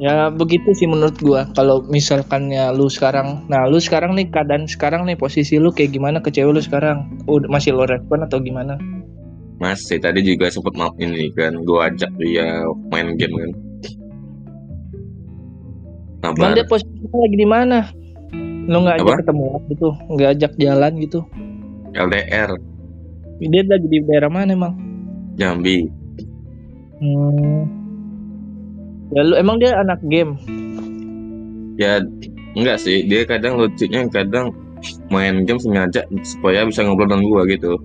ya 0.00 0.32
begitu 0.32 0.72
sih 0.72 0.88
menurut 0.88 1.20
gua 1.20 1.44
kalau 1.52 1.84
misalkannya 1.84 2.72
lu 2.72 2.88
sekarang 2.88 3.44
nah 3.52 3.68
lu 3.68 3.76
sekarang 3.76 4.16
nih 4.16 4.32
keadaan 4.32 4.64
sekarang 4.64 5.04
nih 5.04 5.20
posisi 5.20 5.60
lu 5.60 5.68
kayak 5.68 5.92
gimana 5.92 6.24
ke 6.24 6.32
cewek 6.32 6.56
lu 6.56 6.62
sekarang 6.64 7.20
udah 7.28 7.52
masih 7.52 7.76
lo 7.76 7.84
respon 7.84 8.24
atau 8.24 8.40
gimana 8.40 8.80
masih 9.60 10.00
tadi 10.00 10.24
juga 10.24 10.48
sempet 10.48 10.72
mau 10.72 10.88
ini 10.96 11.28
kan 11.36 11.52
gue 11.60 11.78
ajak 11.84 12.10
dia 12.16 12.64
main 12.88 13.14
game 13.20 13.36
kan 13.36 13.52
Emang 16.20 16.36
Kabar 16.36 16.52
dia 16.52 16.66
posisinya 16.68 17.16
lagi 17.16 17.36
di 17.36 17.48
mana 17.48 17.78
lu 18.68 18.76
nggak 18.84 18.96
ajak 19.00 19.08
Apa? 19.08 19.20
ketemu 19.24 19.46
gitu 19.72 19.88
nggak 20.12 20.30
ajak 20.36 20.52
jalan 20.60 20.92
gitu 21.00 21.20
LDR 21.96 22.50
Dia 23.40 23.62
lagi 23.64 23.88
di 23.88 23.98
daerah 24.04 24.28
mana 24.28 24.52
emang? 24.52 24.76
Jambi. 25.40 25.88
Hmm. 27.00 27.64
Ya 29.16 29.24
lu 29.24 29.34
emang 29.40 29.56
dia 29.56 29.80
anak 29.80 29.96
game. 30.04 30.36
Ya 31.80 32.04
enggak 32.52 32.84
sih, 32.84 33.08
dia 33.08 33.24
kadang 33.24 33.56
lucunya 33.56 34.04
kadang 34.12 34.52
main 35.08 35.48
game 35.48 35.56
sengaja 35.56 36.04
supaya 36.20 36.68
bisa 36.68 36.84
ngobrol 36.84 37.08
dengan 37.08 37.24
gua 37.32 37.42
gitu. 37.48 37.80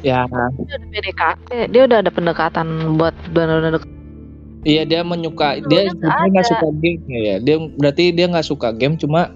Ya, 0.00 0.24
Dia 0.24 0.76
udah 0.80 0.88
PDKT, 0.88 1.48
dia 1.68 1.82
udah 1.84 1.98
ada 2.00 2.08
pendekatan 2.10 2.66
buat 2.96 3.12
benar-benar 3.36 3.84
iya 4.60 4.84
dia 4.84 5.00
menyukai 5.00 5.64
dia 5.68 5.88
Lu 5.88 5.96
nggak 5.96 5.96
sebenarnya 5.96 6.28
nggak 6.32 6.44
ada. 6.44 6.52
suka 6.52 6.68
game 6.80 7.02
ya. 7.08 7.36
Dia 7.40 7.56
berarti 7.76 8.04
dia 8.12 8.26
nggak 8.28 8.46
suka 8.46 8.68
game 8.72 8.94
cuma 8.96 9.32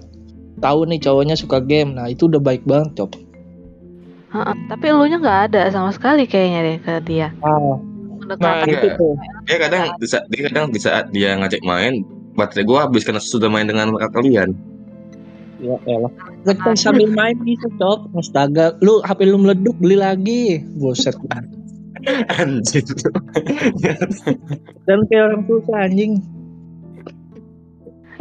tahu 0.57 0.79
nih 0.89 0.99
cowoknya 1.01 1.35
suka 1.37 1.57
game. 1.61 1.93
Nah 1.93 2.09
itu 2.09 2.25
udah 2.25 2.41
baik 2.41 2.65
banget 2.65 2.97
cop. 2.97 3.13
Heeh, 4.33 4.55
Tapi 4.67 4.85
lu 4.89 5.05
nya 5.05 5.17
nggak 5.21 5.39
ada 5.53 5.61
sama 5.69 5.89
sekali 5.93 6.25
kayaknya 6.25 6.59
deh 6.61 6.77
ke 6.81 6.93
dia. 7.05 7.27
Ah, 7.39 7.77
nah 8.41 8.65
Pendekatan. 8.65 8.69
itu 8.73 8.87
tuh. 8.97 9.13
Dia 9.45 9.57
kadang 9.61 9.83
di 9.97 10.07
saat 10.09 10.25
dia 10.29 10.41
kadang 10.49 10.65
di 10.73 10.79
saat 10.81 11.05
dia 11.13 11.29
ngajak 11.37 11.61
main, 11.61 11.93
baterai 12.33 12.65
gua 12.65 12.89
habis 12.89 13.05
karena 13.05 13.21
sudah 13.21 13.49
main 13.49 13.69
dengan 13.69 13.93
kalian. 14.11 14.53
Ya 15.65 15.77
elah. 15.89 16.11
Kita 16.45 16.77
sambil 16.77 17.09
main 17.09 17.33
bisa 17.41 17.65
cop. 17.81 18.13
Astaga, 18.13 18.77
lu 18.85 19.01
HP 19.01 19.25
lu 19.25 19.41
meleduk 19.41 19.73
beli 19.81 19.97
lagi. 19.97 20.61
Buset. 20.77 21.17
Anjir. 22.37 22.85
Dan 24.85 24.99
kayak 25.09 25.23
orang 25.25 25.41
susah 25.49 25.89
anjing. 25.89 26.21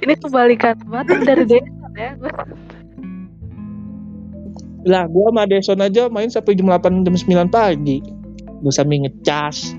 Ini 0.00 0.14
kebalikan 0.16 0.76
banget 0.88 1.20
dari 1.22 1.44
desa 1.44 1.88
ya. 1.92 2.10
Gua- 2.16 2.48
Lah, 4.84 5.04
gua 5.08 5.32
sama 5.32 5.48
Deson 5.48 5.80
aja 5.80 6.12
main 6.12 6.28
sampai 6.28 6.52
jam 6.56 6.68
8 6.68 7.04
jam 7.04 7.16
9 7.16 7.48
pagi. 7.48 8.00
Gua 8.60 8.72
sambil 8.72 9.04
ngecas. 9.04 9.72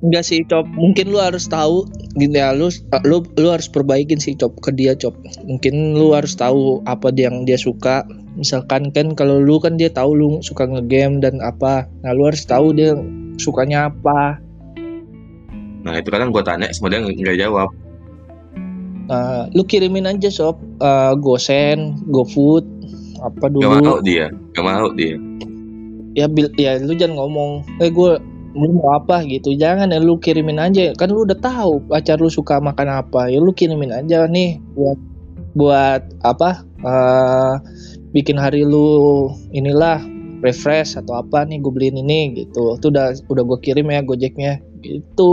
Enggak 0.00 0.24
sih, 0.24 0.40
Cop. 0.48 0.64
Mungkin 0.72 1.12
lu 1.12 1.20
harus 1.20 1.44
tahu 1.44 1.84
gini 2.16 2.40
ya, 2.40 2.56
lu 2.56 2.72
lu 3.04 3.20
lu 3.36 3.48
harus 3.52 3.68
perbaikin 3.68 4.16
sih, 4.16 4.32
Cop, 4.32 4.56
ke 4.64 4.72
dia, 4.72 4.96
Cop. 4.96 5.12
Mungkin 5.44 5.92
lu 5.92 6.16
harus 6.16 6.32
tahu 6.32 6.80
apa 6.88 7.12
dia 7.12 7.28
yang 7.28 7.44
dia 7.44 7.60
suka. 7.60 8.00
Misalkan 8.34 8.88
kan 8.96 9.12
kalau 9.12 9.36
lu 9.36 9.60
kan 9.60 9.76
dia 9.76 9.92
tahu 9.92 10.16
lu 10.16 10.28
suka 10.40 10.64
ngegame 10.64 11.20
dan 11.20 11.36
apa. 11.44 11.84
Nah, 12.00 12.16
lu 12.16 12.24
harus 12.32 12.40
tahu 12.48 12.72
dia 12.72 12.96
sukanya 13.36 13.92
apa. 13.92 14.40
Nah 15.80 15.96
itu 15.96 16.08
kadang 16.08 16.32
gua 16.32 16.44
tanya, 16.44 16.68
semua 16.72 16.92
dia 16.92 17.04
nggak 17.04 17.36
jawab. 17.40 17.68
Nah, 19.10 19.50
lu 19.52 19.66
kirimin 19.66 20.06
aja, 20.06 20.30
Sob. 20.30 20.56
Eh, 20.80 21.12
GoSend, 21.18 22.08
GoFood, 22.08 22.62
apa 23.20 23.52
Gak 23.52 23.68
mau 23.68 24.00
dulu. 24.00 24.00
dia, 24.00 24.30
gak 24.54 24.64
mau 24.64 24.88
dia. 24.94 25.16
ya 26.10 26.26
bil 26.26 26.50
ya 26.58 26.74
lu 26.82 26.90
jangan 26.98 27.14
ngomong 27.22 27.62
eh 27.78 27.86
gue 27.86 28.18
lu 28.54 28.80
mau 28.80 28.98
apa? 28.98 29.22
gitu. 29.26 29.54
Jangan 29.54 29.94
ya 29.94 29.98
lu 30.02 30.18
kirimin 30.18 30.58
aja. 30.58 30.90
Kan 30.98 31.14
lu 31.14 31.22
udah 31.26 31.38
tahu 31.38 31.82
pacar 31.86 32.18
lu 32.18 32.30
suka 32.30 32.58
makan 32.58 32.90
apa. 32.90 33.30
Ya 33.30 33.38
lu 33.38 33.54
kirimin 33.54 33.94
aja 33.94 34.26
nih 34.26 34.58
buat 34.74 34.98
buat 35.58 36.02
apa 36.22 36.62
eh 36.86 37.54
bikin 38.14 38.38
hari 38.38 38.62
lu 38.62 39.30
inilah 39.50 39.98
refresh 40.40 40.94
atau 40.94 41.20
apa 41.20 41.42
nih 41.46 41.60
gue 41.62 41.72
beliin 41.72 42.00
ini 42.00 42.34
gitu. 42.44 42.74
Itu 42.78 42.90
udah 42.90 43.14
udah 43.28 43.42
gue 43.44 43.58
kirim 43.62 43.86
ya 43.92 44.00
gojeknya. 44.02 44.58
Gitu. 44.80 45.32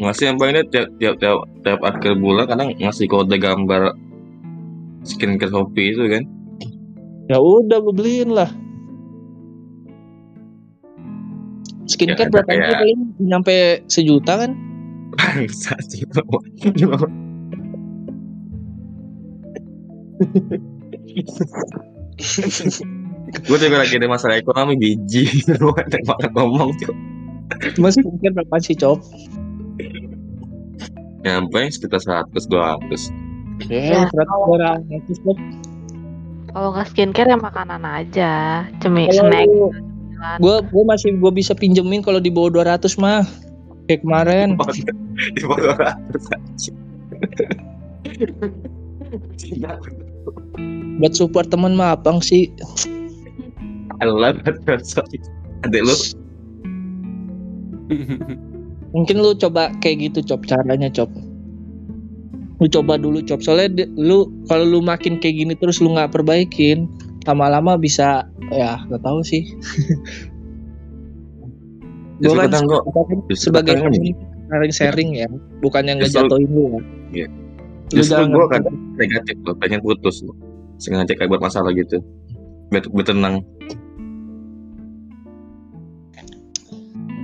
Ngasih 0.00 0.32
yang 0.32 0.38
ini 0.40 0.62
tiap 0.72 0.88
tiap 0.96 1.14
tiap 1.20 1.38
tiap 1.62 1.80
akhir 1.84 2.16
bulan 2.18 2.48
kadang 2.48 2.72
ngasih 2.80 3.06
kode 3.06 3.36
gambar 3.36 3.92
skincare 5.02 5.50
Shopee 5.50 5.92
itu 5.92 6.06
kan. 6.08 6.24
ya 7.30 7.38
udah 7.38 7.78
gue 7.80 7.94
beliin 7.94 8.34
lah 8.34 8.50
skincare 11.92 12.26
Ya, 12.26 12.32
berapa 12.32 12.50
sih 12.50 12.64
paling? 12.64 12.98
Nyampe 13.20 13.54
sejuta 13.86 14.32
kan? 14.38 14.50
Bangsa 15.12 15.76
sih. 15.84 16.02
gue 23.42 23.56
juga 23.58 23.76
lagi 23.78 23.94
ada 23.96 24.08
masalah 24.08 24.36
ekonomi 24.36 24.74
biji. 24.76 25.24
Lu 25.56 25.72
ada 25.74 25.98
banget 26.02 26.30
ngomong 26.32 26.70
tuh 26.78 26.94
cuma 27.76 27.92
skincare 27.92 28.32
berapa 28.32 28.56
sih 28.58 28.72
cop? 28.72 29.04
Nyampe 31.22 31.68
sekitar 31.68 32.00
100 32.00 32.48
200 32.48 33.12
ya 33.68 33.78
Ya, 33.78 34.00
seratus 34.08 34.26
kalau- 34.26 34.48
orang 34.50 34.80
itu 34.88 35.12
cop. 35.20 35.36
Kalau 36.48 36.68
nggak 36.70 36.88
skincare 36.88 37.28
ya 37.28 37.38
makanan 37.38 37.82
aja, 37.82 38.32
cemi 38.78 39.04
Kalau 39.06 39.24
snack. 39.24 39.48
Lu- 40.22 40.38
cemilan. 40.38 40.38
gue 40.38 40.56
gue 40.70 40.84
masih 40.86 41.10
gue 41.18 41.32
bisa 41.34 41.52
pinjemin 41.52 42.00
kalau 42.02 42.22
di 42.22 42.30
bawah 42.30 42.62
200 42.62 42.94
mah. 43.02 43.26
Kayak 43.90 44.06
kemarin. 44.06 44.48
Di 45.34 45.42
bawah 45.42 45.74
200 45.74 46.38
aja 46.38 46.72
Tidak 49.36 49.76
buat 51.02 51.18
support 51.18 51.50
teman 51.50 51.74
mah 51.74 51.98
apang 51.98 52.22
sih. 52.22 52.46
Allah 53.98 54.38
adek 55.66 55.82
lu? 55.82 55.96
Mungkin 58.92 59.16
lu 59.18 59.34
coba 59.34 59.74
kayak 59.82 60.12
gitu 60.12 60.34
cop. 60.34 60.46
Caranya 60.46 60.86
cop. 60.92 61.10
Lu 62.62 62.66
coba 62.70 62.98
dulu 62.98 63.22
cop. 63.26 63.42
Soalnya 63.42 63.86
lu 63.98 64.30
kalau 64.46 64.62
lu 64.62 64.78
makin 64.78 65.18
kayak 65.18 65.42
gini 65.42 65.54
terus 65.58 65.82
lu 65.82 65.90
nggak 65.90 66.14
perbaikin 66.14 66.86
lama-lama 67.26 67.78
bisa 67.78 68.26
ya 68.50 68.82
nggak 68.88 69.02
tahu 69.02 69.20
sih. 69.22 69.46
Gua 72.22 72.46
kan 72.46 72.62
gua 72.66 72.80
sebagai 73.34 73.74
ini 73.82 74.14
sharing 74.46 74.72
sharing 74.72 75.10
ya. 75.16 75.28
Bukan 75.64 75.82
yang 75.90 75.98
ngejatuhin 75.98 76.50
lu 76.52 76.64
ya. 76.64 76.80
Iya. 77.12 77.28
Justru 77.92 78.22
gua 78.30 78.46
kadang 78.46 78.76
negatif 78.94 79.36
loh 79.42 79.56
pengen 79.58 79.80
putus 79.82 80.22
loh. 80.22 80.36
Sengaja 80.78 81.14
kayak 81.14 81.30
buat 81.30 81.42
masalah 81.42 81.70
gitu. 81.74 81.98
Biar, 82.70 82.86
biar 82.88 83.06
tenang 83.06 83.34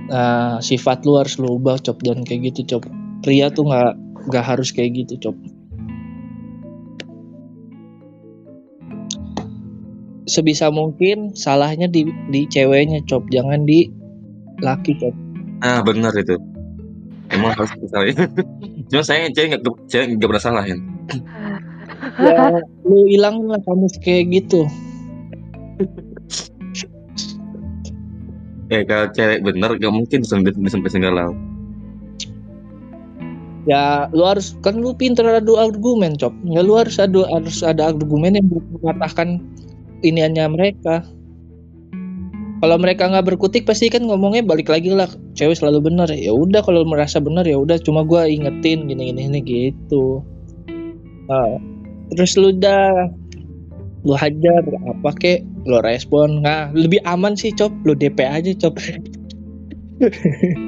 Nah, 0.09 0.57
sifat 0.57 1.05
lu 1.05 1.21
harus 1.21 1.37
lu 1.37 1.61
ubah 1.61 1.77
cop. 1.85 2.01
Dan 2.01 2.25
kayak 2.25 2.51
gitu 2.51 2.75
cop. 2.75 2.89
Pria 3.21 3.53
tuh 3.53 3.69
nggak 3.69 3.93
nggak 4.27 4.45
harus 4.45 4.73
kayak 4.75 5.05
gitu 5.05 5.15
cop 5.29 5.37
sebisa 10.29 10.69
mungkin 10.69 11.33
salahnya 11.33 11.89
di 11.89 12.05
di 12.29 12.45
ceweknya 12.45 13.01
cop. 13.09 13.25
Jangan 13.33 13.65
di 13.65 13.89
laki 14.61 14.93
cop. 15.01 15.15
Ah 15.65 15.81
benar 15.81 16.13
itu. 16.13 16.37
Emang 17.33 17.57
harus 17.57 17.73
misalnya. 17.81 18.29
Cuma 18.93 19.03
saya 19.03 19.27
cewek 19.33 19.57
nggak 19.57 19.63
cewek 19.89 20.05
nggak 20.15 20.29
pernah 20.29 20.43
salah 20.43 20.63
ya. 20.65 20.77
Ya 22.21 22.61
lu 22.85 23.09
hilang 23.09 23.49
lah 23.49 23.59
kamu 23.65 23.89
kayak 24.05 24.29
gitu. 24.29 24.69
Ya 28.69 28.85
kalau 28.89 29.09
cewek 29.11 29.41
bener 29.41 29.71
gak 29.81 29.93
mungkin 29.93 30.21
sampai 30.21 30.53
sampai 30.69 30.89
senggalau 30.93 31.33
ya 33.69 34.09
lu 34.17 34.25
harus 34.25 34.57
kan 34.65 34.81
lu 34.81 34.97
pinter 34.97 35.25
adu 35.29 35.53
argumen 35.61 36.17
cop. 36.17 36.33
Ya 36.49 36.65
lu 36.65 36.73
harus 36.73 36.97
adu 36.97 37.21
harus 37.29 37.61
ada 37.61 37.93
argumen 37.93 38.41
yang 38.41 38.49
mematahkan 38.49 39.43
iniannya 40.03 40.45
mereka. 40.51 41.03
Kalau 42.59 42.75
mereka 42.75 43.07
nggak 43.07 43.23
berkutik 43.23 43.63
pasti 43.63 43.87
kan 43.87 44.03
ngomongnya 44.03 44.43
balik 44.43 44.67
lagi 44.67 44.91
lah 44.91 45.07
cewek 45.39 45.55
selalu 45.55 45.91
benar. 45.91 46.11
Ya 46.11 46.35
udah 46.35 46.59
kalau 46.59 46.83
merasa 46.83 47.23
benar 47.23 47.47
ya 47.47 47.55
udah 47.55 47.79
cuma 47.79 48.03
gua 48.03 48.27
ingetin 48.27 48.83
gini 48.83 49.15
gini 49.15 49.31
ini 49.31 49.39
gitu. 49.39 50.19
Nah, 51.31 51.55
terus 52.11 52.35
lu 52.35 52.51
udah 52.51 53.07
lu 54.03 54.11
hajar 54.19 54.59
apa 54.91 55.11
kek? 55.15 55.47
Lu 55.63 55.79
respon 55.79 56.43
nah 56.43 56.67
lebih 56.75 56.99
aman 57.07 57.39
sih 57.39 57.55
cop. 57.55 57.71
Lu 57.87 57.95
DP 57.95 58.27
aja 58.27 58.51
cop. 58.59 58.75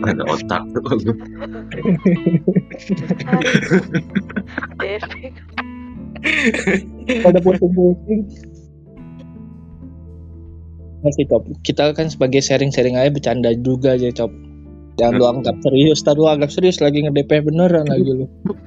Ada 0.08 0.24
otak 0.32 0.64
tuh 0.72 0.84
DP. 4.80 5.32
pada 7.26 7.40
pusing-pusing 7.42 8.30
masih 11.02 11.26
cop. 11.30 11.44
Kita 11.66 11.94
kan 11.94 12.08
sebagai 12.10 12.42
sharing-sharing 12.42 12.98
aja 12.98 13.10
bercanda 13.14 13.52
juga 13.60 13.98
aja 13.98 14.10
cop. 14.14 14.32
Jangan 15.02 15.14
lu 15.18 15.26
anggap 15.26 15.56
serius. 15.66 16.06
Tar 16.06 16.18
lu 16.18 16.30
anggap 16.30 16.54
serius 16.54 16.78
lagi 16.82 17.02
nge-DP 17.06 17.46
beneran 17.46 17.90
lagi 17.90 18.12
lu. 18.24 18.26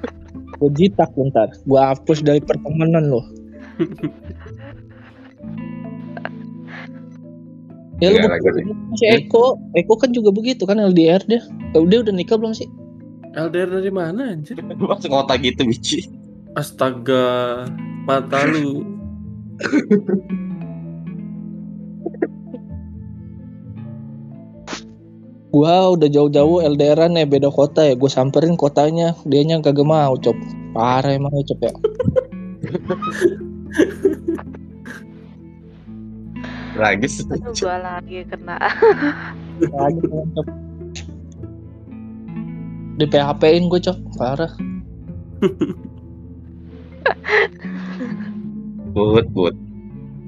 Gue 0.59 0.71
jitak 0.75 1.11
ntar. 1.15 1.51
Gue 1.67 1.81
hapus 1.81 2.23
dari 2.23 2.41
pertemanan 2.43 3.11
lu. 3.11 3.21
Ya 8.03 8.11
lu 8.11 8.27
aja 8.27 8.51
si 8.99 9.07
Eko. 9.07 9.55
Eko 9.79 9.95
kan 9.95 10.11
juga 10.11 10.35
begitu 10.35 10.67
kan 10.67 10.83
LDR 10.83 11.23
dia. 11.31 11.41
Dia 11.73 11.99
udah 12.03 12.11
nikah 12.11 12.35
belum 12.35 12.51
sih? 12.51 12.67
LDR 13.35 13.71
dari 13.83 13.91
mana 13.91 14.35
anjir? 14.35 14.59
langsung 14.91 15.15
otak 15.15 15.43
gitu 15.43 15.67
biji 15.67 16.07
Astaga. 16.55 17.67
mata 18.07 18.45
lu 18.47 18.85
Gua 25.55 25.95
udah 25.95 26.11
jauh-jauh 26.11 26.67
LDRan 26.67 27.15
ya 27.15 27.31
beda 27.31 27.47
kota 27.47 27.87
ya. 27.87 27.95
Gue 27.95 28.11
samperin 28.11 28.59
kotanya, 28.59 29.15
dianya 29.23 29.63
kagak 29.63 29.87
mau, 29.87 30.19
cop. 30.19 30.35
Parah 30.75 31.15
emang 31.15 31.31
ya, 31.31 31.47
cop 31.55 31.61
ya. 31.63 31.73
Aduh, 36.75 37.55
gua 37.55 37.77
lagi 37.79 38.27
kena. 38.27 38.59
Lagi 39.71 40.01
cop. 40.11 40.47
Di 42.99 43.07
PHP-in 43.07 43.71
gue, 43.71 43.79
cop. 43.79 43.99
Parah. 44.19 44.51
Buat, 48.91 49.31
buat. 49.31 49.55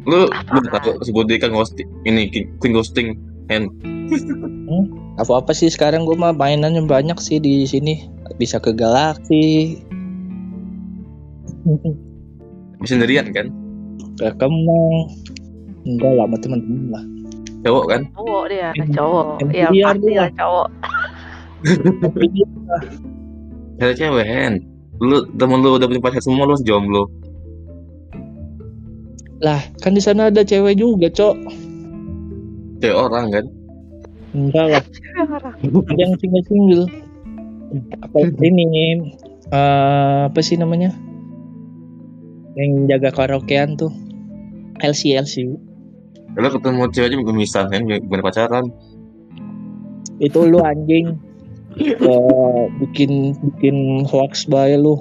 Lu 0.06 0.30
udah 0.30 0.70
tahu 0.70 1.02
sebut 1.02 1.26
kan 1.42 1.50
ghosting 1.50 1.90
ini 2.06 2.30
queen 2.62 2.70
ghosting 2.70 3.18
and 5.16 5.24
Apa-apa 5.24 5.56
sih 5.56 5.72
sekarang 5.72 6.04
gue 6.04 6.12
mah 6.12 6.36
mainannya 6.36 6.84
banyak 6.84 7.16
sih 7.16 7.40
di 7.40 7.64
sini. 7.64 8.04
Bisa 8.36 8.60
ke 8.60 8.76
galaksi. 8.76 9.80
sendirian 12.86 13.32
kan? 13.32 13.48
Ke 14.20 14.28
Kemang. 14.36 15.08
Enggak 15.86 16.12
lah, 16.18 16.26
sama 16.28 16.36
temen-temen 16.42 16.84
lah. 16.92 17.04
Cowok 17.64 17.84
kan? 17.88 18.00
Cowok 18.14 18.44
dia, 18.50 18.68
Yang- 18.76 18.92
cowok. 18.94 19.26
Iya, 19.50 19.66
biar 19.72 19.86
pasti 19.96 20.06
dia. 20.06 20.18
lah 20.20 20.30
cowok. 20.36 20.68
Ada 23.80 23.94
cewek 24.04 24.26
kan? 24.26 24.54
Lu 25.02 25.16
temen 25.34 25.58
lu 25.64 25.76
udah 25.80 25.86
punya 25.88 26.02
pacar 26.02 26.22
semua 26.22 26.44
lu 26.46 26.54
jomblo. 26.62 27.08
lah, 29.36 29.60
kan 29.84 29.92
di 29.92 30.00
sana 30.00 30.32
ada 30.32 30.40
cewek 30.40 30.80
juga, 30.80 31.12
cok. 31.12 31.36
Cewek 32.80 32.96
orang 32.96 33.28
kan? 33.28 33.44
Enggak 34.36 34.66
lah. 34.68 34.84
ada 35.64 35.96
yang 35.96 36.12
single 36.20 36.44
single 36.44 36.84
apa 38.04 38.18
ini 38.44 38.64
eh, 39.48 40.20
apa 40.28 40.40
sih 40.44 40.60
namanya? 40.60 40.92
Yang 42.56 42.70
jaga 42.92 43.10
karaokean 43.16 43.80
tuh. 43.80 43.92
LC 44.76 45.16
LC 45.16 45.48
Lu 46.36 46.48
ketemu 46.52 46.84
cewek 46.92 47.08
aja 47.08 47.16
bukan 47.16 47.36
misal 47.36 47.64
kan? 47.72 47.88
Bukan 47.88 48.20
pacaran. 48.20 48.66
itu 50.16 50.48
lu 50.48 50.60
anjing. 50.64 51.16
Eh, 51.76 52.62
bikin 52.80 53.36
bikin 53.36 54.04
hoax 54.08 54.48
bay 54.48 54.76
lu. 54.76 55.00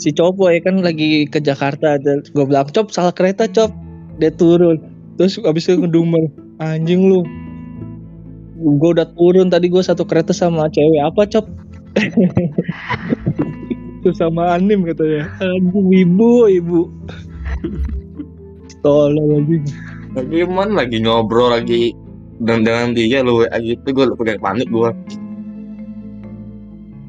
Si 0.00 0.12
Copo 0.16 0.48
ya 0.48 0.60
kan 0.64 0.80
lagi 0.80 1.28
ke 1.28 1.36
Jakarta 1.40 2.00
ada 2.00 2.24
gue 2.24 2.44
bilang 2.48 2.68
cop 2.72 2.88
salah 2.92 3.12
kereta 3.12 3.44
cop. 3.48 3.72
Dia 4.16 4.32
turun. 4.32 4.80
Terus 5.20 5.36
abis 5.44 5.68
itu 5.68 5.84
ngedumel 5.84 6.32
anjing 6.60 7.08
lu 7.08 7.24
gue 8.60 8.90
udah 8.92 9.08
turun 9.16 9.48
tadi 9.48 9.72
gue 9.72 9.80
satu 9.80 10.04
kereta 10.04 10.36
sama 10.36 10.68
cewek 10.68 11.00
apa 11.00 11.24
cop 11.24 11.48
itu 14.00 14.10
sama 14.12 14.54
anim 14.54 14.84
katanya 14.84 15.26
anjing 15.40 15.88
ibu 15.88 16.46
ibu 16.46 16.80
tolong 18.84 19.40
anjing 19.40 19.64
Lagi 20.10 20.42
mana 20.42 20.82
lagi 20.82 20.98
ngobrol 20.98 21.54
lagi 21.54 21.94
dengan 22.42 22.66
dengan 22.66 22.88
dia 22.98 23.22
lu 23.22 23.46
WA 23.46 23.58
gitu 23.62 23.94
gue 23.94 24.10
kayak 24.10 24.42
panik 24.42 24.66
gue. 24.66 24.90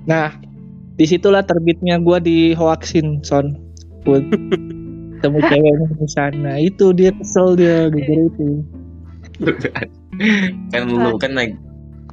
Nah, 0.06 0.38
di 1.02 1.06
situlah 1.10 1.42
terbitnya 1.42 1.98
gue 1.98 2.18
di 2.22 2.38
hoaxin, 2.54 3.26
Son. 3.26 3.58
Put. 4.06 4.22
Temu 5.26 5.42
ceweknya 5.42 5.86
di 5.98 6.08
sana. 6.14 6.62
Itu 6.62 6.94
dia 6.94 7.10
kesel 7.18 7.58
dia 7.58 7.90
gara 7.90 8.22
itu. 8.30 8.62
Kan 10.72 10.84
lu 10.88 11.18
kan 11.18 11.34
lagi 11.34 11.58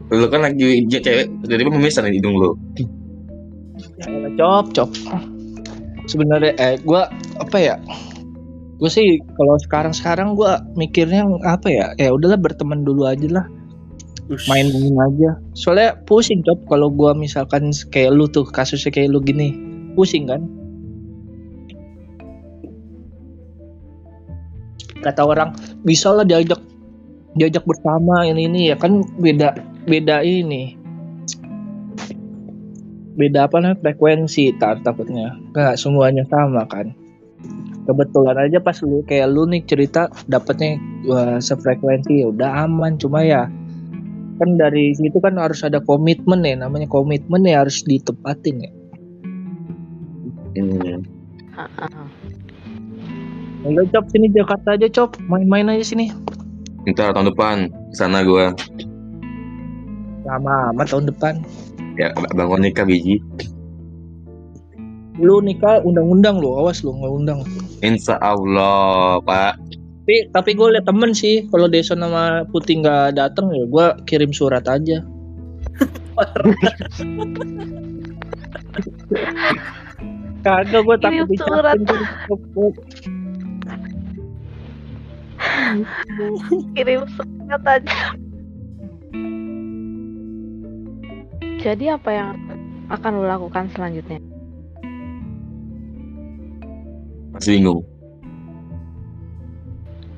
lu 0.08 0.26
kan 0.32 0.40
lagi 0.40 0.88
dia 0.88 1.00
cewek 1.04 1.28
jadi 1.44 1.62
memisah 1.68 2.02
nih 2.04 2.16
hidung 2.20 2.36
lu. 2.40 2.56
Ya, 4.00 4.30
cop, 4.40 4.72
cop. 4.72 4.90
Sebenarnya 6.08 6.56
eh 6.56 6.80
gue 6.80 7.02
apa 7.36 7.56
ya? 7.60 7.76
Gue 8.80 8.88
sih 8.88 9.20
kalau 9.36 9.60
sekarang-sekarang 9.60 10.32
gue 10.38 10.52
mikirnya 10.78 11.28
apa 11.44 11.68
ya? 11.68 11.86
Ya 12.00 12.14
udahlah 12.14 12.40
berteman 12.40 12.86
dulu 12.86 13.04
aja 13.04 13.28
lah. 13.28 13.46
Ush. 14.28 14.44
main-main 14.44 14.92
aja. 15.08 15.40
Soalnya 15.56 15.96
pusing 16.04 16.44
cop 16.44 16.60
kalau 16.68 16.92
gua 16.92 17.16
misalkan 17.16 17.72
kayak 17.88 18.12
lu 18.12 18.28
tuh 18.28 18.44
kasusnya 18.44 18.92
kayak 18.92 19.08
lu 19.16 19.24
gini, 19.24 19.56
pusing 19.96 20.28
kan? 20.28 20.44
Kata 25.00 25.24
orang 25.24 25.56
bisa 25.88 26.12
lah 26.12 26.28
diajak 26.28 26.60
diajak 27.36 27.64
bersama 27.68 28.24
ini 28.24 28.48
ini 28.48 28.60
ya 28.72 28.76
kan 28.78 29.04
beda 29.20 29.58
beda 29.84 30.24
ini. 30.24 30.78
Beda 33.18 33.50
apa 33.50 33.58
namanya? 33.58 33.82
Frekuensi 33.82 34.54
tak 34.62 34.86
takutnya. 34.86 35.34
Nggak 35.50 35.74
semuanya 35.74 36.22
sama 36.30 36.62
kan? 36.70 36.94
Kebetulan 37.88 38.36
aja 38.36 38.62
pas 38.62 38.78
lu 38.84 39.02
kayak 39.02 39.32
lu 39.32 39.48
nih 39.48 39.64
cerita 39.64 40.06
dapetnya 40.30 40.78
wah, 41.08 41.40
sefrekuensi 41.42 42.22
ya 42.22 42.30
udah 42.30 42.68
aman. 42.68 42.94
Cuma 42.94 43.26
ya 43.26 43.50
kan 44.38 44.54
dari 44.54 44.94
situ 44.94 45.18
kan 45.18 45.34
harus 45.34 45.66
ada 45.66 45.82
komitmen 45.82 46.46
ya. 46.46 46.54
Namanya 46.62 46.86
komitmen 46.86 47.42
ya 47.42 47.66
harus 47.66 47.82
ditepatin 47.82 48.56
ya. 48.62 48.70
Hmm. 50.58 51.02
Udah 53.66 53.84
cop 53.90 54.06
sini 54.14 54.30
Jakarta 54.30 54.78
aja 54.78 54.86
cop. 54.94 55.18
Main-main 55.26 55.66
aja 55.74 55.82
sini 55.82 56.14
Ntar 56.88 57.12
tahun 57.12 57.36
depan 57.36 57.68
sana 57.92 58.24
gue 58.24 58.48
sama 60.24 60.72
amat 60.72 60.86
tahun 60.88 61.12
depan. 61.12 61.34
Ya 62.00 62.16
bangun 62.32 62.64
nikah 62.64 62.88
biji. 62.88 63.20
lu 65.18 65.42
nikah 65.42 65.82
undang-undang 65.82 66.38
lu 66.38 66.54
awas 66.54 66.86
lu 66.86 66.94
nggak 66.94 67.12
undang. 67.12 67.40
Insya 67.82 68.22
Allah 68.22 69.18
pak. 69.26 69.58
tapi 70.08 70.24
tapi 70.32 70.56
gue 70.56 70.72
liat 70.72 70.88
temen 70.88 71.12
sih 71.12 71.44
kalau 71.52 71.68
Deson 71.68 72.00
sama 72.00 72.48
Putih 72.48 72.80
nggak 72.80 73.20
dateng 73.20 73.52
ya 73.52 73.68
gue 73.68 73.86
kirim 74.08 74.32
surat 74.32 74.64
aja. 74.64 75.04
Kagak 80.46 80.82
gue 80.86 80.96
takut 81.02 81.26
dicapin 81.28 81.82
Kirim 86.74 87.02
surat 87.14 87.62
aja. 87.66 88.00
Jadi 91.58 91.84
apa 91.90 92.10
yang 92.14 92.30
akan 92.88 93.12
lo 93.18 93.24
lakukan 93.26 93.66
selanjutnya? 93.74 94.22
Masih 97.34 97.58
bingung. 97.58 97.80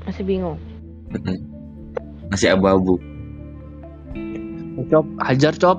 Masih 0.05 0.25
bingung. 0.25 0.59
Masih 2.31 2.55
abu-abu. 2.55 2.97
cop 4.89 5.05
hajar 5.21 5.53
cop 5.61 5.77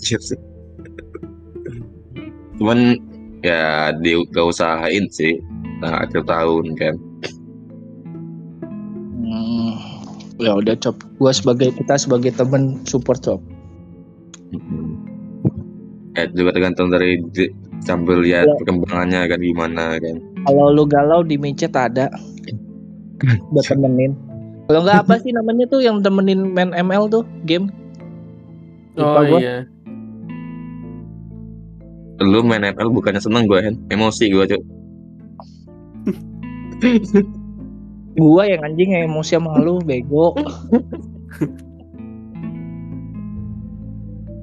sih. 0.00 0.40
Cuman 2.56 2.96
ya 3.44 3.92
di 4.00 4.16
gak 4.32 4.48
usahain 4.48 5.04
sih. 5.12 5.36
Nah, 5.82 6.06
akhir 6.06 6.24
tahun 6.24 6.72
kan. 6.78 6.94
Ya 10.42 10.52
udah 10.52 10.74
cop 10.76 10.98
gue 10.98 11.32
sebagai 11.32 11.68
kita 11.72 11.94
sebagai 11.96 12.30
temen 12.32 12.62
support 12.84 13.20
cop 13.20 13.40
Hmm. 14.52 15.00
Eh 16.12 16.28
juga 16.30 16.52
tergantung 16.52 16.92
dari 16.92 17.16
sambil 17.80 18.20
lihat 18.20 18.44
Ya. 18.44 18.52
perkembangannya 18.54 19.20
kan 19.26 19.40
gimana 19.40 19.84
kan. 19.96 20.20
kalau 20.44 20.68
lu 20.68 20.84
galau 20.84 21.24
di 21.24 21.34
micet 21.34 21.72
ada 21.72 22.12
buat 23.50 23.64
temenin 23.64 24.12
kalau 24.62 24.84
nggak 24.84 25.02
apa 25.02 25.14
sih 25.18 25.32
namanya 25.32 25.64
tuh 25.66 25.80
yang 25.80 25.98
temenin 25.98 26.52
main 26.52 26.68
ML 26.70 27.08
tuh 27.08 27.24
game 27.42 27.72
Oh 28.92 29.08
Lupa 29.08 29.20
gua. 29.24 29.38
iya. 29.40 29.56
Lu 32.20 32.44
main 32.44 32.60
ML 32.62 32.92
bukannya 32.92 33.18
seneng 33.18 33.48
gue 33.48 33.56
kan? 33.58 33.74
Emosi 33.88 34.28
gue 34.28 34.44
cuy. 34.44 34.60
gua 38.16 38.44
yang 38.48 38.60
anjing 38.64 38.90
yang 38.92 39.08
emosi 39.08 39.36
sama 39.36 39.58
lu 39.60 39.80
bego. 39.80 40.36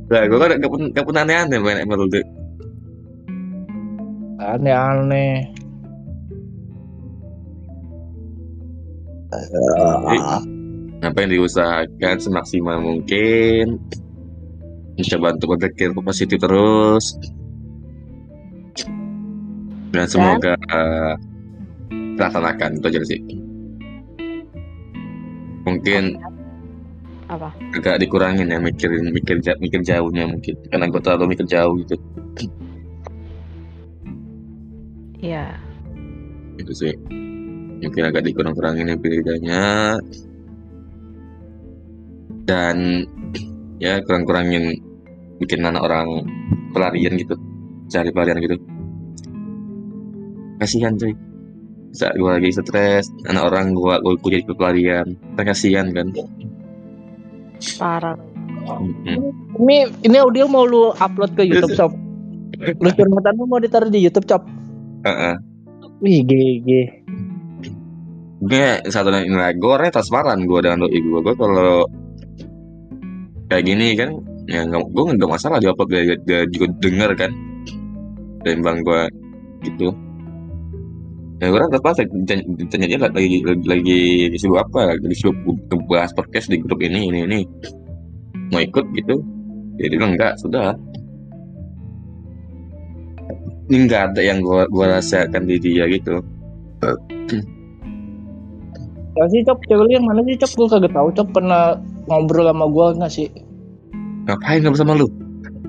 Lah 0.09 0.25
gue 0.25 0.37
kan 0.41 0.57
gak, 0.57 0.71
gak 0.97 1.05
pernah 1.05 1.21
aneh-aneh 1.21 1.61
main 1.61 1.85
ML 1.85 2.09
aneh-aneh. 4.41 5.45
Apa 11.05 11.17
yang 11.21 11.29
diusahakan 11.29 12.17
semaksimal 12.17 12.81
mungkin. 12.81 13.77
Mencoba 14.97 15.37
untuk 15.37 15.55
berpikir 15.55 15.93
positif 15.93 16.41
terus. 16.41 17.15
dan 19.89 20.05
semoga 20.05 20.53
uh, 20.69 21.17
terlaksanakan 22.13 22.77
itu 22.77 22.85
aja 22.93 23.01
sih 23.09 23.19
mungkin 25.69 26.17
apa? 27.29 27.53
agak 27.77 28.01
dikurangin 28.01 28.49
ya 28.49 28.57
mikirin 28.57 29.13
mikir 29.13 29.37
mikir 29.61 29.81
jauhnya 29.85 30.25
mungkin. 30.25 30.57
Karena 30.65 30.89
gue 30.89 31.01
terlalu 31.01 31.37
mikir 31.37 31.45
jauh 31.45 31.77
gitu. 31.85 31.95
Iya. 35.21 35.45
Itu 36.57 36.73
sih. 36.73 36.93
Mungkin 37.79 38.03
agak 38.09 38.25
dikurang-kurangin 38.25 38.89
yang 38.89 38.99
bedanya. 38.99 39.95
Dan 42.49 43.05
ya 43.83 44.01
kurang-kurangin 44.01 44.73
bikin 45.37 45.61
anak 45.61 45.85
orang 45.85 46.25
pelarian 46.73 47.13
gitu. 47.13 47.37
Cari 47.93 48.09
pelarian 48.09 48.41
gitu. 48.41 48.57
Kasihan 50.59 50.97
cuy 50.97 51.28
saat 51.95 52.13
gue 52.15 52.29
lagi 52.29 52.53
stres 52.53 53.09
anak 53.25 53.49
orang 53.49 53.73
gue 53.73 53.93
gue 54.21 54.29
jadi 54.29 54.43
pelarian 54.53 55.07
kan 55.37 55.43
kasihan 55.45 55.89
kan 55.93 56.13
parah 57.77 58.17
Mm-mm. 58.69 59.33
Ini 59.65 59.89
ini 60.05 60.17
audio 60.21 60.45
mau 60.45 60.61
lu 60.61 60.93
upload 60.93 61.33
ke 61.33 61.41
YouTube 61.41 61.73
Sob. 61.73 61.91
Lu 62.77 62.89
curhatan 62.93 63.33
lu 63.39 63.49
mau 63.49 63.57
ditaruh 63.57 63.89
di 63.89 63.97
YouTube 63.97 64.29
Cop. 64.29 64.45
Heeh. 65.09 65.35
Wih 66.05 66.21
GG. 66.21 66.69
gue 68.39 68.79
satu 68.87 69.11
dan 69.11 69.27
lagi 69.35 69.59
gue 69.59 69.67
orangnya 69.67 69.99
transparan 69.99 70.47
gue 70.47 70.59
dengan 70.63 70.87
doi 70.87 70.95
gue 70.95 71.19
gue 71.19 71.35
kalau 71.35 71.83
kayak 73.51 73.67
gini 73.67 73.99
kan 73.99 74.15
ya 74.47 74.63
nggak 74.63 74.95
gue 74.95 75.03
nggak 75.19 75.27
masalah 75.27 75.59
di 75.59 75.67
upload 75.67 75.91
dia, 75.91 76.15
dia 76.23 76.47
juga 76.47 76.71
denger 76.79 77.11
kan 77.19 77.31
timbang 78.47 78.79
gue 78.87 79.01
gitu 79.67 79.91
ya 81.39 81.45
gue 81.47 81.59
kan 81.59 81.71
terpaksa 81.71 82.03
ditanya 82.59 83.07
lagi 83.07 83.43
lagi, 83.43 83.65
lagi 83.67 83.99
sibuk 84.35 84.59
apa? 84.59 84.95
Lagi 84.95 85.15
sibuk 85.15 85.81
bahas 85.87 86.11
podcast 86.11 86.51
di 86.51 86.59
grup 86.59 86.83
ini 86.83 87.07
ini 87.07 87.19
ini. 87.23 87.39
Mau 88.51 88.59
ikut 88.59 88.85
gitu. 88.95 89.23
Ya 89.79 89.87
dia 89.87 89.95
bilang 89.95 90.19
enggak 90.19 90.35
sudah. 90.43 90.75
Ini 93.69 93.85
nggak 93.85 94.03
ada 94.11 94.21
yang 94.25 94.41
gue 94.41 94.65
gua 94.73 94.99
rasakan 94.99 95.45
di 95.45 95.55
dia 95.61 95.85
gitu. 95.87 96.19
Ya 99.13 99.23
sih 99.29 99.43
Cop, 99.45 99.59
cewek 99.67 99.83
lu 99.83 99.91
yang 99.93 100.07
mana 100.07 100.25
sih 100.25 100.35
Cop? 100.35 100.51
Gue 100.57 100.67
kagak 100.67 100.91
tahu 100.91 101.07
Cop. 101.15 101.27
Pernah 101.31 101.77
ngobrol 102.09 102.49
sama 102.49 102.65
gua 102.67 102.97
nggak 102.97 103.13
sih? 103.13 103.29
ngapain 104.29 104.61
nggak 104.61 104.77
sama 104.77 104.93
lu? 104.93 105.09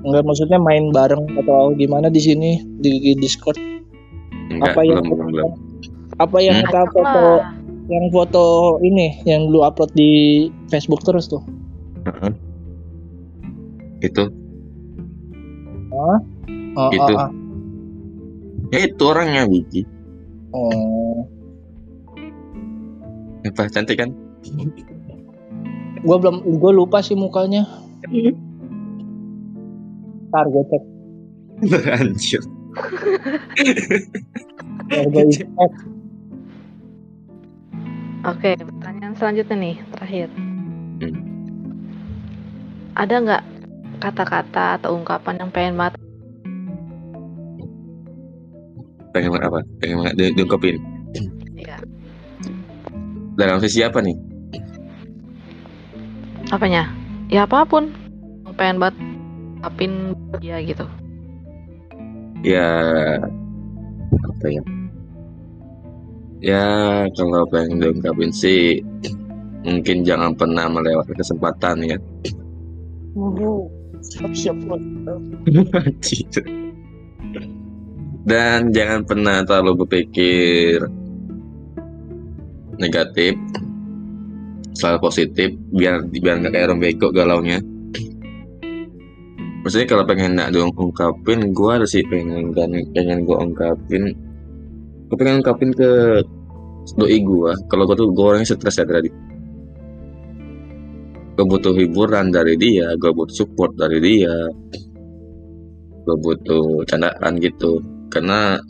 Enggak 0.04 0.24
maksudnya 0.28 0.58
main 0.60 0.92
bareng 0.92 1.24
atau 1.40 1.72
gimana 1.76 2.12
di 2.12 2.20
sini 2.20 2.60
di, 2.80 3.00
di 3.00 3.12
Discord? 3.16 3.69
Enggak 4.50 4.72
Apa 4.72 4.80
yang- 4.82 5.00
belum 5.00 5.08
belum 5.08 5.28
belum 5.32 5.50
Apa 6.18 6.38
yang 6.38 6.56
Hmm? 6.58 6.64
kita 6.66 6.80
foto 6.90 7.24
yang 7.86 8.06
foto 8.10 8.44
ini 8.80 9.18
yang 9.24 9.48
lu 9.48 9.60
upload 9.60 9.90
di 9.92 10.10
Facebook 10.68 11.00
terus 11.00 11.26
tuh? 11.26 11.42
Heeh. 12.04 12.32
itu 14.00 14.24
Oh, 15.90 16.16
Itu. 16.88 17.12
oh, 17.12 17.18
oh. 17.18 17.30
ya 18.70 18.86
itu 18.86 19.02
orangnya 19.02 19.42
Wiki 19.44 19.82
Oh. 20.50 21.26
apa 23.42 23.66
cantik 23.68 23.96
kan 23.96 24.10
Gua 26.00 26.16
belum 26.16 26.40
gua 26.56 26.72
lupa 26.72 26.98
sih 26.98 27.12
mukanya. 27.12 27.68
Ntar 30.26 30.46
gue 30.46 30.64
cek. 30.64 30.82
anjir 31.92 32.40
Ntar 32.40 32.46
gua 32.48 32.48
cek. 32.48 32.56
Oke, 38.20 38.50
pertanyaan 38.58 39.14
selanjutnya 39.16 39.56
nih, 39.56 39.76
terakhir. 39.96 40.28
Hmm. 41.00 41.16
Ada 42.94 43.14
nggak 43.22 43.42
kata-kata 44.00 44.80
atau 44.80 44.96
ungkapan 44.96 45.36
yang 45.36 45.50
pengen 45.52 45.76
banget 45.76 45.94
pengen 49.12 49.30
banget 49.34 49.44
apa 49.50 49.60
pengen 49.82 49.96
banget 50.00 50.14
di, 50.16 50.24
diungkapin 50.40 50.76
ya, 51.60 51.76
dalam 53.36 53.60
sisi 53.60 53.84
apa 53.84 54.00
nih 54.00 54.16
apanya? 56.50 56.90
Ya 57.30 57.46
apa 57.46 57.62
pun 57.62 57.94
pengen 58.58 58.82
banget 58.82 58.98
ungkapin 59.62 60.18
dia 60.42 60.58
gitu. 60.66 60.82
Ya 62.44 62.68
apa 64.10 64.46
ya? 64.48 64.62
Ya 66.40 66.64
kalau 67.12 67.44
pengen 67.52 67.84
diungkapin 67.84 68.32
sih 68.32 68.80
mungkin 69.60 70.08
jangan 70.08 70.32
pernah 70.32 70.72
melewatkan 70.72 71.20
kesempatan 71.20 71.84
ya. 71.84 72.00
Siap-siap 74.00 74.56
dan 78.30 78.72
jangan 78.72 79.04
pernah 79.04 79.44
terlalu 79.44 79.84
berpikir 79.84 80.80
negatif 82.80 83.36
selalu 84.76 84.98
positif 85.04 85.52
biar 85.72 86.04
biar 86.08 86.40
nggak 86.40 86.52
kayak 86.56 86.66
orang 86.72 86.80
bego 86.80 87.12
galaunya 87.12 87.60
maksudnya 89.60 89.86
kalau 89.88 90.04
pengen 90.08 90.36
nak 90.40 90.52
diungkapin 90.52 91.52
gue 91.52 91.70
ada 91.70 91.86
sih 91.88 92.00
pengen 92.08 92.52
kan 92.56 92.72
pengen 92.96 93.24
gue 93.28 93.36
ungkapin. 93.36 94.04
Gue 95.10 95.16
pengen 95.18 95.42
ungkapin 95.42 95.70
ke 95.74 96.22
doi 96.96 97.18
gue 97.20 97.52
kalau 97.68 97.84
gue 97.84 97.96
tuh 97.98 98.08
gue 98.10 98.24
orangnya 98.24 98.56
stres 98.56 98.80
ya 98.80 98.88
tadi 98.88 99.10
gue 101.36 101.46
butuh 101.48 101.72
hiburan 101.72 102.28
dari 102.28 102.52
dia 102.56 102.92
gue 103.00 103.10
butuh 103.16 103.32
support 103.32 103.72
dari 103.76 103.98
dia. 104.00 104.36
Gue 106.04 106.16
butuh 106.16 106.84
candaan 106.88 107.36
gitu. 107.40 107.80
Karena 108.12 108.60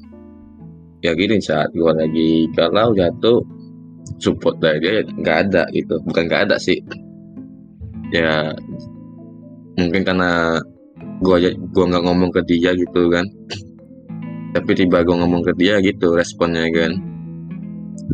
ya 1.03 1.16
gini 1.16 1.41
saat 1.43 1.72
gue 1.72 1.93
lagi 1.95 2.47
galau 2.55 2.93
jatuh 2.95 3.43
support 4.22 4.59
dari 4.62 4.78
dia 4.78 5.03
nggak 5.03 5.38
ada 5.49 5.62
gitu. 5.74 5.99
Bukan 6.07 6.30
nggak 6.30 6.43
ada 6.51 6.57
sih. 6.62 6.78
Ya 8.14 8.55
mungkin 9.78 10.03
karena 10.07 10.62
gue 11.20 11.34
aja 11.36 11.50
gue 11.52 11.84
nggak 11.84 12.04
ngomong 12.04 12.30
ke 12.32 12.40
dia 12.48 12.72
gitu 12.72 13.12
kan. 13.12 13.26
Tapi 14.56 14.70
tiba 14.72 15.04
gue 15.04 15.16
ngomong 15.16 15.44
ke 15.44 15.52
dia 15.60 15.76
gitu 15.84 16.16
responnya 16.16 16.64
kan. 16.72 16.96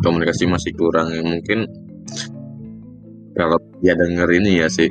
Komunikasi 0.03 0.51
masih 0.51 0.75
kurang 0.77 1.09
ya 1.15 1.23
mungkin 1.25 1.65
kalau 3.37 3.57
dia 3.81 3.97
denger 3.97 4.29
ini 4.43 4.61
ya 4.65 4.69
sih 4.69 4.89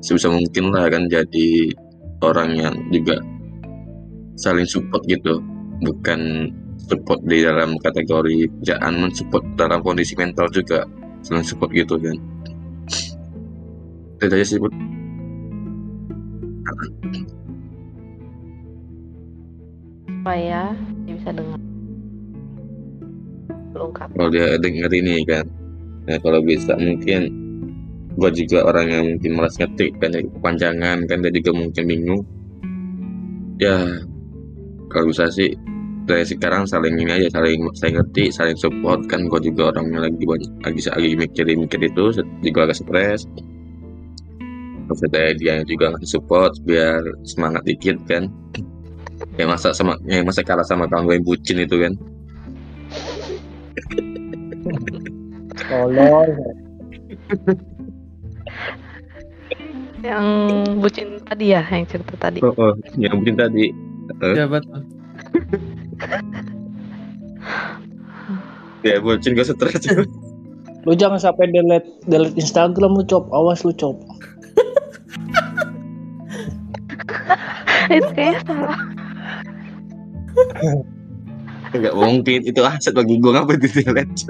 sebisa 0.00 0.30
mungkin 0.32 0.70
lah 0.72 0.86
kan 0.88 1.06
jadi 1.06 1.74
orang 2.24 2.50
yang 2.56 2.74
juga 2.88 3.20
saling 4.40 4.66
support 4.66 5.04
gitu. 5.04 5.38
Bukan 5.80 6.20
support 6.88 7.20
di 7.24 7.44
dalam 7.44 7.76
kategori 7.80 8.48
kerjaan 8.60 9.06
mensupport 9.06 9.44
dalam 9.56 9.80
kondisi 9.84 10.16
mental 10.16 10.48
juga 10.48 10.88
saling 11.20 11.44
support 11.44 11.70
gitu 11.76 12.00
kan. 12.00 12.16
Itu 14.24 14.32
aja 14.32 14.44
sih 14.44 14.60
Supaya 20.20 20.76
dia 21.08 21.14
bisa 21.16 21.32
dengar. 21.32 21.60
Ungkap. 23.80 24.12
kalau 24.12 24.28
dia 24.28 24.60
denger 24.60 24.92
ini 24.92 25.24
kan 25.24 25.46
nah 26.04 26.16
kalau 26.20 26.44
bisa 26.44 26.76
mungkin 26.76 27.32
gua 28.20 28.28
juga 28.28 28.66
orang 28.68 28.86
yang 28.92 29.04
mungkin 29.16 29.30
malas 29.40 29.56
ngetik 29.56 29.96
kan 30.02 30.12
jadi 30.12 30.28
kepanjangan 30.28 30.98
kan 31.08 31.18
dia 31.24 31.32
juga 31.32 31.50
mungkin 31.56 31.84
bingung 31.88 32.22
ya 33.56 34.04
kalau 34.92 35.08
bisa 35.08 35.32
sih 35.32 35.56
dari 36.04 36.26
sekarang 36.26 36.66
saling 36.66 36.98
ini 36.98 37.12
aja 37.24 37.40
saling 37.40 37.60
saya 37.76 38.00
ngerti 38.00 38.28
saling 38.28 38.58
support 38.58 39.06
kan 39.08 39.28
gua 39.32 39.40
juga 39.40 39.72
orangnya 39.72 40.04
lagi 40.08 40.24
banyak 40.24 40.50
lagi 40.60 40.80
lagi 40.84 41.10
mikirin 41.16 41.58
mikir 41.64 41.80
itu 41.80 42.04
juga 42.44 42.68
agak 42.68 42.84
stres 42.84 43.24
terus 44.90 45.00
ada 45.06 45.32
dia 45.38 45.62
juga 45.64 45.94
ngasih 45.94 46.10
support 46.18 46.52
biar 46.66 47.00
semangat 47.22 47.62
dikit 47.64 47.96
kan 48.10 48.26
ya 49.36 49.44
masa 49.48 49.72
sama 49.76 49.96
ya 50.08 50.24
masa 50.24 50.40
kalah 50.44 50.64
sama 50.64 50.88
kawan 50.88 51.04
gue 51.08 51.14
yang 51.20 51.26
bucin 51.26 51.58
itu 51.60 51.76
kan 51.80 51.94
Tolol. 55.70 56.30
Yang 60.00 60.26
bucin 60.80 61.08
tadi 61.22 61.52
ya, 61.52 61.62
yang 61.68 61.84
cerita 61.86 62.14
tadi. 62.16 62.40
Oh, 62.40 62.56
oh, 62.56 62.72
yang 62.96 63.20
mungkin 63.20 63.36
tadi. 63.36 63.70
Eh, 64.24 64.34
Jabat. 64.34 64.64
ya 68.86 68.96
bucin 69.04 69.36
gak 69.36 69.46
stres. 69.52 69.84
Lu 70.88 70.96
jangan 70.96 71.20
sampai 71.20 71.52
delete 71.52 71.86
delete 72.08 72.40
Instagram 72.40 72.96
lu 72.96 73.04
cop. 73.04 73.28
Awas 73.30 73.60
lu 73.62 73.76
cop. 73.76 74.00
Itu 77.92 78.10
kayaknya 78.16 78.40
salah. 78.48 78.89
Enggak 81.74 81.94
mungkin 81.94 82.40
itu 82.42 82.60
aset 82.66 82.94
bagi 82.94 83.22
gue 83.22 83.30
ngapa 83.30 83.54
di 83.54 83.68
delete 83.70 84.26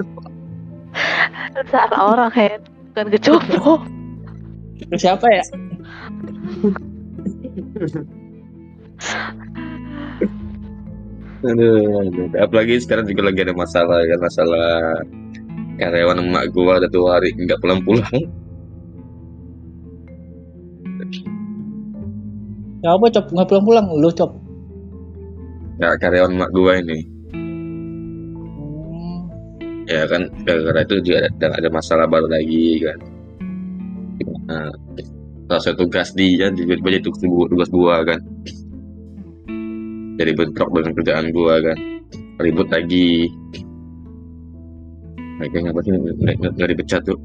salah 1.69 1.99
orang 2.13 2.31
ya 2.35 2.57
bukan 2.91 3.07
kecopo 3.17 3.81
Itu 4.81 4.95
siapa 4.97 5.25
ya? 5.29 5.43
Aduh, 11.41 12.05
aduh. 12.05 12.29
apalagi 12.37 12.77
sekarang 12.81 13.09
juga 13.09 13.29
lagi 13.29 13.41
ada 13.45 13.53
masalah 13.57 14.05
kan 14.05 14.19
masalah 14.21 14.69
karyawan 15.81 16.21
emak 16.21 16.53
gua 16.53 16.77
ada 16.77 16.89
dua 16.89 17.17
hari 17.17 17.33
nggak 17.33 17.57
pulang-pulang. 17.61 18.17
Siapa 22.81 23.05
cop 23.13 23.25
nggak 23.33 23.47
pulang-pulang? 23.49 23.85
Lu 23.97 24.09
cop. 24.13 24.40
Ya 25.81 25.97
karyawan 25.97 26.37
emak 26.37 26.53
gua 26.53 26.77
ini. 26.77 27.01
Hmm, 27.33 29.17
Ya 29.89 30.05
kan 30.05 30.29
gara-gara 30.45 30.85
itu 30.85 31.01
juga 31.01 31.25
ada, 31.25 31.47
ada 31.57 31.69
masalah 31.73 32.05
baru 32.05 32.29
lagi 32.29 32.85
kan. 32.85 32.99
Nah, 34.45 34.69
salah 35.49 35.61
satu 35.65 35.89
tugas 35.89 36.13
dia 36.13 36.53
tiba-tiba 36.53 37.01
jadi 37.01 37.01
tugas 37.01 37.25
gua, 37.25 37.45
tugas 37.49 37.69
gua 37.73 37.95
kan. 38.05 38.21
Jadi 40.21 40.31
bentrok 40.37 40.69
dengan 40.69 40.93
kerjaan 40.93 41.25
gua 41.33 41.57
kan. 41.65 41.77
Ribut 42.37 42.69
lagi. 42.69 43.25
Mereka 45.41 45.65
ngapa 45.65 45.81
sih 45.81 45.91
nggak 46.37 46.69
dipecat 46.77 47.01
tuh? 47.09 47.17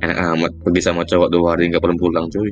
Enak 0.00 0.16
amat 0.40 0.52
pergi 0.64 0.80
sama 0.80 1.04
cowok 1.04 1.28
dua 1.28 1.52
hari 1.52 1.68
nggak 1.68 1.84
pulang 1.84 2.00
pulang 2.00 2.24
cuy. 2.32 2.48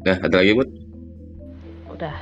Nah, 0.00 0.16
ada 0.16 0.40
lagi 0.40 0.56
buat? 0.56 0.68
udah 1.92 2.16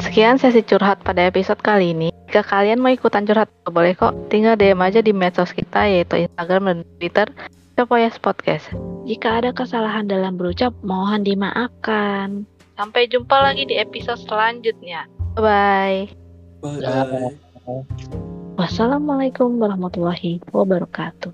Sekian 0.00 0.40
sesi 0.40 0.64
curhat 0.64 1.04
pada 1.04 1.28
episode 1.28 1.60
kali 1.60 1.92
ini. 1.92 2.08
Jika 2.32 2.40
kalian 2.40 2.80
mau 2.80 2.88
ikutan 2.88 3.28
curhat, 3.28 3.52
boleh 3.68 3.92
kok. 3.92 4.16
Tinggal 4.32 4.56
DM 4.56 4.80
aja 4.80 5.04
di 5.04 5.12
medsos 5.12 5.52
kita, 5.52 5.84
yaitu 5.84 6.24
Instagram 6.24 6.64
dan 6.72 6.78
Twitter, 6.96 7.28
Copoyas 7.76 8.16
Podcast. 8.16 8.72
Jika 9.04 9.44
ada 9.44 9.52
kesalahan 9.52 10.08
dalam 10.08 10.40
berucap, 10.40 10.72
mohon 10.80 11.20
dimaafkan. 11.20 12.48
Sampai 12.76 13.08
jumpa 13.08 13.40
lagi 13.40 13.64
di 13.64 13.80
episode 13.80 14.20
selanjutnya. 14.28 15.08
Bye. 15.34 16.12
Bye. 16.60 16.80
Ya. 16.84 17.04
Wassalamualaikum 18.56 19.56
warahmatullahi 19.60 20.40
wabarakatuh. 20.52 21.32